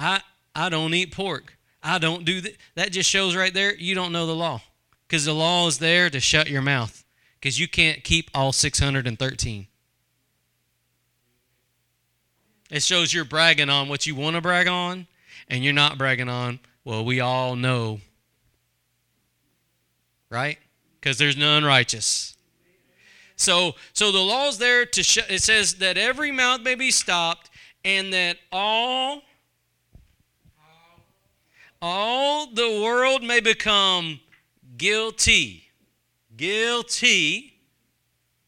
I, 0.00 0.22
I 0.52 0.68
don't 0.68 0.94
eat 0.94 1.12
pork. 1.14 1.56
I 1.80 1.98
don't 1.98 2.24
do 2.24 2.40
that. 2.40 2.56
That 2.74 2.90
just 2.90 3.08
shows 3.08 3.36
right 3.36 3.54
there 3.54 3.72
you 3.76 3.94
don't 3.94 4.10
know 4.10 4.26
the 4.26 4.34
law. 4.34 4.62
Because 5.08 5.24
the 5.24 5.34
law 5.34 5.66
is 5.66 5.78
there 5.78 6.10
to 6.10 6.20
shut 6.20 6.50
your 6.50 6.60
mouth. 6.60 7.02
Because 7.40 7.58
you 7.58 7.66
can't 7.66 8.04
keep 8.04 8.30
all 8.34 8.52
613. 8.52 9.66
It 12.70 12.82
shows 12.82 13.14
you're 13.14 13.24
bragging 13.24 13.70
on 13.70 13.88
what 13.88 14.06
you 14.06 14.14
want 14.14 14.36
to 14.36 14.42
brag 14.42 14.68
on, 14.68 15.06
and 15.48 15.64
you're 15.64 15.72
not 15.72 15.96
bragging 15.96 16.28
on, 16.28 16.60
well, 16.84 17.04
we 17.04 17.20
all 17.20 17.56
know. 17.56 18.00
Right? 20.28 20.58
Because 21.00 21.16
there's 21.16 21.36
none 21.36 21.64
righteous. 21.64 22.36
So, 23.36 23.76
so 23.94 24.12
the 24.12 24.18
law's 24.18 24.58
there 24.58 24.84
to 24.84 25.02
show, 25.02 25.22
it 25.30 25.42
says 25.42 25.76
that 25.76 25.96
every 25.96 26.32
mouth 26.32 26.60
may 26.60 26.74
be 26.74 26.90
stopped, 26.90 27.48
and 27.84 28.12
that 28.12 28.36
all, 28.52 29.22
all 31.80 32.48
the 32.48 32.82
world 32.82 33.22
may 33.22 33.40
become 33.40 34.20
guilty. 34.78 35.64
Guilty 36.36 37.54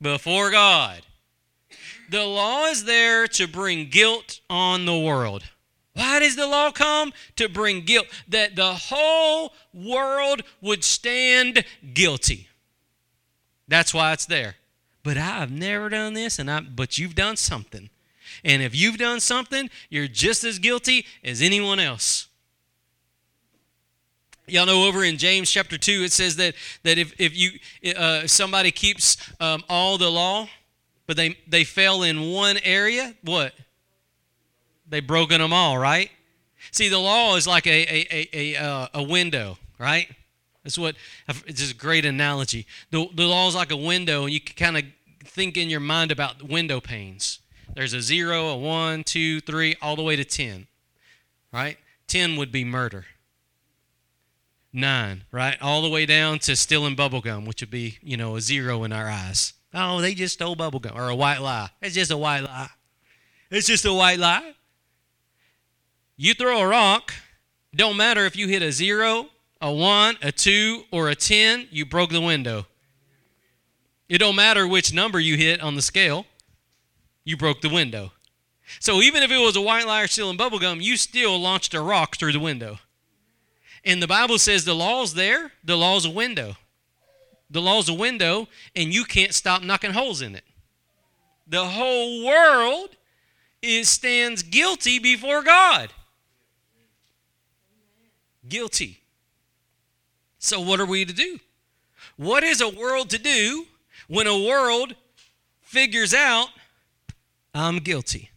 before 0.01 0.51
God. 0.51 1.03
The 2.11 2.24
law 2.24 2.66
is 2.66 2.85
there 2.85 3.28
to 3.28 3.47
bring 3.47 3.89
guilt 3.89 4.41
on 4.49 4.85
the 4.85 4.99
world. 4.99 5.45
Why 5.95 6.20
does 6.20 6.37
the 6.37 6.47
law 6.47 6.70
come? 6.70 7.12
To 7.37 7.49
bring 7.49 7.85
guilt, 7.85 8.07
that 8.28 8.57
the 8.57 8.74
whole 8.74 9.53
world 9.74 10.43
would 10.61 10.83
stand 10.83 11.64
guilty. 11.93 12.49
That's 13.68 13.93
why 13.93 14.12
it's 14.12 14.26
there. 14.26 14.57
But 15.03 15.16
I've 15.16 15.51
never 15.51 15.89
done 15.89 16.14
this, 16.14 16.39
and 16.39 16.51
I 16.51 16.61
but 16.61 16.99
you've 16.99 17.14
done 17.14 17.37
something. 17.37 17.91
And 18.45 18.62
if 18.62 18.74
you've 18.74 18.99
done 18.99 19.20
something, 19.20 19.70
you're 19.89 20.09
just 20.09 20.45
as 20.45 20.59
guilty 20.59 21.07
as 21.22 21.43
anyone 21.43 21.78
else. 21.78 22.28
Y'all 24.51 24.66
know 24.66 24.86
over 24.86 25.05
in 25.05 25.16
James 25.16 25.51
chapter 25.51 25.78
2, 25.78 26.03
it 26.05 26.12
says 26.12 26.36
that, 26.36 26.55
that 26.82 26.98
if, 26.98 27.14
if 27.18 27.36
you 27.36 27.92
uh, 27.96 28.26
somebody 28.26 28.70
keeps 28.70 29.16
um, 29.40 29.62
all 29.68 29.98
the 29.98 30.11
law, 30.11 30.48
but 31.07 31.16
they, 31.16 31.36
they 31.46 31.64
fell 31.64 32.03
in 32.03 32.30
one 32.32 32.59
area, 32.64 33.14
what? 33.22 33.55
They 34.88 35.01
broken 35.01 35.40
them 35.40 35.53
all, 35.53 35.78
right? 35.78 36.11
See, 36.72 36.88
the 36.88 36.98
law 36.98 37.36
is 37.36 37.46
like 37.46 37.66
a, 37.66 37.70
a, 37.70 38.07
a, 38.11 38.28
a, 38.32 38.57
uh, 38.57 38.88
a 38.94 39.03
window, 39.03 39.59
right? 39.78 40.09
That's 40.64 40.76
what, 40.76 40.96
it's 41.28 41.61
just 41.61 41.72
a 41.72 41.76
great 41.76 42.05
analogy. 42.05 42.66
The, 42.90 43.07
the 43.14 43.26
law 43.26 43.48
is 43.48 43.55
like 43.55 43.70
a 43.70 43.76
window, 43.76 44.24
and 44.24 44.32
you 44.32 44.40
can 44.40 44.57
kind 44.57 44.76
of 44.76 44.84
think 45.24 45.57
in 45.57 45.70
your 45.70 45.80
mind 45.80 46.12
about 46.12 46.42
window 46.42 46.80
panes. 46.80 47.40
There's 47.74 47.94
a 47.94 48.03
zero, 48.03 48.48
a 48.48 48.57
one, 48.57 49.05
two, 49.05 49.40
three, 49.40 49.76
all 49.80 49.96
the 49.96 50.03
way 50.03 50.16
to 50.16 50.24
10, 50.24 50.66
right? 51.53 51.78
10 52.09 52.36
would 52.36 52.53
be 52.53 52.64
murder. 52.64 53.07
Nine, 54.72 55.24
right? 55.32 55.60
All 55.60 55.82
the 55.82 55.88
way 55.88 56.06
down 56.06 56.38
to 56.40 56.54
stealing 56.54 56.94
bubblegum, 56.94 57.46
which 57.46 57.60
would 57.60 57.70
be, 57.70 57.98
you 58.02 58.16
know, 58.16 58.36
a 58.36 58.40
zero 58.40 58.84
in 58.84 58.92
our 58.92 59.08
eyes. 59.08 59.54
Oh, 59.74 60.00
they 60.00 60.14
just 60.14 60.34
stole 60.34 60.56
bubblegum 60.56 60.94
or 60.94 61.08
a 61.08 61.14
white 61.14 61.40
lie. 61.40 61.70
It's 61.80 61.94
just 61.94 62.10
a 62.10 62.16
white 62.16 62.40
lie. 62.40 62.70
It's 63.50 63.66
just 63.66 63.84
a 63.84 63.92
white 63.92 64.18
lie. 64.18 64.54
You 66.16 66.34
throw 66.34 66.60
a 66.60 66.66
rock, 66.66 67.14
don't 67.74 67.96
matter 67.96 68.26
if 68.26 68.36
you 68.36 68.46
hit 68.46 68.62
a 68.62 68.72
zero, 68.72 69.26
a 69.60 69.72
one, 69.72 70.16
a 70.22 70.30
two, 70.30 70.84
or 70.92 71.08
a 71.08 71.14
10, 71.14 71.68
you 71.70 71.84
broke 71.84 72.10
the 72.10 72.20
window. 72.20 72.66
It 74.08 74.18
don't 74.18 74.36
matter 74.36 74.66
which 74.66 74.92
number 74.92 75.18
you 75.18 75.36
hit 75.36 75.60
on 75.60 75.76
the 75.76 75.82
scale, 75.82 76.26
you 77.24 77.36
broke 77.36 77.60
the 77.60 77.68
window. 77.68 78.12
So 78.78 79.00
even 79.00 79.22
if 79.22 79.30
it 79.30 79.38
was 79.38 79.56
a 79.56 79.60
white 79.60 79.86
lie 79.86 80.02
or 80.02 80.06
stealing 80.06 80.38
bubblegum, 80.38 80.82
you 80.82 80.96
still 80.96 81.38
launched 81.38 81.74
a 81.74 81.80
rock 81.80 82.16
through 82.16 82.32
the 82.32 82.40
window. 82.40 82.78
And 83.85 84.03
the 84.03 84.07
Bible 84.07 84.39
says 84.39 84.64
the 84.64 84.74
law's 84.74 85.14
there, 85.14 85.53
the 85.64 85.76
law's 85.76 86.05
a 86.05 86.11
window. 86.11 86.57
The 87.51 87.62
law's 87.62 87.89
a 87.89 87.95
window, 87.95 88.49
and 88.76 88.95
you 88.95 89.05
can't 89.05 89.35
stop 89.35 89.62
knocking 89.62 89.93
holes 89.93 90.22
in 90.22 90.35
it. 90.35 90.45
The 91.49 91.64
whole 91.64 92.24
world 92.24 92.91
is, 93.61 93.89
stands 93.89 94.43
guilty 94.43 94.99
before 94.99 95.43
God. 95.43 95.93
Guilty. 98.49 99.01
So, 100.39 100.61
what 100.61 100.81
are 100.81 100.87
we 100.87 101.05
to 101.05 101.12
do? 101.12 101.39
What 102.16 102.45
is 102.45 102.61
a 102.61 102.68
world 102.68 103.11
to 103.11 103.18
do 103.18 103.66
when 104.09 104.26
a 104.26 104.39
world 104.39 104.95
figures 105.61 106.14
out, 106.14 106.49
I'm 107.55 107.78
guilty? 107.78 108.31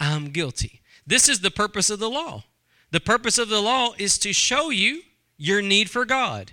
I'm 0.00 0.30
guilty. 0.30 0.80
This 1.06 1.28
is 1.28 1.40
the 1.40 1.50
purpose 1.50 1.88
of 1.88 1.98
the 1.98 2.10
law. 2.10 2.44
The 2.90 3.00
purpose 3.00 3.38
of 3.38 3.48
the 3.48 3.60
law 3.60 3.92
is 3.98 4.18
to 4.18 4.32
show 4.32 4.70
you 4.70 5.02
your 5.36 5.62
need 5.62 5.90
for 5.90 6.04
God. 6.04 6.52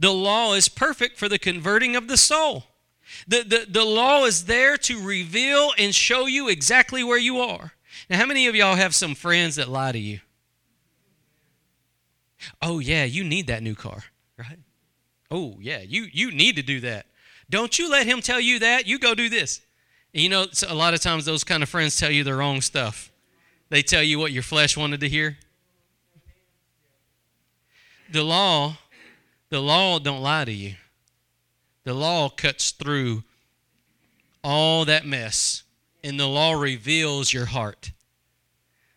The 0.00 0.12
law 0.12 0.54
is 0.54 0.68
perfect 0.68 1.18
for 1.18 1.28
the 1.28 1.38
converting 1.38 1.96
of 1.96 2.08
the 2.08 2.16
soul. 2.16 2.64
The, 3.26 3.42
the, 3.42 3.66
the 3.68 3.84
law 3.84 4.24
is 4.24 4.44
there 4.44 4.76
to 4.78 5.02
reveal 5.02 5.72
and 5.78 5.94
show 5.94 6.26
you 6.26 6.48
exactly 6.48 7.02
where 7.02 7.18
you 7.18 7.40
are. 7.40 7.72
Now, 8.08 8.18
how 8.18 8.26
many 8.26 8.46
of 8.46 8.54
y'all 8.54 8.76
have 8.76 8.94
some 8.94 9.14
friends 9.14 9.56
that 9.56 9.68
lie 9.68 9.92
to 9.92 9.98
you? 9.98 10.20
Oh, 12.62 12.78
yeah, 12.78 13.04
you 13.04 13.24
need 13.24 13.48
that 13.48 13.62
new 13.62 13.74
car, 13.74 14.04
right? 14.36 14.58
Oh, 15.30 15.56
yeah, 15.60 15.80
you, 15.80 16.06
you 16.12 16.30
need 16.30 16.56
to 16.56 16.62
do 16.62 16.80
that. 16.80 17.06
Don't 17.50 17.78
you 17.78 17.90
let 17.90 18.06
him 18.06 18.20
tell 18.20 18.40
you 18.40 18.60
that. 18.60 18.86
You 18.86 18.98
go 18.98 19.14
do 19.14 19.28
this. 19.28 19.60
You 20.12 20.28
know, 20.28 20.46
a 20.66 20.74
lot 20.74 20.94
of 20.94 21.00
times 21.00 21.24
those 21.24 21.44
kind 21.44 21.62
of 21.62 21.68
friends 21.68 21.96
tell 21.96 22.10
you 22.10 22.24
the 22.24 22.34
wrong 22.34 22.60
stuff. 22.60 23.10
They 23.68 23.82
tell 23.82 24.02
you 24.02 24.18
what 24.18 24.32
your 24.32 24.42
flesh 24.42 24.76
wanted 24.76 25.00
to 25.00 25.08
hear. 25.08 25.38
The 28.10 28.22
law 28.22 28.76
the 29.50 29.60
law 29.60 29.98
don't 29.98 30.22
lie 30.22 30.44
to 30.44 30.52
you. 30.52 30.74
The 31.84 31.94
law 31.94 32.28
cuts 32.28 32.70
through 32.70 33.24
all 34.44 34.84
that 34.84 35.06
mess, 35.06 35.62
and 36.04 36.20
the 36.20 36.28
law 36.28 36.52
reveals 36.52 37.32
your 37.32 37.46
heart. 37.46 37.92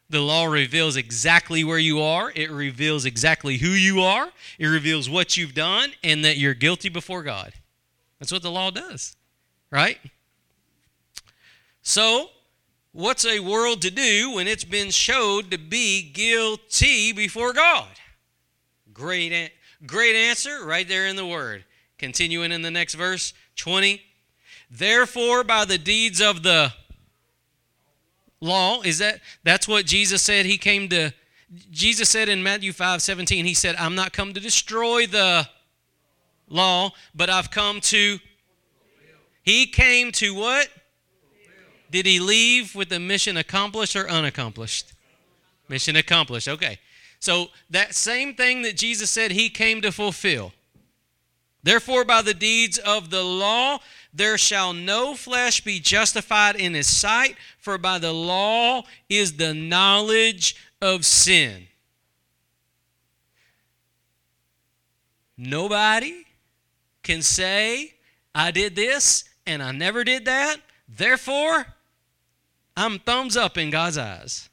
The 0.09 0.19
law 0.19 0.45
reveals 0.45 0.97
exactly 0.97 1.63
where 1.63 1.79
you 1.79 2.01
are, 2.01 2.33
it 2.35 2.51
reveals 2.51 3.05
exactly 3.05 3.57
who 3.57 3.69
you 3.69 4.01
are, 4.01 4.29
it 4.59 4.67
reveals 4.67 5.09
what 5.09 5.37
you've 5.37 5.53
done, 5.53 5.91
and 6.03 6.25
that 6.25 6.37
you're 6.37 6.53
guilty 6.53 6.89
before 6.89 7.23
God. 7.23 7.53
That's 8.19 8.31
what 8.31 8.41
the 8.41 8.51
law 8.51 8.71
does, 8.71 9.15
right? 9.71 9.99
So, 11.81 12.29
what's 12.91 13.25
a 13.25 13.39
world 13.39 13.81
to 13.83 13.89
do 13.89 14.31
when 14.31 14.47
it's 14.47 14.65
been 14.65 14.91
showed 14.91 15.49
to 15.51 15.57
be 15.57 16.03
guilty 16.03 17.13
before 17.13 17.53
God? 17.53 17.87
Great, 19.01 19.51
great 19.87 20.15
answer 20.15 20.63
right 20.63 20.87
there 20.87 21.07
in 21.07 21.15
the 21.15 21.25
word. 21.25 21.65
Continuing 21.97 22.51
in 22.51 22.61
the 22.61 22.69
next 22.69 22.93
verse, 22.93 23.33
20. 23.55 23.99
Therefore, 24.69 25.43
by 25.43 25.65
the 25.65 25.79
deeds 25.79 26.21
of 26.21 26.43
the 26.43 26.71
law, 28.39 28.81
is 28.83 28.99
that 28.99 29.19
that's 29.43 29.67
what 29.67 29.87
Jesus 29.87 30.21
said 30.21 30.45
he 30.45 30.59
came 30.59 30.87
to 30.89 31.11
Jesus 31.71 32.09
said 32.09 32.29
in 32.29 32.43
Matthew 32.43 32.71
5 32.71 33.01
17, 33.01 33.43
he 33.43 33.55
said, 33.55 33.75
I'm 33.77 33.95
not 33.95 34.13
come 34.13 34.33
to 34.33 34.39
destroy 34.39 35.07
the 35.07 35.47
law, 36.47 36.91
but 37.15 37.29
I've 37.29 37.49
come 37.49 37.81
to. 37.81 38.19
He 39.41 39.65
came 39.65 40.11
to 40.13 40.35
what? 40.35 40.69
Did 41.89 42.05
he 42.05 42.19
leave 42.19 42.75
with 42.75 42.89
the 42.89 42.99
mission 42.99 43.35
accomplished 43.35 43.95
or 43.95 44.07
unaccomplished? 44.07 44.93
Mission 45.67 45.95
accomplished. 45.95 46.47
Okay. 46.47 46.79
So 47.21 47.47
that 47.69 47.95
same 47.95 48.33
thing 48.33 48.63
that 48.63 48.75
Jesus 48.75 49.09
said 49.11 49.31
he 49.31 49.49
came 49.49 49.81
to 49.81 49.91
fulfill. 49.91 50.51
Therefore, 51.63 52.03
by 52.03 52.23
the 52.23 52.33
deeds 52.33 52.79
of 52.79 53.11
the 53.11 53.23
law, 53.23 53.77
there 54.11 54.37
shall 54.39 54.73
no 54.73 55.13
flesh 55.13 55.61
be 55.61 55.79
justified 55.79 56.55
in 56.55 56.73
his 56.73 56.87
sight, 56.87 57.37
for 57.59 57.77
by 57.77 57.99
the 57.99 58.11
law 58.11 58.83
is 59.07 59.37
the 59.37 59.53
knowledge 59.53 60.55
of 60.81 61.05
sin. 61.05 61.67
Nobody 65.37 66.25
can 67.03 67.21
say, 67.21 67.93
I 68.33 68.49
did 68.49 68.75
this 68.75 69.25
and 69.45 69.61
I 69.61 69.71
never 69.71 70.03
did 70.03 70.25
that. 70.25 70.57
Therefore, 70.89 71.67
I'm 72.75 72.97
thumbs 72.97 73.37
up 73.37 73.57
in 73.57 73.69
God's 73.69 73.97
eyes. 73.97 74.49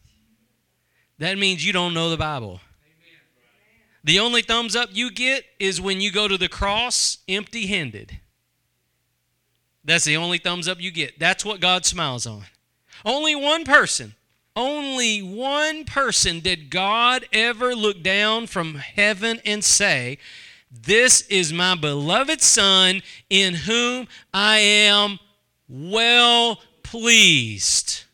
That 1.19 1.39
means 1.39 1.67
you 1.67 1.73
don't 1.73 1.95
know 1.95 2.11
the 2.11 2.17
Bible. 2.17 2.61
The 4.05 4.21
only 4.21 4.43
thumbs 4.43 4.77
up 4.77 4.91
you 4.93 5.11
get 5.11 5.45
is 5.59 5.81
when 5.81 6.01
you 6.01 6.11
go 6.13 6.29
to 6.29 6.39
the 6.39 6.49
cross 6.49 7.19
empty 7.29 7.67
handed. 7.67 8.21
That's 9.85 10.05
the 10.05 10.17
only 10.17 10.39
thumbs 10.39 10.69
up 10.69 10.81
you 10.81 10.91
get. 10.91 11.19
That's 11.19 11.45
what 11.45 11.61
God 11.61 11.85
smiles 11.85 12.27
on. 12.27 12.45
Only 13.05 13.35
one 13.35 13.65
person, 13.65 14.15
only 14.55 15.21
one 15.21 15.85
person 15.85 16.41
did 16.41 16.71
God 16.71 17.27
ever 17.33 17.75
look 17.75 18.03
down 18.03 18.47
from 18.47 18.77
heaven 18.77 19.41
and 19.45 19.65
say, 19.65 20.19
This 20.71 21.23
is 21.23 21.53
my 21.53 21.75
beloved 21.75 22.41
Son 22.41 23.03
in 23.31 23.55
whom 23.55 24.09
I 24.33 24.59
am 24.59 25.19
well 25.69 26.61
pleased. 26.83 28.05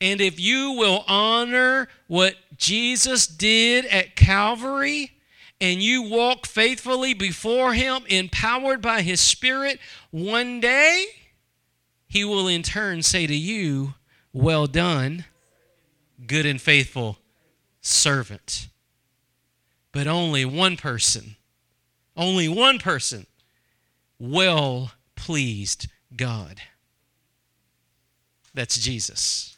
And 0.00 0.20
if 0.20 0.38
you 0.38 0.72
will 0.72 1.04
honor 1.08 1.88
what 2.06 2.36
Jesus 2.56 3.26
did 3.26 3.84
at 3.86 4.14
Calvary, 4.14 5.12
and 5.60 5.82
you 5.82 6.02
walk 6.02 6.46
faithfully 6.46 7.14
before 7.14 7.74
Him, 7.74 8.02
empowered 8.08 8.80
by 8.80 9.02
His 9.02 9.20
Spirit, 9.20 9.80
one 10.10 10.60
day 10.60 11.06
He 12.06 12.24
will 12.24 12.46
in 12.46 12.62
turn 12.62 13.02
say 13.02 13.26
to 13.26 13.34
you, 13.34 13.94
Well 14.32 14.66
done, 14.66 15.24
good 16.26 16.46
and 16.46 16.60
faithful 16.60 17.18
servant. 17.80 18.68
But 19.90 20.06
only 20.06 20.44
one 20.44 20.76
person, 20.76 21.36
only 22.16 22.48
one 22.48 22.78
person, 22.78 23.26
well 24.18 24.92
pleased 25.16 25.88
God. 26.14 26.60
That's 28.54 28.78
Jesus. 28.78 29.57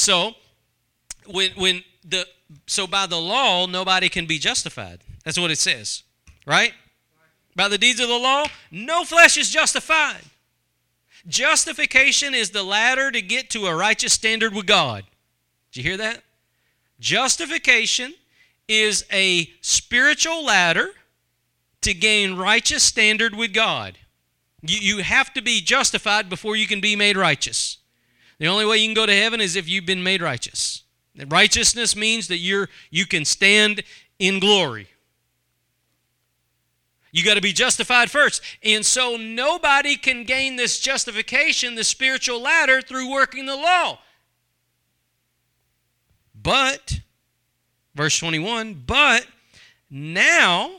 So, 0.00 0.34
when, 1.26 1.50
when 1.52 1.84
the 2.04 2.26
so 2.66 2.86
by 2.86 3.06
the 3.06 3.20
law 3.20 3.66
nobody 3.66 4.08
can 4.08 4.26
be 4.26 4.38
justified. 4.38 5.00
That's 5.24 5.38
what 5.38 5.50
it 5.50 5.58
says, 5.58 6.04
right? 6.46 6.72
By 7.54 7.68
the 7.68 7.76
deeds 7.76 8.00
of 8.00 8.08
the 8.08 8.16
law, 8.16 8.46
no 8.70 9.04
flesh 9.04 9.36
is 9.36 9.50
justified. 9.50 10.22
Justification 11.28 12.32
is 12.32 12.50
the 12.50 12.62
ladder 12.62 13.10
to 13.10 13.20
get 13.20 13.50
to 13.50 13.66
a 13.66 13.76
righteous 13.76 14.14
standard 14.14 14.54
with 14.54 14.66
God. 14.66 15.04
Did 15.70 15.84
you 15.84 15.90
hear 15.90 15.98
that? 15.98 16.22
Justification 16.98 18.14
is 18.68 19.04
a 19.12 19.50
spiritual 19.60 20.44
ladder 20.44 20.88
to 21.82 21.92
gain 21.92 22.36
righteous 22.36 22.82
standard 22.82 23.34
with 23.34 23.52
God. 23.52 23.98
You, 24.62 24.78
you 24.78 25.02
have 25.02 25.34
to 25.34 25.42
be 25.42 25.60
justified 25.60 26.30
before 26.30 26.56
you 26.56 26.66
can 26.66 26.80
be 26.80 26.96
made 26.96 27.18
righteous. 27.18 27.79
The 28.40 28.46
only 28.46 28.64
way 28.64 28.78
you 28.78 28.88
can 28.88 28.94
go 28.94 29.04
to 29.04 29.14
heaven 29.14 29.40
is 29.40 29.54
if 29.54 29.68
you've 29.68 29.84
been 29.84 30.02
made 30.02 30.22
righteous. 30.22 30.82
Righteousness 31.28 31.94
means 31.94 32.26
that 32.28 32.38
you're 32.38 32.70
you 32.90 33.04
can 33.04 33.26
stand 33.26 33.82
in 34.18 34.40
glory. 34.40 34.88
You 37.12 37.22
got 37.22 37.34
to 37.34 37.42
be 37.42 37.52
justified 37.52 38.10
first. 38.10 38.40
And 38.62 38.86
so 38.86 39.16
nobody 39.16 39.96
can 39.96 40.24
gain 40.24 40.56
this 40.56 40.80
justification, 40.80 41.74
the 41.74 41.84
spiritual 41.84 42.40
ladder, 42.40 42.80
through 42.80 43.10
working 43.10 43.44
the 43.44 43.56
law. 43.56 43.98
But, 46.34 47.00
verse 47.94 48.18
21, 48.18 48.84
but 48.86 49.26
now 49.90 50.76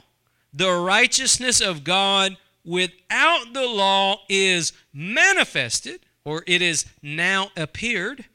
the 0.52 0.72
righteousness 0.72 1.62
of 1.62 1.84
God 1.84 2.38
without 2.66 3.54
the 3.54 3.68
law 3.68 4.22
is 4.30 4.74
manifested, 4.94 6.00
or 6.26 6.44
it 6.48 6.62
is 6.62 6.86
now 7.02 7.50
appeared, 7.58 8.26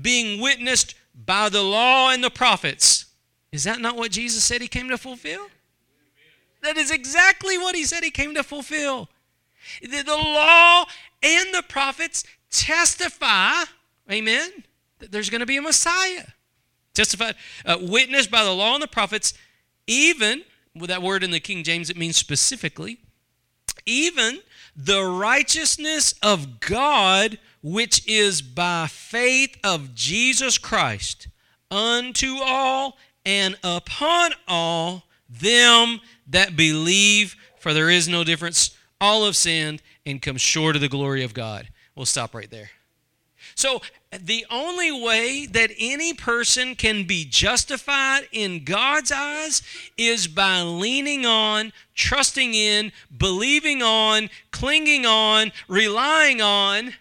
being 0.00 0.40
witnessed 0.40 0.94
by 1.14 1.48
the 1.48 1.62
law 1.62 2.10
and 2.10 2.22
the 2.22 2.30
prophets. 2.30 3.06
Is 3.52 3.64
that 3.64 3.80
not 3.80 3.96
what 3.96 4.10
Jesus 4.10 4.44
said 4.44 4.60
he 4.60 4.68
came 4.68 4.88
to 4.88 4.98
fulfill? 4.98 5.46
That 6.62 6.76
is 6.76 6.90
exactly 6.90 7.58
what 7.58 7.76
he 7.76 7.84
said 7.84 8.02
he 8.02 8.10
came 8.10 8.34
to 8.34 8.42
fulfill. 8.42 9.08
The, 9.82 10.02
the 10.02 10.16
law 10.16 10.84
and 11.22 11.54
the 11.54 11.62
prophets 11.62 12.24
testify, 12.50 13.64
amen, 14.10 14.64
that 14.98 15.12
there's 15.12 15.30
going 15.30 15.40
to 15.40 15.46
be 15.46 15.56
a 15.56 15.62
Messiah. 15.62 16.24
Testified, 16.94 17.34
uh, 17.66 17.78
witnessed 17.80 18.30
by 18.30 18.44
the 18.44 18.52
law 18.52 18.74
and 18.74 18.82
the 18.82 18.88
prophets, 18.88 19.34
even, 19.86 20.42
with 20.74 20.88
that 20.88 21.02
word 21.02 21.22
in 21.22 21.30
the 21.30 21.40
King 21.40 21.64
James, 21.64 21.90
it 21.90 21.96
means 21.96 22.16
specifically, 22.16 22.98
even 23.84 24.40
the 24.76 25.04
righteousness 25.04 26.14
of 26.22 26.60
God 26.60 27.38
which 27.62 28.06
is 28.06 28.42
by 28.42 28.86
faith 28.88 29.56
of 29.64 29.94
Jesus 29.94 30.58
Christ 30.58 31.28
unto 31.70 32.36
all 32.42 32.98
and 33.24 33.56
upon 33.64 34.32
all 34.46 35.04
them 35.28 36.00
that 36.26 36.56
believe, 36.56 37.36
for 37.58 37.72
there 37.72 37.90
is 37.90 38.06
no 38.08 38.22
difference. 38.24 38.76
All 39.00 39.24
have 39.24 39.36
sinned 39.36 39.82
and 40.04 40.20
come 40.20 40.36
short 40.36 40.76
of 40.76 40.82
the 40.82 40.88
glory 40.88 41.24
of 41.24 41.34
God. 41.34 41.68
We'll 41.94 42.06
stop 42.06 42.34
right 42.34 42.50
there. 42.50 42.70
So, 43.54 43.82
the 44.20 44.46
only 44.50 44.92
way 44.92 45.46
that 45.46 45.70
any 45.78 46.14
person 46.14 46.76
can 46.76 47.04
be 47.04 47.24
justified 47.24 48.28
in 48.30 48.64
God's 48.64 49.10
eyes 49.10 49.62
is 49.96 50.28
by 50.28 50.62
leaning 50.62 51.26
on, 51.26 51.72
trusting 51.94 52.54
in, 52.54 52.92
believing 53.16 53.82
on, 53.82 54.30
clinging 54.52 55.04
on, 55.04 55.50
relying 55.68 56.40
on 56.40 56.94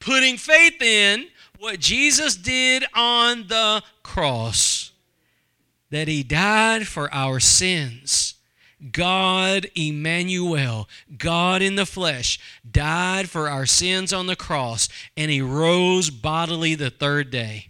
putting 0.00 0.38
faith 0.38 0.80
in 0.82 1.28
what 1.58 1.78
Jesus 1.78 2.34
did 2.34 2.84
on 2.94 3.46
the 3.48 3.82
cross, 4.02 4.92
that 5.90 6.08
he 6.08 6.22
died 6.22 6.88
for 6.88 7.12
our 7.14 7.38
sins. 7.38 8.34
God 8.92 9.70
Emmanuel, 9.74 10.88
God 11.18 11.62
in 11.62 11.74
the 11.76 11.86
flesh, 11.86 12.38
died 12.68 13.28
for 13.28 13.48
our 13.48 13.66
sins 13.66 14.12
on 14.12 14.26
the 14.26 14.36
cross, 14.36 14.88
and 15.16 15.30
he 15.30 15.40
rose 15.40 16.08
bodily 16.10 16.74
the 16.74 16.90
third 16.90 17.30
day. 17.30 17.68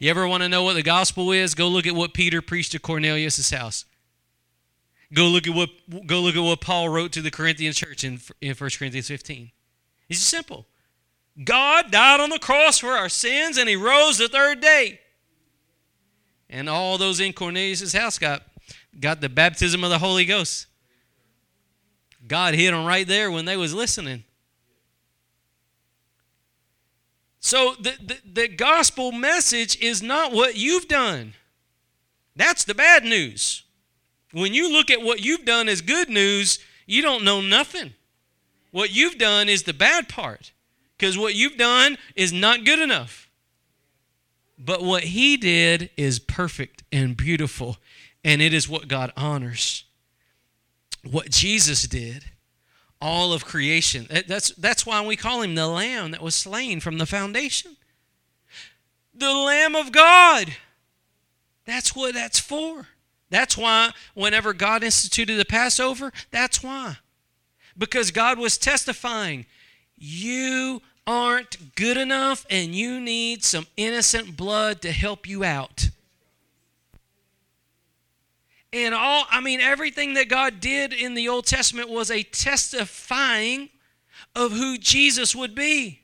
You 0.00 0.10
ever 0.10 0.26
want 0.26 0.42
to 0.42 0.48
know 0.48 0.62
what 0.62 0.74
the 0.74 0.82
gospel 0.82 1.32
is? 1.32 1.54
Go 1.54 1.68
look 1.68 1.86
at 1.86 1.94
what 1.94 2.14
Peter 2.14 2.42
preached 2.42 2.74
at 2.74 2.82
Cornelius' 2.82 3.50
house. 3.50 3.84
Go 5.12 5.28
look 5.28 5.46
at 5.46 5.54
what 5.54 5.70
go 6.06 6.20
look 6.20 6.34
at 6.34 6.42
what 6.42 6.60
Paul 6.60 6.88
wrote 6.88 7.12
to 7.12 7.22
the 7.22 7.30
Corinthian 7.30 7.72
church 7.72 8.02
in, 8.02 8.20
in 8.40 8.54
1 8.54 8.70
Corinthians 8.76 9.08
15. 9.08 9.52
It's 10.08 10.20
simple. 10.20 10.66
God 11.42 11.90
died 11.90 12.20
on 12.20 12.30
the 12.30 12.38
cross 12.38 12.78
for 12.78 12.90
our 12.90 13.08
sins 13.08 13.56
and 13.56 13.68
he 13.68 13.76
rose 13.76 14.18
the 14.18 14.28
third 14.28 14.60
day. 14.60 15.00
And 16.48 16.68
all 16.68 16.98
those 16.98 17.20
in 17.20 17.32
Cornelius' 17.32 17.92
house 17.92 18.18
got, 18.18 18.42
got 18.98 19.20
the 19.20 19.28
baptism 19.28 19.84
of 19.84 19.90
the 19.90 19.98
Holy 19.98 20.24
Ghost. 20.24 20.66
God 22.26 22.54
hit 22.54 22.70
them 22.70 22.84
right 22.84 23.06
there 23.06 23.30
when 23.30 23.44
they 23.44 23.56
was 23.56 23.74
listening. 23.74 24.24
So 27.40 27.74
the, 27.78 27.92
the, 28.00 28.18
the 28.24 28.48
gospel 28.48 29.12
message 29.12 29.78
is 29.78 30.02
not 30.02 30.32
what 30.32 30.56
you've 30.56 30.88
done. 30.88 31.34
That's 32.34 32.64
the 32.64 32.74
bad 32.74 33.04
news. 33.04 33.64
When 34.32 34.54
you 34.54 34.72
look 34.72 34.90
at 34.90 35.02
what 35.02 35.20
you've 35.20 35.44
done 35.44 35.68
as 35.68 35.80
good 35.80 36.08
news, 36.08 36.58
you 36.86 37.02
don't 37.02 37.22
know 37.22 37.40
nothing. 37.40 37.92
What 38.70 38.94
you've 38.94 39.18
done 39.18 39.48
is 39.48 39.62
the 39.62 39.74
bad 39.74 40.08
part 40.08 40.52
because 40.96 41.18
what 41.18 41.34
you've 41.34 41.56
done 41.56 41.98
is 42.16 42.32
not 42.32 42.64
good 42.64 42.78
enough. 42.78 43.28
But 44.58 44.82
what 44.82 45.04
he 45.04 45.36
did 45.36 45.90
is 45.96 46.18
perfect 46.18 46.82
and 46.90 47.16
beautiful, 47.16 47.76
and 48.24 48.40
it 48.40 48.54
is 48.54 48.68
what 48.68 48.88
God 48.88 49.12
honors. 49.16 49.84
What 51.08 51.30
Jesus 51.30 51.82
did, 51.82 52.24
all 53.00 53.34
of 53.34 53.44
creation. 53.44 54.08
That's, 54.26 54.48
that's 54.50 54.86
why 54.86 55.04
we 55.04 55.16
call 55.16 55.42
him 55.42 55.54
the 55.54 55.66
Lamb 55.66 56.12
that 56.12 56.22
was 56.22 56.34
slain 56.34 56.80
from 56.80 56.96
the 56.96 57.04
foundation. 57.04 57.76
The 59.14 59.32
Lamb 59.32 59.76
of 59.76 59.92
God. 59.92 60.56
That's 61.66 61.94
what 61.94 62.14
that's 62.14 62.40
for. 62.40 62.88
That's 63.30 63.56
why, 63.56 63.90
whenever 64.14 64.52
God 64.52 64.82
instituted 64.82 65.36
the 65.36 65.44
Passover, 65.44 66.12
that's 66.30 66.62
why. 66.62 66.98
Because 67.76 68.10
God 68.10 68.38
was 68.38 68.56
testifying, 68.56 69.46
you 69.96 70.80
aren't 71.06 71.74
good 71.74 71.96
enough 71.96 72.46
and 72.48 72.74
you 72.74 73.00
need 73.00 73.44
some 73.44 73.66
innocent 73.76 74.36
blood 74.36 74.80
to 74.82 74.92
help 74.92 75.28
you 75.28 75.44
out. 75.44 75.90
And 78.74 78.92
all, 78.92 79.24
I 79.30 79.40
mean, 79.40 79.60
everything 79.60 80.14
that 80.14 80.28
God 80.28 80.58
did 80.58 80.92
in 80.92 81.14
the 81.14 81.28
Old 81.28 81.46
Testament 81.46 81.88
was 81.88 82.10
a 82.10 82.24
testifying 82.24 83.68
of 84.34 84.50
who 84.50 84.78
Jesus 84.78 85.32
would 85.32 85.54
be. 85.54 86.00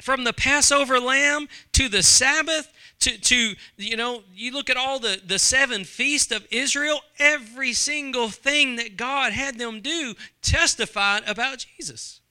From 0.00 0.24
the 0.24 0.32
Passover 0.32 0.98
lamb 0.98 1.46
to 1.72 1.90
the 1.90 2.02
Sabbath 2.02 2.72
to, 3.00 3.18
to 3.18 3.54
you 3.76 3.98
know, 3.98 4.22
you 4.34 4.50
look 4.54 4.70
at 4.70 4.78
all 4.78 4.98
the, 4.98 5.20
the 5.22 5.38
seven 5.38 5.84
feasts 5.84 6.32
of 6.32 6.46
Israel, 6.50 7.00
every 7.18 7.74
single 7.74 8.30
thing 8.30 8.76
that 8.76 8.96
God 8.96 9.34
had 9.34 9.58
them 9.58 9.82
do 9.82 10.14
testified 10.40 11.22
about 11.26 11.66
Jesus. 11.76 12.22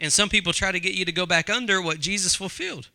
And 0.00 0.10
some 0.10 0.30
people 0.30 0.54
try 0.54 0.72
to 0.72 0.80
get 0.80 0.94
you 0.94 1.04
to 1.04 1.12
go 1.12 1.26
back 1.26 1.50
under 1.50 1.82
what 1.82 2.00
Jesus 2.00 2.34
fulfilled. 2.34 2.88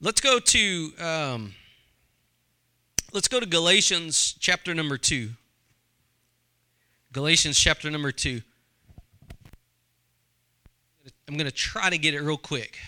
Let's 0.00 0.20
go 0.20 0.38
to 0.38 0.92
um, 1.00 1.54
let's 3.12 3.28
go 3.28 3.40
to 3.40 3.46
Galatians 3.46 4.36
chapter 4.38 4.74
number 4.74 4.98
two. 4.98 5.30
Galatians 7.12 7.58
chapter 7.58 7.90
number 7.90 8.12
two. 8.12 8.42
I'm 11.28 11.36
going 11.36 11.46
to 11.46 11.52
try 11.52 11.90
to 11.90 11.98
get 11.98 12.14
it 12.14 12.20
real 12.20 12.36
quick. 12.36 12.78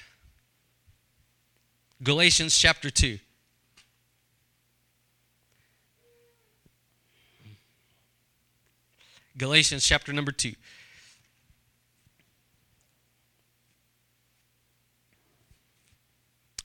Galatians 2.03 2.57
chapter 2.57 2.91
2. 2.91 3.19
Galatians 9.37 9.85
chapter 9.85 10.13
number 10.13 10.31
2. 10.31 10.55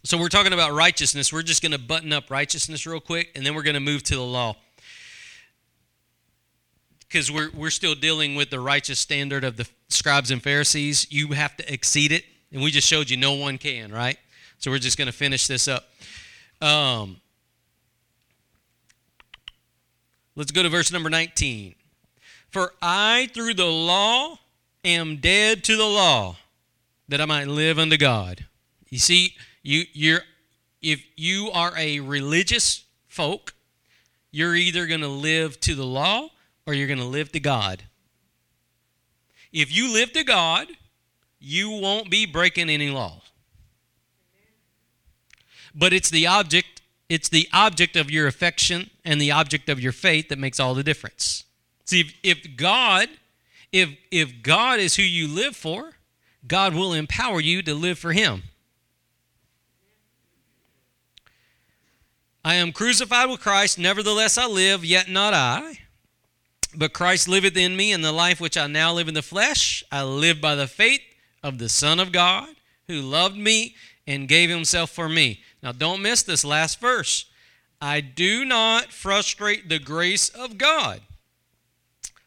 So 0.06 0.18
we're 0.18 0.28
talking 0.30 0.52
about 0.52 0.74
righteousness. 0.74 1.32
We're 1.32 1.44
just 1.44 1.62
going 1.62 1.72
to 1.72 1.80
button 1.80 2.12
up 2.12 2.30
righteousness 2.30 2.86
real 2.86 3.00
quick, 3.00 3.32
and 3.36 3.46
then 3.46 3.56
we're 3.56 3.64
going 3.64 3.76
to 3.76 3.80
move 3.80 4.04
to 4.04 4.16
the 4.16 4.22
law 4.22 4.58
because 7.14 7.32
we're, 7.32 7.52
we're 7.52 7.70
still 7.70 7.94
dealing 7.96 8.36
with 8.36 8.50
the 8.50 8.60
righteous 8.60 9.00
standard 9.00 9.44
of 9.44 9.56
the 9.56 9.70
scribes 9.88 10.32
and 10.32 10.42
Pharisees. 10.42 11.06
You 11.12 11.28
have 11.30 11.56
to 11.58 11.74
exceed 11.74 12.12
it. 12.12 12.26
And 12.52 12.62
we 12.62 12.72
just 12.72 12.88
showed 12.88 13.10
you 13.10 13.18
no 13.18 13.34
one 13.34 13.58
can, 13.58 13.92
right? 13.92 14.18
So 14.58 14.72
we're 14.72 14.80
just 14.80 14.98
going 14.98 15.06
to 15.06 15.14
finish 15.14 15.46
this 15.46 15.68
up. 15.68 15.86
Um, 16.60 17.22
let's 20.36 20.52
go 20.52 20.64
to 20.64 20.70
verse 20.70 20.92
number 20.92 21.10
19. 21.10 21.76
For 22.50 22.74
I, 22.82 23.30
through 23.34 23.54
the 23.54 23.66
law, 23.66 24.40
am 24.84 25.18
dead 25.18 25.64
to 25.66 25.78
the 25.78 25.86
law, 25.86 26.38
that 27.10 27.22
I 27.22 27.26
might 27.26 27.48
live 27.48 27.78
unto 27.80 27.98
God. 27.98 28.46
You 28.90 29.00
see, 29.00 29.36
you, 29.64 29.86
you're, 29.94 30.22
if 30.82 31.04
you 31.16 31.50
are 31.52 31.74
a 31.78 32.00
religious 32.02 32.84
folk, 33.08 33.54
you're 34.32 34.56
either 34.56 34.86
going 34.86 35.02
to 35.02 35.08
live 35.08 35.60
to 35.62 35.74
the 35.76 35.86
law 35.86 36.30
or 36.68 36.74
you're 36.74 36.88
going 36.88 37.00
to 37.00 37.06
live 37.06 37.32
to 37.32 37.40
God. 37.40 37.84
If 39.52 39.76
you 39.76 39.92
live 39.94 40.12
to 40.14 40.24
God, 40.24 40.68
you 41.40 41.70
won't 41.70 42.10
be 42.10 42.26
breaking 42.26 42.70
any 42.70 42.90
law. 42.90 43.22
But 45.76 45.94
it's 45.94 46.10
the 46.10 46.28
object, 46.28 46.82
it's 47.10 47.30
the 47.30 47.48
object 47.54 47.96
of 47.96 48.12
your 48.12 48.28
affection 48.28 48.90
and 49.04 49.20
the 49.20 49.32
object 49.32 49.70
of 49.70 49.80
your 49.80 49.92
faith 49.92 50.30
that 50.30 50.40
makes 50.40 50.60
all 50.60 50.74
the 50.74 50.84
difference. 50.84 51.46
See, 51.86 52.00
if, 52.00 52.14
if 52.24 52.56
God, 52.56 53.10
if 53.72 53.90
if 54.12 54.42
God 54.42 54.80
is 54.80 54.96
who 54.96 55.04
you 55.04 55.28
live 55.28 55.56
for, 55.56 55.94
God 56.48 56.74
will 56.74 56.94
empower 56.94 57.40
you 57.40 57.62
to 57.64 57.74
live 57.74 58.00
for 58.00 58.14
him. 58.14 58.44
I 62.46 62.56
am 62.56 62.72
crucified 62.72 63.30
with 63.30 63.40
Christ, 63.40 63.80
nevertheless 63.80 64.38
I 64.38 64.48
live, 64.48 64.84
yet 64.84 65.10
not 65.10 65.34
I 65.34 65.80
but 66.76 66.94
Christ 66.94 67.28
liveth 67.28 67.58
in 67.58 67.76
me, 67.76 67.92
and 67.92 68.04
the 68.04 68.12
life 68.12 68.40
which 68.40 68.58
I 68.58 68.68
now 68.68 68.94
live 68.94 69.08
in 69.08 69.14
the 69.14 69.22
flesh, 69.22 69.84
I 69.92 70.04
live 70.04 70.42
by 70.42 70.56
the 70.56 70.68
faith 70.68 71.02
of 71.42 71.58
the 71.58 71.70
Son 71.70 72.00
of 72.00 72.12
God, 72.12 72.50
who 72.88 73.02
loved 73.02 73.38
me 73.38 73.76
and 74.08 74.28
gave 74.28 74.50
himself 74.50 74.90
for 74.90 75.08
me. 75.08 75.42
Now, 75.62 75.72
don't 75.72 76.02
miss 76.02 76.24
this 76.24 76.44
last 76.44 76.80
verse. 76.80 77.26
I 77.82 78.02
do 78.02 78.46
not 78.46 78.92
frustrate 78.92 79.70
the 79.70 79.80
grace 79.80 80.30
of 80.30 80.58
God. 80.58 81.02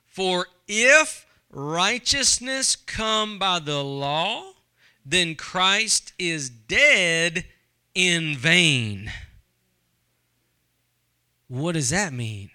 For 0.06 0.46
if 0.68 1.26
righteousness 1.50 2.76
come 2.76 3.38
by 3.38 3.58
the 3.58 3.82
law, 3.82 4.52
then 5.04 5.34
Christ 5.34 6.12
is 6.18 6.50
dead 6.50 7.46
in 7.94 8.36
vain. 8.36 9.10
What 11.48 11.72
does 11.72 11.90
that 11.90 12.12
mean? 12.12 12.50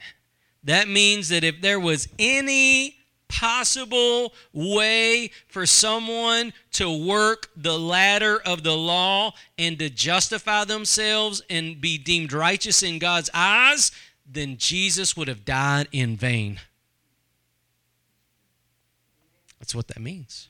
That 0.64 0.88
means 0.88 1.30
that 1.30 1.44
if 1.44 1.62
there 1.62 1.80
was 1.80 2.08
any 2.20 2.98
possible 3.28 4.34
way 4.54 5.32
for 5.48 5.66
someone 5.66 6.54
to 6.74 7.08
work 7.08 7.50
the 7.56 7.80
ladder 7.80 8.42
of 8.46 8.64
the 8.64 8.76
law 8.76 9.34
and 9.58 9.80
to 9.80 9.90
justify 9.90 10.66
themselves 10.66 11.42
and 11.50 11.80
be 11.80 11.98
deemed 11.98 12.34
righteous 12.34 12.84
in 12.84 13.00
God's 13.00 13.30
eyes, 13.34 13.92
then 14.30 14.58
Jesus 14.58 15.16
would 15.16 15.30
have 15.30 15.46
died 15.46 15.88
in 15.92 16.18
vain. 16.18 16.60
That's 19.60 19.74
what 19.74 19.88
that 19.88 20.02
means. 20.02 20.50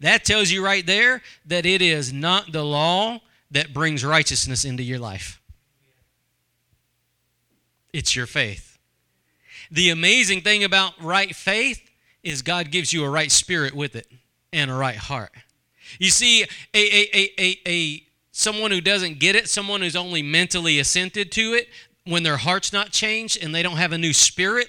That 0.00 0.24
tells 0.24 0.50
you 0.50 0.64
right 0.64 0.86
there 0.86 1.22
that 1.46 1.66
it 1.66 1.80
is 1.82 2.12
not 2.12 2.52
the 2.52 2.64
law 2.64 3.20
that 3.50 3.72
brings 3.72 4.04
righteousness 4.04 4.64
into 4.64 4.82
your 4.82 4.98
life, 4.98 5.40
it's 7.92 8.16
your 8.16 8.26
faith. 8.26 8.78
The 9.70 9.90
amazing 9.90 10.42
thing 10.42 10.64
about 10.64 10.92
right 11.00 11.34
faith 11.34 11.80
is 12.22 12.42
God 12.42 12.70
gives 12.70 12.92
you 12.92 13.04
a 13.04 13.10
right 13.10 13.30
spirit 13.30 13.74
with 13.74 13.96
it 13.96 14.06
and 14.52 14.70
a 14.70 14.74
right 14.74 14.96
heart. 14.96 15.32
You 15.98 16.10
see, 16.10 16.42
a, 16.42 16.46
a, 16.74 17.30
a, 17.38 17.58
a, 17.66 18.06
someone 18.30 18.70
who 18.70 18.80
doesn't 18.80 19.18
get 19.18 19.36
it, 19.36 19.48
someone 19.48 19.82
who's 19.82 19.96
only 19.96 20.22
mentally 20.22 20.78
assented 20.78 21.32
to 21.32 21.54
it, 21.54 21.68
when 22.04 22.22
their 22.22 22.36
heart's 22.38 22.72
not 22.72 22.90
changed 22.90 23.42
and 23.42 23.54
they 23.54 23.62
don't 23.62 23.76
have 23.76 23.92
a 23.92 23.98
new 23.98 24.12
spirit, 24.12 24.68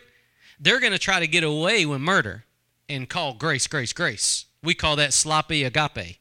they're 0.60 0.80
going 0.80 0.94
to 0.94 1.00
try 1.00 1.20
to 1.20 1.28
get 1.28 1.44
away 1.44 1.86
with 1.86 2.00
murder 2.00 2.46
and 2.88 3.10
call 3.10 3.34
grace, 3.34 3.68
grace, 3.68 3.94
grace. 3.94 4.46
We 4.62 4.74
call 4.74 4.96
that 4.98 5.14
sloppy 5.14 5.64
agape. 5.64 6.20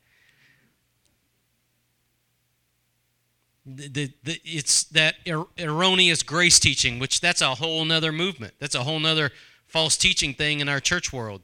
The, 3.64 4.12
the, 4.24 4.40
it's 4.44 4.84
that 4.84 5.14
er, 5.28 5.44
erroneous 5.58 6.22
grace 6.22 6.58
teaching, 6.58 6.98
which 6.98 7.20
that's 7.20 7.40
a 7.40 7.54
whole 7.54 7.84
nother 7.84 8.12
movement. 8.12 8.54
That's 8.58 8.74
a 8.74 8.82
whole 8.82 8.98
nother 8.98 9.30
false 9.66 9.96
teaching 9.96 10.34
thing 10.34 10.60
in 10.60 10.68
our 10.68 10.80
church 10.80 11.12
world, 11.12 11.42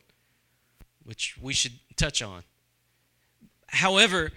which 1.04 1.36
we 1.40 1.52
should 1.52 1.72
touch 1.96 2.20
on. 2.22 2.42
However, 3.68 4.32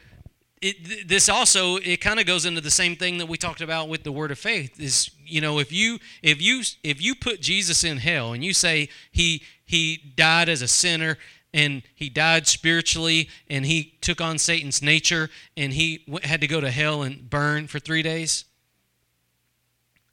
it, 0.61 1.07
this 1.07 1.27
also 1.27 1.77
it 1.77 1.97
kind 2.01 2.19
of 2.19 2.27
goes 2.27 2.45
into 2.45 2.61
the 2.61 2.71
same 2.71 2.95
thing 2.95 3.17
that 3.17 3.25
we 3.25 3.38
talked 3.38 3.61
about 3.61 3.89
with 3.89 4.03
the 4.03 4.11
word 4.11 4.29
of 4.29 4.38
faith 4.38 4.79
is 4.79 5.09
you 5.25 5.41
know 5.41 5.57
if 5.57 5.71
you 5.71 5.97
if 6.21 6.39
you 6.39 6.61
if 6.84 7.01
you 7.01 7.15
put 7.15 7.41
Jesus 7.41 7.84
in 7.84 7.97
hell 7.97 8.34
and 8.34 8.45
you 8.45 8.53
say 8.53 8.89
he 9.11 9.41
he 9.65 10.13
died 10.15 10.49
as 10.49 10.61
a 10.61 10.67
sinner 10.67 11.17
and 11.54 11.84
he 11.95 12.10
died 12.10 12.47
spiritually 12.47 13.30
and 13.49 13.66
he 13.66 13.95
took 14.02 14.22
on 14.22 14.38
Satan's 14.38 14.82
nature 14.82 15.30
and 15.58 15.74
he 15.74 16.06
had 16.24 16.41
to 16.41 16.47
go 16.47 16.62
to 16.62 16.72
hell 16.72 17.04
and 17.04 17.30
burn 17.30 17.68
for 17.68 17.80
three 17.80 18.02
days 18.02 18.45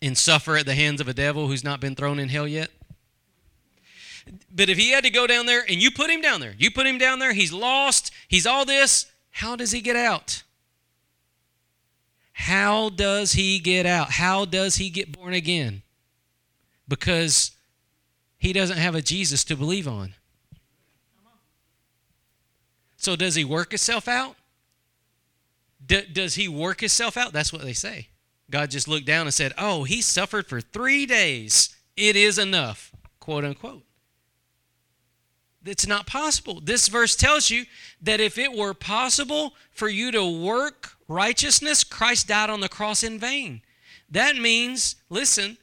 and 0.02 0.16
suffer 0.16 0.56
at 0.56 0.66
the 0.66 0.74
hands 0.74 1.00
of 1.00 1.08
a 1.08 1.14
devil 1.14 1.48
who's 1.48 1.64
not 1.64 1.80
been 1.80 1.94
thrown 1.94 2.18
in 2.18 2.28
hell 2.28 2.46
yet. 2.46 2.70
but 4.54 4.68
if 4.68 4.76
he 4.76 4.90
had 4.90 5.04
to 5.04 5.10
go 5.10 5.26
down 5.26 5.46
there 5.46 5.64
and 5.68 5.82
you 5.82 5.90
put 5.90 6.10
him 6.10 6.20
down 6.20 6.40
there, 6.40 6.54
you 6.58 6.70
put 6.70 6.86
him 6.86 6.98
down 6.98 7.18
there, 7.18 7.32
he's 7.32 7.52
lost, 7.52 8.12
he's 8.28 8.46
all 8.46 8.64
this, 8.64 9.06
how 9.30 9.56
does 9.56 9.70
he 9.70 9.80
get 9.80 9.96
out? 9.96 10.42
How 12.32 12.88
does 12.88 13.32
he 13.32 13.58
get 13.58 13.84
out? 13.84 14.12
How 14.12 14.44
does 14.44 14.76
he 14.76 14.90
get 14.90 15.12
born 15.12 15.34
again? 15.34 15.82
Because 16.86 17.52
he 18.38 18.52
doesn't 18.52 18.78
have 18.78 18.94
a 18.94 19.02
Jesus 19.02 19.44
to 19.44 19.56
believe 19.56 19.88
on. 19.88 20.14
So 22.98 23.16
does 23.16 23.36
he 23.36 23.44
work 23.44 23.70
himself 23.70 24.06
out? 24.08 24.36
D- 25.84 26.06
does 26.12 26.34
he 26.34 26.48
work 26.48 26.80
himself 26.80 27.16
out? 27.16 27.32
That's 27.32 27.52
what 27.52 27.62
they 27.62 27.72
say. 27.72 28.08
God 28.50 28.70
just 28.70 28.88
looked 28.88 29.06
down 29.06 29.26
and 29.26 29.32
said, 29.32 29.54
Oh, 29.56 29.84
he 29.84 30.02
suffered 30.02 30.46
for 30.46 30.60
three 30.60 31.06
days. 31.06 31.74
It 31.96 32.16
is 32.16 32.38
enough, 32.38 32.92
quote 33.20 33.44
unquote. 33.44 33.84
It's 35.64 35.86
not 35.86 36.06
possible. 36.06 36.60
This 36.60 36.88
verse 36.88 37.14
tells 37.14 37.50
you 37.50 37.64
that 38.00 38.20
if 38.20 38.38
it 38.38 38.52
were 38.52 38.74
possible 38.74 39.54
for 39.70 39.88
you 39.88 40.10
to 40.12 40.24
work 40.24 40.92
righteousness, 41.08 41.84
Christ 41.84 42.28
died 42.28 42.50
on 42.50 42.60
the 42.60 42.68
cross 42.68 43.02
in 43.02 43.18
vain. 43.18 43.62
That 44.10 44.36
means, 44.36 44.96
listen, 45.10 45.58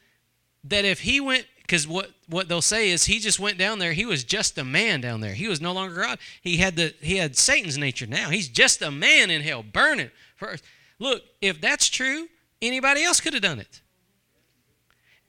that 0.64 0.84
if 0.84 1.00
he 1.00 1.20
went, 1.20 1.46
because 1.62 1.88
what, 1.88 2.10
what 2.28 2.48
they'll 2.48 2.62
say 2.62 2.90
is 2.90 3.04
he 3.04 3.18
just 3.18 3.38
went 3.38 3.58
down 3.58 3.78
there, 3.78 3.92
he 3.92 4.04
was 4.04 4.24
just 4.24 4.58
a 4.58 4.64
man 4.64 5.00
down 5.00 5.20
there. 5.20 5.34
He 5.34 5.48
was 5.48 5.60
no 5.60 5.72
longer 5.72 6.02
God. 6.02 6.18
He 6.40 6.56
had 6.56 6.76
the 6.76 6.94
he 7.00 7.16
had 7.16 7.36
Satan's 7.36 7.78
nature 7.78 8.06
now. 8.06 8.30
He's 8.30 8.48
just 8.48 8.82
a 8.82 8.90
man 8.90 9.30
in 9.30 9.42
hell, 9.42 9.62
burning 9.62 10.10
first. 10.34 10.64
Look, 10.98 11.22
if 11.40 11.60
that's 11.60 11.88
true, 11.88 12.28
anybody 12.60 13.04
else 13.04 13.20
could 13.20 13.34
have 13.34 13.42
done 13.42 13.60
it. 13.60 13.80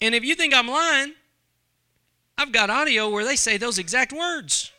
And 0.02 0.16
if 0.16 0.24
you 0.24 0.36
think 0.36 0.54
I'm 0.54 0.68
lying, 0.68 1.14
I've 2.38 2.52
got 2.52 2.70
audio 2.70 3.10
where 3.10 3.26
they 3.26 3.36
say 3.36 3.58
those 3.58 3.80
exact 3.80 4.14
words. 4.14 4.72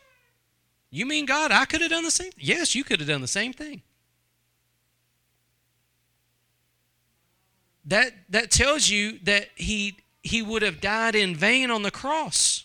You 0.90 1.06
mean 1.06 1.26
God, 1.26 1.52
I 1.52 1.64
could 1.66 1.80
have 1.82 1.90
done 1.90 2.04
the 2.04 2.10
same? 2.10 2.30
Yes, 2.38 2.74
you 2.74 2.84
could 2.84 3.00
have 3.00 3.08
done 3.08 3.20
the 3.20 3.28
same 3.28 3.52
thing. 3.52 3.82
That 7.84 8.12
that 8.30 8.50
tells 8.50 8.88
you 8.88 9.18
that 9.24 9.48
he 9.54 9.98
he 10.28 10.42
would 10.42 10.62
have 10.62 10.80
died 10.80 11.14
in 11.14 11.34
vain 11.34 11.70
on 11.70 11.82
the 11.82 11.90
cross. 11.90 12.64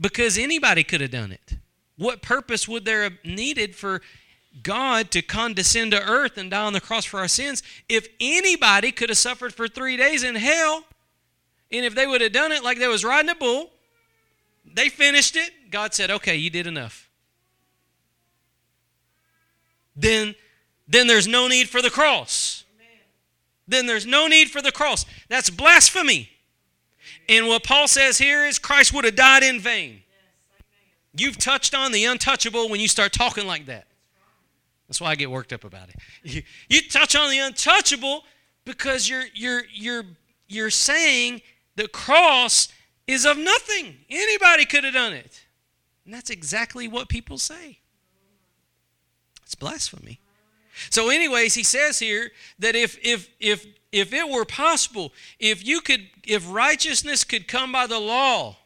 Because 0.00 0.38
anybody 0.38 0.82
could 0.82 1.00
have 1.00 1.10
done 1.10 1.32
it. 1.32 1.56
What 1.96 2.22
purpose 2.22 2.66
would 2.66 2.84
there 2.84 3.02
have 3.02 3.18
needed 3.24 3.76
for 3.76 4.00
God 4.62 5.10
to 5.12 5.22
condescend 5.22 5.92
to 5.92 6.02
earth 6.02 6.36
and 6.36 6.50
die 6.50 6.64
on 6.64 6.72
the 6.72 6.80
cross 6.80 7.04
for 7.04 7.20
our 7.20 7.28
sins 7.28 7.62
if 7.88 8.08
anybody 8.20 8.92
could 8.92 9.08
have 9.08 9.18
suffered 9.18 9.54
for 9.54 9.68
three 9.68 9.96
days 9.96 10.22
in 10.22 10.34
hell 10.34 10.84
and 11.70 11.86
if 11.86 11.94
they 11.94 12.06
would 12.06 12.20
have 12.20 12.32
done 12.32 12.52
it 12.52 12.62
like 12.62 12.78
they 12.78 12.88
was 12.88 13.04
riding 13.04 13.30
a 13.30 13.34
bull, 13.34 13.70
they 14.64 14.88
finished 14.88 15.36
it. 15.36 15.70
God 15.70 15.94
said, 15.94 16.10
"Okay, 16.10 16.36
you 16.36 16.50
did 16.50 16.66
enough." 16.66 17.08
Then, 19.96 20.34
then 20.86 21.06
there's 21.06 21.26
no 21.26 21.48
need 21.48 21.68
for 21.68 21.80
the 21.80 21.90
cross. 21.90 22.61
Then 23.66 23.86
there's 23.86 24.06
no 24.06 24.26
need 24.26 24.50
for 24.50 24.60
the 24.60 24.72
cross. 24.72 25.06
That's 25.28 25.50
blasphemy. 25.50 26.30
And 27.28 27.46
what 27.46 27.64
Paul 27.64 27.88
says 27.88 28.18
here 28.18 28.44
is 28.44 28.58
Christ 28.58 28.92
would 28.92 29.04
have 29.04 29.16
died 29.16 29.42
in 29.42 29.60
vain. 29.60 30.02
You've 31.14 31.38
touched 31.38 31.74
on 31.74 31.92
the 31.92 32.04
untouchable 32.04 32.68
when 32.68 32.80
you 32.80 32.88
start 32.88 33.12
talking 33.12 33.46
like 33.46 33.66
that. 33.66 33.86
That's 34.88 35.00
why 35.00 35.10
I 35.10 35.14
get 35.14 35.30
worked 35.30 35.52
up 35.52 35.64
about 35.64 35.88
it. 35.88 35.96
You, 36.22 36.42
you 36.68 36.88
touch 36.88 37.16
on 37.16 37.30
the 37.30 37.38
untouchable 37.38 38.24
because 38.64 39.08
you're 39.08 39.24
you're 39.34 39.62
you're 39.72 40.04
you're 40.48 40.70
saying 40.70 41.42
the 41.76 41.88
cross 41.88 42.68
is 43.06 43.24
of 43.24 43.38
nothing. 43.38 43.96
Anybody 44.10 44.64
could 44.64 44.84
have 44.84 44.94
done 44.94 45.12
it. 45.12 45.44
And 46.04 46.12
that's 46.12 46.30
exactly 46.30 46.88
what 46.88 47.08
people 47.08 47.38
say. 47.38 47.78
It's 49.44 49.54
blasphemy. 49.54 50.20
So, 50.90 51.10
anyways, 51.10 51.54
he 51.54 51.62
says 51.62 51.98
here 51.98 52.30
that 52.58 52.74
if 52.74 52.98
if 53.02 53.28
if 53.40 53.66
if 53.90 54.12
it 54.12 54.28
were 54.28 54.44
possible, 54.44 55.12
if 55.38 55.66
you 55.66 55.80
could 55.80 56.08
if 56.24 56.50
righteousness 56.50 57.24
could 57.24 57.48
come 57.48 57.72
by 57.72 57.86
the 57.86 57.98
law, 57.98 58.56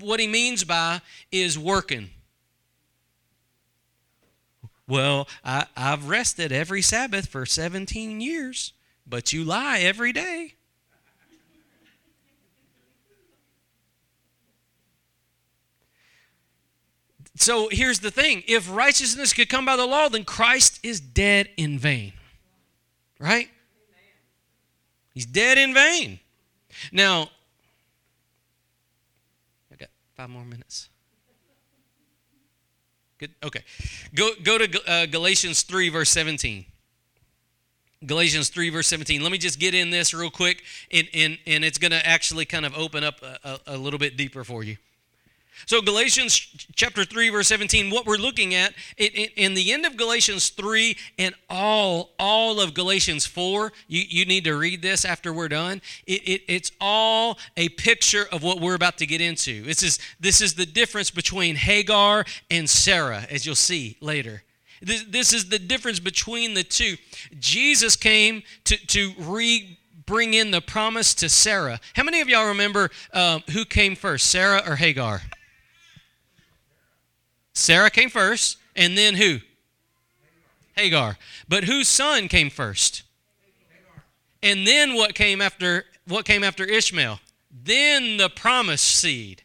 what 0.00 0.20
he 0.20 0.26
means 0.26 0.64
by 0.64 1.00
is 1.30 1.58
working. 1.58 2.10
Well, 4.86 5.28
I, 5.44 5.66
I've 5.76 6.08
rested 6.08 6.50
every 6.50 6.80
Sabbath 6.80 7.28
for 7.28 7.44
17 7.44 8.22
years, 8.22 8.72
but 9.06 9.34
you 9.34 9.44
lie 9.44 9.80
every 9.80 10.12
day. 10.14 10.54
So 17.40 17.68
here's 17.70 18.00
the 18.00 18.10
thing 18.10 18.42
if 18.46 18.70
righteousness 18.70 19.32
could 19.32 19.48
come 19.48 19.64
by 19.64 19.76
the 19.76 19.86
law, 19.86 20.08
then 20.08 20.24
Christ 20.24 20.80
is 20.82 21.00
dead 21.00 21.48
in 21.56 21.78
vain. 21.78 22.12
Right? 23.18 23.48
He's 25.14 25.26
dead 25.26 25.58
in 25.58 25.74
vain. 25.74 26.20
Now, 26.92 27.30
I've 29.72 29.78
got 29.78 29.88
five 30.16 30.30
more 30.30 30.44
minutes. 30.44 30.88
Good. 33.18 33.34
Okay. 33.42 33.64
Go, 34.14 34.30
go 34.44 34.58
to 34.58 34.90
uh, 34.90 35.06
Galatians 35.06 35.62
3, 35.62 35.88
verse 35.88 36.10
17. 36.10 36.64
Galatians 38.06 38.48
3, 38.48 38.70
verse 38.70 38.86
17. 38.86 39.22
Let 39.22 39.32
me 39.32 39.38
just 39.38 39.58
get 39.58 39.74
in 39.74 39.90
this 39.90 40.14
real 40.14 40.30
quick, 40.30 40.62
and, 40.92 41.08
and, 41.12 41.36
and 41.48 41.64
it's 41.64 41.78
going 41.78 41.90
to 41.90 42.06
actually 42.06 42.44
kind 42.44 42.64
of 42.64 42.76
open 42.76 43.02
up 43.02 43.20
a, 43.22 43.38
a, 43.42 43.60
a 43.74 43.76
little 43.76 43.98
bit 43.98 44.16
deeper 44.16 44.44
for 44.44 44.62
you. 44.62 44.76
So, 45.66 45.82
Galatians 45.82 46.36
chapter 46.74 47.04
3, 47.04 47.30
verse 47.30 47.48
17, 47.48 47.90
what 47.90 48.06
we're 48.06 48.16
looking 48.16 48.54
at 48.54 48.74
in 48.96 49.54
the 49.54 49.72
end 49.72 49.84
of 49.84 49.96
Galatians 49.96 50.50
3 50.50 50.96
and 51.18 51.34
all, 51.50 52.14
all 52.18 52.60
of 52.60 52.74
Galatians 52.74 53.26
4, 53.26 53.72
you, 53.86 54.02
you 54.08 54.24
need 54.24 54.44
to 54.44 54.54
read 54.54 54.82
this 54.82 55.04
after 55.04 55.32
we're 55.32 55.48
done. 55.48 55.82
It, 56.06 56.28
it, 56.28 56.42
it's 56.48 56.72
all 56.80 57.38
a 57.56 57.68
picture 57.70 58.26
of 58.32 58.42
what 58.42 58.60
we're 58.60 58.74
about 58.74 58.98
to 58.98 59.06
get 59.06 59.20
into. 59.20 59.62
This 59.62 59.82
is, 59.82 59.98
this 60.20 60.40
is 60.40 60.54
the 60.54 60.66
difference 60.66 61.10
between 61.10 61.56
Hagar 61.56 62.24
and 62.50 62.68
Sarah, 62.68 63.26
as 63.30 63.44
you'll 63.44 63.54
see 63.54 63.96
later. 64.00 64.44
This, 64.80 65.04
this 65.04 65.32
is 65.32 65.48
the 65.48 65.58
difference 65.58 65.98
between 65.98 66.54
the 66.54 66.62
two. 66.62 66.96
Jesus 67.38 67.96
came 67.96 68.42
to, 68.64 68.76
to 68.88 69.12
re 69.18 69.78
bring 70.06 70.32
in 70.32 70.50
the 70.50 70.62
promise 70.62 71.12
to 71.14 71.28
Sarah. 71.28 71.78
How 71.94 72.02
many 72.02 72.22
of 72.22 72.28
y'all 72.30 72.48
remember 72.48 72.88
um, 73.12 73.42
who 73.52 73.66
came 73.66 73.94
first, 73.94 74.28
Sarah 74.28 74.62
or 74.66 74.76
Hagar? 74.76 75.20
Sarah 77.58 77.90
came 77.90 78.08
first, 78.08 78.56
and 78.76 78.96
then 78.96 79.16
who? 79.16 79.40
Hagar. 80.76 81.18
But 81.48 81.64
whose 81.64 81.88
son 81.88 82.28
came 82.28 82.50
first? 82.50 83.02
And 84.44 84.64
then 84.64 84.94
what 84.94 85.16
came 85.16 85.40
after 85.40 85.84
what 86.06 86.24
came 86.24 86.44
after 86.44 86.64
Ishmael? 86.64 87.18
Then 87.50 88.16
the 88.16 88.28
promised 88.28 88.84
seed. 88.84 89.42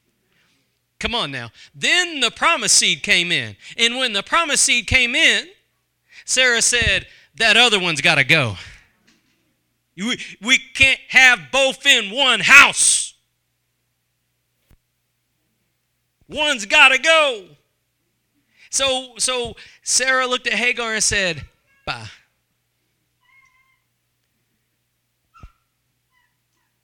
Come 1.00 1.16
on 1.16 1.32
now. 1.32 1.50
Then 1.74 2.20
the 2.20 2.30
promised 2.30 2.78
seed 2.78 3.02
came 3.02 3.32
in. 3.32 3.56
And 3.78 3.98
when 3.98 4.14
the 4.14 4.22
promised 4.22 4.64
seed 4.64 4.86
came 4.86 5.16
in, 5.16 5.48
Sarah 6.24 6.62
said, 6.62 7.08
That 7.38 7.58
other 7.58 7.80
one's 7.80 8.00
got 8.00 8.16
to 8.16 8.24
go. 8.24 8.58
We, 9.98 10.20
we 10.40 10.60
can't 10.60 11.00
have 11.10 11.40
both 11.52 11.86
in 11.88 12.12
one 12.12 12.42
house. 12.42 13.16
One's 16.30 16.68
got 16.68 16.90
to 16.90 17.00
go. 17.00 17.48
So, 18.74 19.14
so 19.20 19.56
Sarah 19.84 20.26
looked 20.26 20.48
at 20.48 20.54
Hagar 20.54 20.96
and 20.96 21.04
said, 21.04 21.44
Bye. 21.86 22.08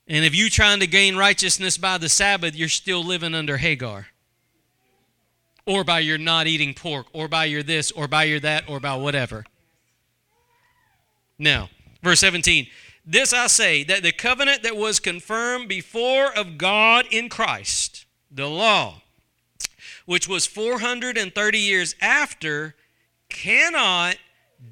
And 0.08 0.24
if 0.24 0.36
you're 0.36 0.50
trying 0.50 0.82
to 0.82 0.88
gain 0.88 1.16
righteousness 1.16 1.80
by 1.80 1.98
the 1.98 2.08
Sabbath, 2.08 2.56
you're 2.56 2.70
still 2.70 3.04
living 3.04 3.34
under 3.34 3.58
Hagar. 3.58 4.06
Or 5.66 5.84
by 5.84 6.02
your 6.02 6.20
not 6.20 6.46
eating 6.46 6.76
pork, 6.76 7.08
or 7.12 7.28
by 7.28 7.46
your 7.46 7.64
this, 7.64 7.90
or 7.90 8.08
by 8.08 8.26
your 8.26 8.40
that, 8.42 8.70
or 8.70 8.80
by 8.80 8.96
whatever. 8.96 9.46
Now, 11.40 11.70
verse 12.04 12.20
17. 12.20 12.68
This 13.04 13.34
I 13.34 13.48
say, 13.48 13.84
that 13.86 14.04
the 14.04 14.12
covenant 14.12 14.62
that 14.62 14.76
was 14.76 15.00
confirmed 15.00 15.68
before 15.68 16.38
of 16.38 16.60
God 16.60 17.08
in 17.10 17.30
Christ, 17.30 18.06
the 18.30 18.48
law, 18.48 18.99
which 20.10 20.28
was 20.28 20.48
430 20.48 21.60
years 21.60 21.94
after, 22.02 22.74
cannot 23.30 24.16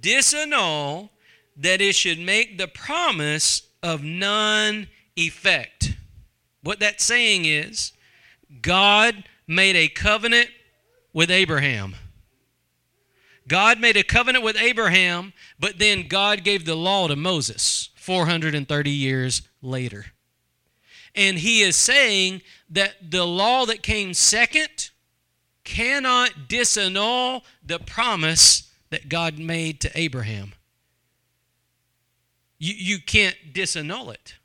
disannul 0.02 1.12
that 1.56 1.80
it 1.80 1.94
should 1.94 2.18
make 2.18 2.58
the 2.58 2.68
promise 2.68 3.62
of 3.84 4.02
none 4.02 4.88
effect. 5.16 5.96
What 6.64 6.80
that's 6.80 7.06
saying 7.06 7.46
is, 7.46 7.92
God 8.64 9.26
made 9.46 9.76
a 9.76 9.90
covenant 9.90 10.50
with 11.14 11.30
Abraham. 11.30 11.94
God 13.48 13.80
made 13.80 13.96
a 13.96 14.02
covenant 14.02 14.44
with 14.44 14.58
Abraham, 14.58 15.34
but 15.60 15.78
then 15.78 16.08
God 16.08 16.44
gave 16.44 16.66
the 16.66 16.74
law 16.74 17.08
to 17.08 17.16
Moses 17.16 17.90
430 17.94 18.90
years 18.90 19.44
later. 19.62 20.08
And 21.14 21.38
he 21.38 21.62
is 21.62 21.76
saying 21.76 22.42
that 22.72 23.12
the 23.12 23.28
law 23.28 23.68
that 23.68 23.84
came 23.84 24.16
second 24.16 24.90
cannot 25.68 26.48
disannul 26.48 27.44
the 27.62 27.78
promise 27.78 28.72
that 28.90 29.10
God 29.10 29.38
made 29.38 29.82
to 29.82 29.92
Abraham. 30.00 30.54
You, 32.58 32.74
you 32.74 33.00
can't 33.00 33.36
disannul 33.52 34.14
it. 34.14 34.36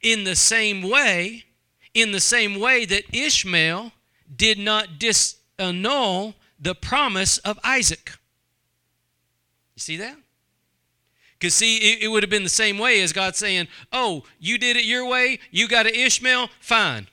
In 0.00 0.22
the 0.22 0.36
same 0.36 0.88
way, 0.88 1.44
in 1.92 2.12
the 2.12 2.20
same 2.20 2.60
way 2.60 2.84
that 2.84 3.02
Ishmael 3.12 3.90
did 4.34 4.58
not 4.58 5.00
disannul 5.00 6.34
the 6.58 6.76
promise 6.76 7.38
of 7.38 7.58
Isaac. 7.64 8.12
You 9.74 9.80
see 9.80 9.96
that? 9.96 10.16
Because, 11.36 11.54
see, 11.54 11.78
it, 11.78 12.04
it, 12.04 12.08
would 12.08 12.22
have 12.22 12.30
been 12.30 12.44
the 12.44 12.48
same 12.48 12.78
way 12.78 13.00
as 13.00 13.12
God 13.12 13.34
saying, 13.34 13.66
Oh, 13.92 14.22
you 14.38 14.56
did 14.56 14.76
it 14.76 14.84
your 14.84 15.08
way, 15.08 15.40
you 15.50 15.66
got 15.66 15.86
an 15.86 15.94
Ishmael, 15.94 16.48
fine. 16.60 17.08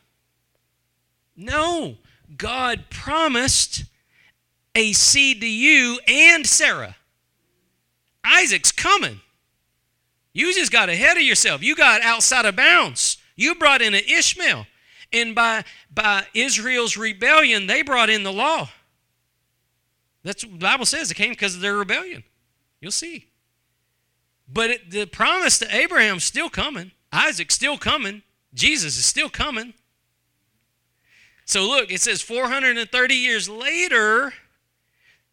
No, 1.36 1.98
God 2.38 2.86
promised 2.90 3.86
a 4.76 4.94
seed 4.94 5.42
to 5.42 5.48
you 5.48 6.00
and 6.08 6.46
Sarah. 6.46 6.96
Isaac's 8.24 8.72
coming. 8.72 9.22
You 10.34 10.54
just 10.54 10.72
got 10.72 10.90
ahead 10.90 11.18
of 11.18 11.24
yourself. 11.24 11.64
You 11.64 11.76
got 11.76 12.02
outside 12.02 12.46
of 12.46 12.56
bounds. 12.56 13.18
You 13.36 13.56
brought 13.56 13.82
in 13.82 13.94
an 13.96 14.04
Ishmael. 14.08 14.68
And 15.12 15.34
by, 15.34 15.64
by 15.92 16.26
Israel's 16.34 16.98
rebellion, 16.98 17.68
they 17.68 17.82
brought 17.82 18.10
in 18.10 18.24
the 18.24 18.34
law. 18.34 18.70
That's 20.24 20.44
what 20.44 20.60
the 20.60 20.66
Bible 20.66 20.86
says. 20.86 21.10
It 21.10 21.16
came 21.16 21.30
because 21.30 21.56
of 21.56 21.62
their 21.62 21.76
rebellion. 21.76 22.24
You'll 22.82 22.92
see. 22.92 23.28
But 24.48 24.70
it, 24.70 24.92
the 24.92 25.06
promise 25.06 25.60
to 25.60 25.76
Abraham's 25.76 26.24
still 26.24 26.50
coming. 26.50 26.92
Isaac's 27.12 27.56
still 27.56 27.78
coming. 27.78 28.22
Jesus 28.54 28.98
is 28.98 29.06
still 29.06 29.30
coming. 29.30 29.74
So 31.48 31.66
look, 31.66 31.92
it 31.92 32.02
says 32.02 32.22
430 32.22 33.16
years 33.16 33.48
later, 33.48 34.34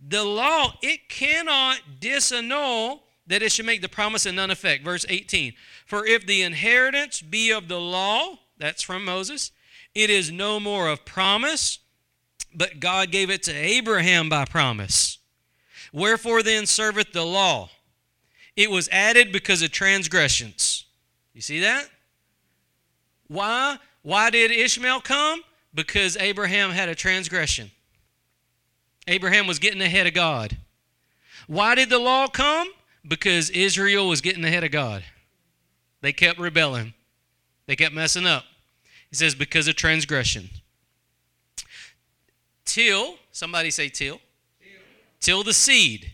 the 0.01 0.23
law, 0.23 0.75
it 0.81 1.09
cannot 1.09 1.81
disannul 2.01 3.01
that 3.27 3.43
it 3.43 3.51
should 3.51 3.67
make 3.67 3.83
the 3.83 3.89
promise 3.89 4.25
of 4.25 4.35
none 4.35 4.51
effect. 4.51 4.85
Verse 4.85 5.05
18 5.09 5.55
For 5.85 6.07
if 6.07 6.25
the 6.25 6.43
inheritance 6.43 7.21
be 7.21 7.51
of 7.51 7.67
the 7.67 7.81
law, 7.81 8.39
that's 8.57 8.81
from 8.81 9.05
Moses, 9.05 9.51
it 9.93 10.09
is 10.09 10.31
no 10.31 10.61
more 10.61 10.89
of 10.89 11.05
promise, 11.05 11.81
but 12.55 12.79
God 12.79 13.11
gave 13.11 13.29
it 13.29 13.43
to 13.45 13.53
Abraham 13.53 14.29
by 14.29 14.45
promise. 14.45 15.19
Wherefore 15.93 16.45
then 16.45 16.67
serveth 16.67 17.13
the 17.13 17.27
law? 17.27 17.71
It 18.55 18.71
was 18.71 18.89
added 18.93 19.33
because 19.33 19.63
of 19.63 19.73
transgressions. 19.73 20.85
You 21.33 21.41
see 21.41 21.59
that? 21.59 21.89
Why? 23.27 23.79
Why 24.03 24.31
did 24.31 24.53
Ishmael 24.53 25.01
come? 25.01 25.43
Because 25.75 26.17
Abraham 26.17 26.71
had 26.71 26.89
a 26.89 26.95
transgression. 26.95 27.71
Abraham 29.07 29.47
was 29.47 29.59
getting 29.59 29.83
ahead 29.83 30.07
of 30.07 30.15
God. 30.15 30.57
Why 31.47 31.75
did 31.75 31.91
the 31.91 31.99
law 31.99 32.29
come? 32.29 32.69
because 33.07 33.51
Israel 33.51 34.09
was 34.09 34.21
getting 34.21 34.45
ahead 34.45 34.65
of 34.65 34.71
God. 34.71 35.05
They 36.01 36.13
kept 36.13 36.39
rebelling, 36.39 36.95
they 37.67 37.77
kept 37.77 37.95
messing 37.95 38.27
up. 38.27 38.45
He 39.11 39.17
says, 39.17 39.35
because 39.35 39.69
of 39.69 39.77
transgression. 39.77 40.51
Till, 42.65 43.17
somebody 43.31 43.71
say 43.71 43.89
till. 43.89 44.21
Till, 45.21 45.45
the 45.45 45.53
seed. 45.53 46.13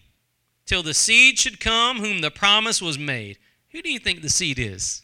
Till 0.66 0.82
the 0.82 0.92
seed 0.92 1.38
should 1.38 1.60
come, 1.60 1.98
whom 1.98 2.20
the 2.20 2.30
promise 2.30 2.82
was 2.82 2.98
made. 2.98 3.38
Who 3.70 3.80
do 3.80 3.90
you 3.90 3.98
think 3.98 4.20
the 4.20 4.28
seed 4.28 4.58
is? 4.58 5.02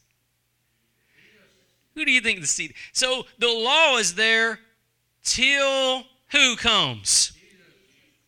Who 1.97 2.05
do 2.05 2.13
you 2.13 2.21
think 2.21 2.41
the 2.41 2.47
seed? 2.47 2.75
So 2.93 3.25
the 3.39 3.49
law 3.49 3.97
is 3.97 4.15
there 4.15 4.61
till 5.25 6.05
who 6.31 6.57
comes? 6.57 7.33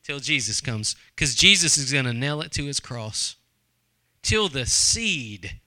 Till 0.03 0.19
Jesus 0.19 0.61
comes. 0.61 0.97
Because 1.15 1.35
Jesus 1.35 1.79
is 1.79 1.93
going 1.93 2.07
to 2.07 2.13
nail 2.13 2.41
it 2.41 2.51
to 2.53 2.65
his 2.65 2.81
cross 2.81 3.37
till 4.23 4.49
the 4.49 4.67
seed, 4.67 5.61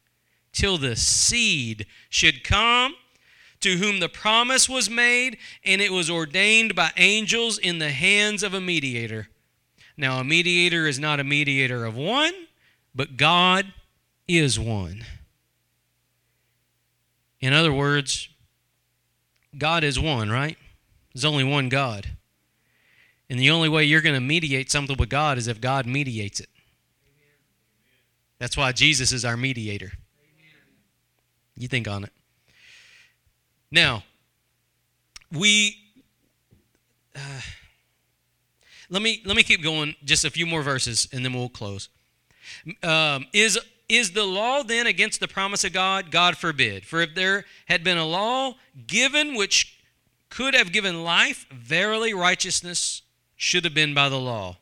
till 0.51 0.77
the 0.77 0.95
seed 0.95 1.85
should 2.09 2.43
come, 2.43 2.95
to 3.59 3.77
whom 3.77 3.99
the 3.99 4.09
promise 4.09 4.67
was 4.67 4.89
made, 4.89 5.37
and 5.63 5.81
it 5.81 5.91
was 5.91 6.09
ordained 6.09 6.75
by 6.75 6.91
angels 6.97 7.57
in 7.57 7.77
the 7.77 7.91
hands 7.91 8.43
of 8.43 8.53
a 8.53 8.61
mediator. 8.61 9.29
Now, 9.95 10.19
a 10.19 10.23
mediator 10.23 10.87
is 10.87 10.99
not 10.99 11.19
a 11.19 11.23
mediator 11.23 11.85
of 11.85 11.95
one, 11.95 12.33
but 12.95 13.17
God 13.17 13.73
is 14.27 14.59
one. 14.59 15.05
In 17.41 17.53
other 17.53 17.73
words, 17.73 18.29
God 19.57 19.83
is 19.83 19.99
one, 19.99 20.29
right? 20.29 20.57
There's 21.13 21.25
only 21.25 21.43
one 21.43 21.69
God. 21.69 22.11
And 23.29 23.39
the 23.39 23.49
only 23.49 23.69
way 23.69 23.83
you're 23.83 24.01
going 24.01 24.15
to 24.15 24.21
mediate 24.21 24.69
something 24.69 24.95
with 24.97 25.09
God 25.09 25.37
is 25.37 25.47
if 25.47 25.59
God 25.59 25.85
mediates 25.85 26.39
it. 26.39 26.49
That's 28.39 28.57
why 28.57 28.71
Jesus 28.71 29.11
is 29.11 29.23
our 29.23 29.37
mediator. 29.37 29.91
You 31.55 31.67
think 31.67 31.87
on 31.87 32.03
it. 32.03 32.11
Now, 33.71 34.03
we 35.31 35.77
uh, 37.15 37.19
let 38.89 39.01
me 39.01 39.21
let 39.25 39.37
me 39.37 39.43
keep 39.43 39.63
going 39.63 39.95
just 40.03 40.25
a 40.25 40.29
few 40.29 40.45
more 40.45 40.61
verses 40.61 41.07
and 41.13 41.23
then 41.23 41.33
we'll 41.33 41.49
close. 41.49 41.89
Um, 42.83 43.25
is 43.31 43.57
is 43.91 44.11
the 44.11 44.23
law 44.23 44.63
then 44.63 44.87
against 44.87 45.19
the 45.19 45.27
promise 45.27 45.65
of 45.65 45.73
God? 45.73 46.11
God 46.11 46.37
forbid. 46.37 46.85
For 46.85 47.01
if 47.01 47.13
there 47.13 47.43
had 47.65 47.83
been 47.83 47.97
a 47.97 48.05
law 48.05 48.55
given 48.87 49.35
which 49.35 49.77
could 50.29 50.53
have 50.53 50.71
given 50.71 51.03
life, 51.03 51.45
verily 51.51 52.13
righteousness 52.13 53.01
should 53.35 53.65
have 53.65 53.73
been 53.73 53.93
by 53.93 54.07
the 54.07 54.19
law. 54.19 54.57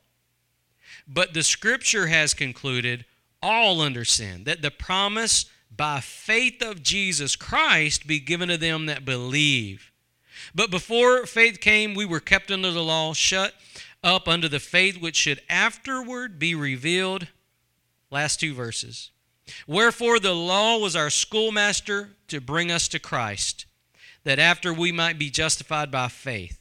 But 1.07 1.36
the 1.36 1.43
scripture 1.43 2.07
has 2.07 2.34
concluded 2.34 3.05
all 3.41 3.82
under 3.82 4.03
sin, 4.03 4.45
that 4.45 4.63
the 4.63 4.71
promise 4.71 5.45
by 5.75 5.99
faith 5.99 6.63
of 6.63 6.82
Jesus 6.82 7.36
Christ 7.36 8.07
be 8.07 8.19
given 8.19 8.49
to 8.49 8.57
them 8.57 8.88
that 8.88 9.05
believe. 9.05 9.91
But 10.55 10.71
before 10.71 11.27
faith 11.27 11.61
came, 11.61 11.93
we 11.93 12.05
were 12.05 12.19
kept 12.19 12.49
under 12.49 12.71
the 12.71 12.84
law, 12.84 13.13
shut 13.13 13.53
up 14.03 14.27
under 14.27 14.49
the 14.49 14.59
faith 14.59 14.99
which 14.99 15.15
should 15.15 15.41
afterward 15.49 16.39
be 16.39 16.55
revealed. 16.55 17.27
Last 18.09 18.39
two 18.39 18.55
verses. 18.55 19.11
Wherefore 19.68 20.20
the 20.20 20.34
law 20.34 20.78
was 20.78 20.95
our 20.95 21.10
schoolmaster 21.10 22.12
to 22.28 22.41
bring 22.41 22.72
us 22.72 22.88
to 22.89 23.00
Christ, 23.00 23.66
that 24.24 24.39
after 24.39 24.74
we 24.74 24.91
might 24.91 25.20
be 25.20 25.30
justified 25.30 25.91
by 25.91 26.08
faith. 26.08 26.60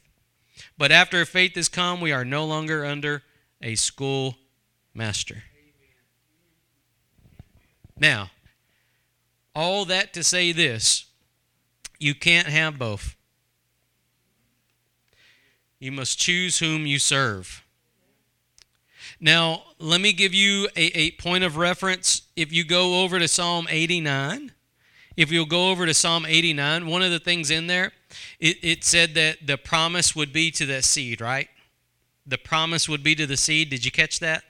But 0.77 0.91
after 0.91 1.25
faith 1.25 1.57
is 1.57 1.69
come, 1.69 2.01
we 2.01 2.11
are 2.11 2.25
no 2.25 2.45
longer 2.45 2.85
under 2.85 3.23
a 3.61 3.75
schoolmaster. 3.75 5.43
Now, 7.97 8.31
all 9.53 9.85
that 9.85 10.13
to 10.13 10.23
say 10.23 10.51
this 10.51 11.05
you 11.99 12.15
can't 12.15 12.47
have 12.47 12.79
both. 12.79 13.15
You 15.79 15.91
must 15.91 16.17
choose 16.17 16.59
whom 16.59 16.85
you 16.85 16.99
serve. 16.99 17.63
Now, 19.19 19.63
let 19.79 20.01
me 20.01 20.11
give 20.11 20.33
you 20.33 20.67
a, 20.75 20.97
a 20.97 21.11
point 21.11 21.43
of 21.43 21.55
reference. 21.57 22.23
If 22.35 22.51
you 22.51 22.65
go 22.65 23.01
over 23.01 23.17
to 23.17 23.27
Psalm 23.27 23.67
89, 23.69 24.51
if 25.15 25.31
you'll 25.31 25.45
go 25.45 25.71
over 25.71 25.85
to 25.85 25.93
Psalm 25.93 26.25
89, 26.25 26.85
one 26.85 27.01
of 27.01 27.11
the 27.11 27.19
things 27.19 27.49
in 27.49 27.67
there, 27.67 27.93
it, 28.39 28.57
it 28.61 28.83
said 28.83 29.13
that 29.15 29.47
the 29.47 29.57
promise 29.57 30.15
would 30.15 30.33
be 30.33 30.51
to 30.51 30.65
that 30.65 30.83
seed, 30.83 31.21
right? 31.21 31.47
The 32.25 32.37
promise 32.37 32.89
would 32.89 33.03
be 33.03 33.15
to 33.15 33.25
the 33.25 33.37
seed. 33.37 33.69
Did 33.69 33.85
you 33.85 33.91
catch 33.91 34.19
that? 34.19 34.43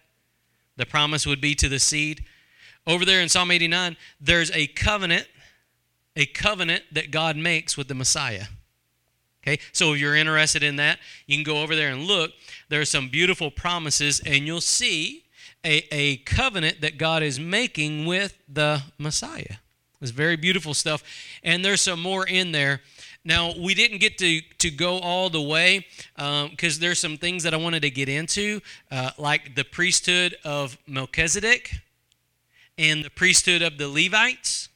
The 0.77 0.86
promise 0.86 1.27
would 1.27 1.41
be 1.41 1.55
to 1.55 1.69
the 1.69 1.80
seed. 1.80 2.23
Over 2.88 3.05
there 3.05 3.21
in 3.21 3.30
Psalm 3.30 3.51
89, 3.51 3.97
there's 4.19 4.51
a 4.51 4.67
covenant, 4.67 5.27
a 6.15 6.25
covenant 6.25 6.84
that 6.91 7.11
God 7.11 7.38
makes 7.38 7.77
with 7.77 7.88
the 7.88 7.95
Messiah. 7.95 8.45
Okay, 9.44 9.60
so 9.72 9.94
if 9.94 10.00
you're 10.00 10.16
interested 10.16 10.64
in 10.64 10.76
that, 10.78 11.00
you 11.26 11.38
can 11.38 11.44
go 11.44 11.62
over 11.62 11.76
there 11.76 11.90
and 11.90 12.04
look. 12.04 12.32
There 12.68 12.82
are 12.82 12.86
some 12.86 13.08
beautiful 13.08 13.50
promises, 13.50 14.20
and 14.26 14.46
you'll 14.46 14.62
see 14.62 15.24
a, 15.66 15.84
a 15.94 16.18
covenant 16.18 16.82
that 16.82 16.98
God 16.98 17.24
is 17.24 17.40
making 17.40 18.06
with 18.06 18.38
the 18.48 18.84
Messiah. 18.98 19.58
It's 20.02 20.12
very 20.12 20.36
beautiful 20.36 20.74
stuff, 20.74 21.04
and 21.44 21.64
there's 21.64 21.82
some 21.82 22.02
more 22.02 22.26
in 22.28 22.52
there. 22.52 22.82
Now, 23.26 23.54
we 23.58 23.74
didn't 23.74 23.98
get 24.00 24.18
to, 24.20 24.42
to 24.60 24.72
go 24.72 25.00
all 25.00 25.30
the 25.30 25.42
way 25.42 25.86
because 26.16 26.78
um, 26.78 26.80
there's 26.80 27.00
some 27.00 27.18
things 27.18 27.44
that 27.44 27.54
I 27.54 27.58
wanted 27.58 27.82
to 27.82 27.90
get 27.90 28.08
into, 28.08 28.62
uh, 28.92 29.12
like 29.18 29.56
the 29.56 29.66
priesthood 29.66 30.36
of 30.46 30.78
Melchizedek 30.88 31.82
and 32.78 33.04
the 33.04 33.10
priesthood 33.10 33.62
of 33.62 33.78
the 33.78 33.90
Levites. 33.90 34.70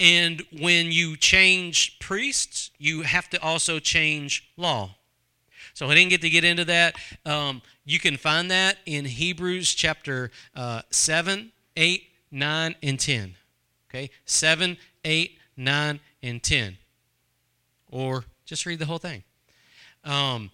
And 0.00 0.42
when 0.60 0.92
you 0.92 1.16
change 1.16 1.98
priests, 1.98 2.70
you 2.78 3.02
have 3.02 3.30
to 3.30 3.42
also 3.42 3.78
change 3.78 4.50
law. 4.56 4.96
So 5.72 5.88
I 5.88 5.94
didn't 5.94 6.10
get 6.10 6.20
to 6.22 6.30
get 6.30 6.44
into 6.44 6.64
that. 6.66 6.96
Um, 7.24 7.62
you 7.84 7.98
can 7.98 8.16
find 8.16 8.50
that 8.50 8.78
in 8.86 9.04
Hebrews 9.04 9.74
chapter 9.74 10.30
uh, 10.54 10.82
7, 10.90 11.52
8, 11.76 12.02
9, 12.30 12.74
and 12.82 13.00
10. 13.00 13.34
Okay? 13.88 14.10
7, 14.24 14.76
8, 15.04 15.38
9, 15.56 16.00
and 16.22 16.42
10. 16.42 16.78
or 17.90 18.24
just 18.44 18.66
read 18.66 18.78
the 18.78 18.86
whole 18.86 18.98
thing. 18.98 19.22
Um, 20.04 20.50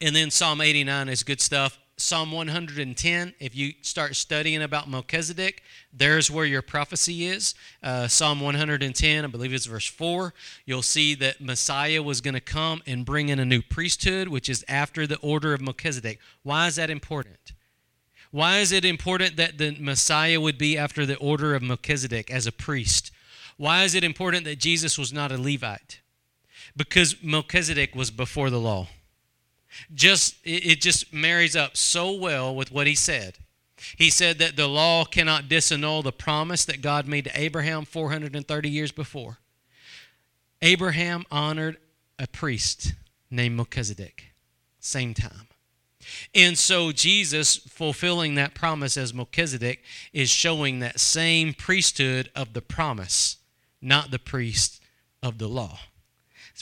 and 0.00 0.14
then 0.14 0.30
Psalm 0.30 0.60
89 0.60 1.08
is 1.08 1.22
good 1.22 1.40
stuff. 1.40 1.78
Psalm 1.96 2.32
110, 2.32 3.34
if 3.38 3.54
you 3.54 3.74
start 3.82 4.16
studying 4.16 4.62
about 4.62 4.88
Melchizedek, 4.88 5.62
there's 5.92 6.30
where 6.30 6.46
your 6.46 6.62
prophecy 6.62 7.26
is. 7.26 7.54
Uh, 7.82 8.08
Psalm 8.08 8.40
110, 8.40 9.24
I 9.24 9.28
believe 9.28 9.52
it's 9.52 9.66
verse 9.66 9.86
4, 9.86 10.32
you'll 10.64 10.82
see 10.82 11.14
that 11.16 11.40
Messiah 11.40 12.02
was 12.02 12.20
going 12.20 12.34
to 12.34 12.40
come 12.40 12.82
and 12.86 13.04
bring 13.04 13.28
in 13.28 13.38
a 13.38 13.44
new 13.44 13.62
priesthood, 13.62 14.28
which 14.28 14.48
is 14.48 14.64
after 14.68 15.06
the 15.06 15.18
order 15.18 15.52
of 15.54 15.60
Melchizedek. 15.60 16.18
Why 16.42 16.66
is 16.66 16.76
that 16.76 16.90
important? 16.90 17.52
Why 18.30 18.58
is 18.58 18.72
it 18.72 18.84
important 18.84 19.36
that 19.36 19.58
the 19.58 19.76
Messiah 19.78 20.40
would 20.40 20.56
be 20.56 20.78
after 20.78 21.04
the 21.04 21.16
order 21.18 21.54
of 21.54 21.62
Melchizedek 21.62 22.30
as 22.30 22.46
a 22.46 22.52
priest? 22.52 23.12
Why 23.58 23.84
is 23.84 23.94
it 23.94 24.02
important 24.02 24.44
that 24.44 24.58
Jesus 24.58 24.96
was 24.96 25.12
not 25.12 25.30
a 25.30 25.38
Levite? 25.38 26.00
Because 26.74 27.22
Melchizedek 27.22 27.94
was 27.94 28.10
before 28.10 28.48
the 28.48 28.58
law. 28.58 28.88
Just 29.94 30.36
it 30.44 30.80
just 30.80 31.12
marries 31.12 31.56
up 31.56 31.76
so 31.76 32.12
well 32.12 32.54
with 32.54 32.72
what 32.72 32.86
he 32.86 32.94
said. 32.94 33.38
He 33.96 34.10
said 34.10 34.38
that 34.38 34.56
the 34.56 34.68
law 34.68 35.04
cannot 35.04 35.48
disannul 35.48 36.04
the 36.04 36.12
promise 36.12 36.64
that 36.64 36.82
God 36.82 37.06
made 37.06 37.24
to 37.24 37.40
Abraham 37.40 37.84
430 37.84 38.70
years 38.70 38.92
before. 38.92 39.38
Abraham 40.60 41.24
honored 41.30 41.78
a 42.18 42.26
priest 42.28 42.92
named 43.30 43.56
Melchizedek. 43.56 44.32
Same 44.78 45.14
time. 45.14 45.48
And 46.34 46.58
so 46.58 46.92
Jesus, 46.92 47.56
fulfilling 47.56 48.34
that 48.34 48.54
promise 48.54 48.96
as 48.96 49.14
Melchizedek, 49.14 49.82
is 50.12 50.30
showing 50.30 50.80
that 50.80 51.00
same 51.00 51.54
priesthood 51.54 52.30
of 52.34 52.52
the 52.52 52.62
promise, 52.62 53.38
not 53.80 54.10
the 54.10 54.18
priest 54.18 54.80
of 55.22 55.38
the 55.38 55.48
law. 55.48 55.78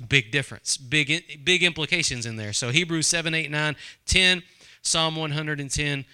Big 0.09 0.31
difference, 0.31 0.77
big, 0.77 1.45
big 1.45 1.63
implications 1.63 2.27
in 2.27 2.37
there. 2.37 2.53
So 2.53 2.71
Hebrews 2.71 3.07
7, 3.07 3.35
8, 3.35 3.51
9, 3.51 3.77
10, 4.07 4.43
Psalm 4.83 5.17
110, 5.17 6.05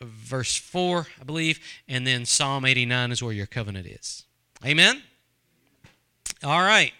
verse 0.00 0.56
4, 0.56 1.06
I 1.20 1.24
believe, 1.24 1.60
and 1.88 2.06
then 2.06 2.24
Psalm 2.24 2.64
89 2.64 3.12
is 3.12 3.22
where 3.22 3.32
your 3.32 3.46
covenant 3.46 3.86
is. 3.86 4.24
Amen? 4.64 5.02
All 6.44 6.60
right. 6.60 6.92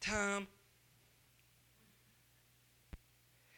Time 0.00 0.46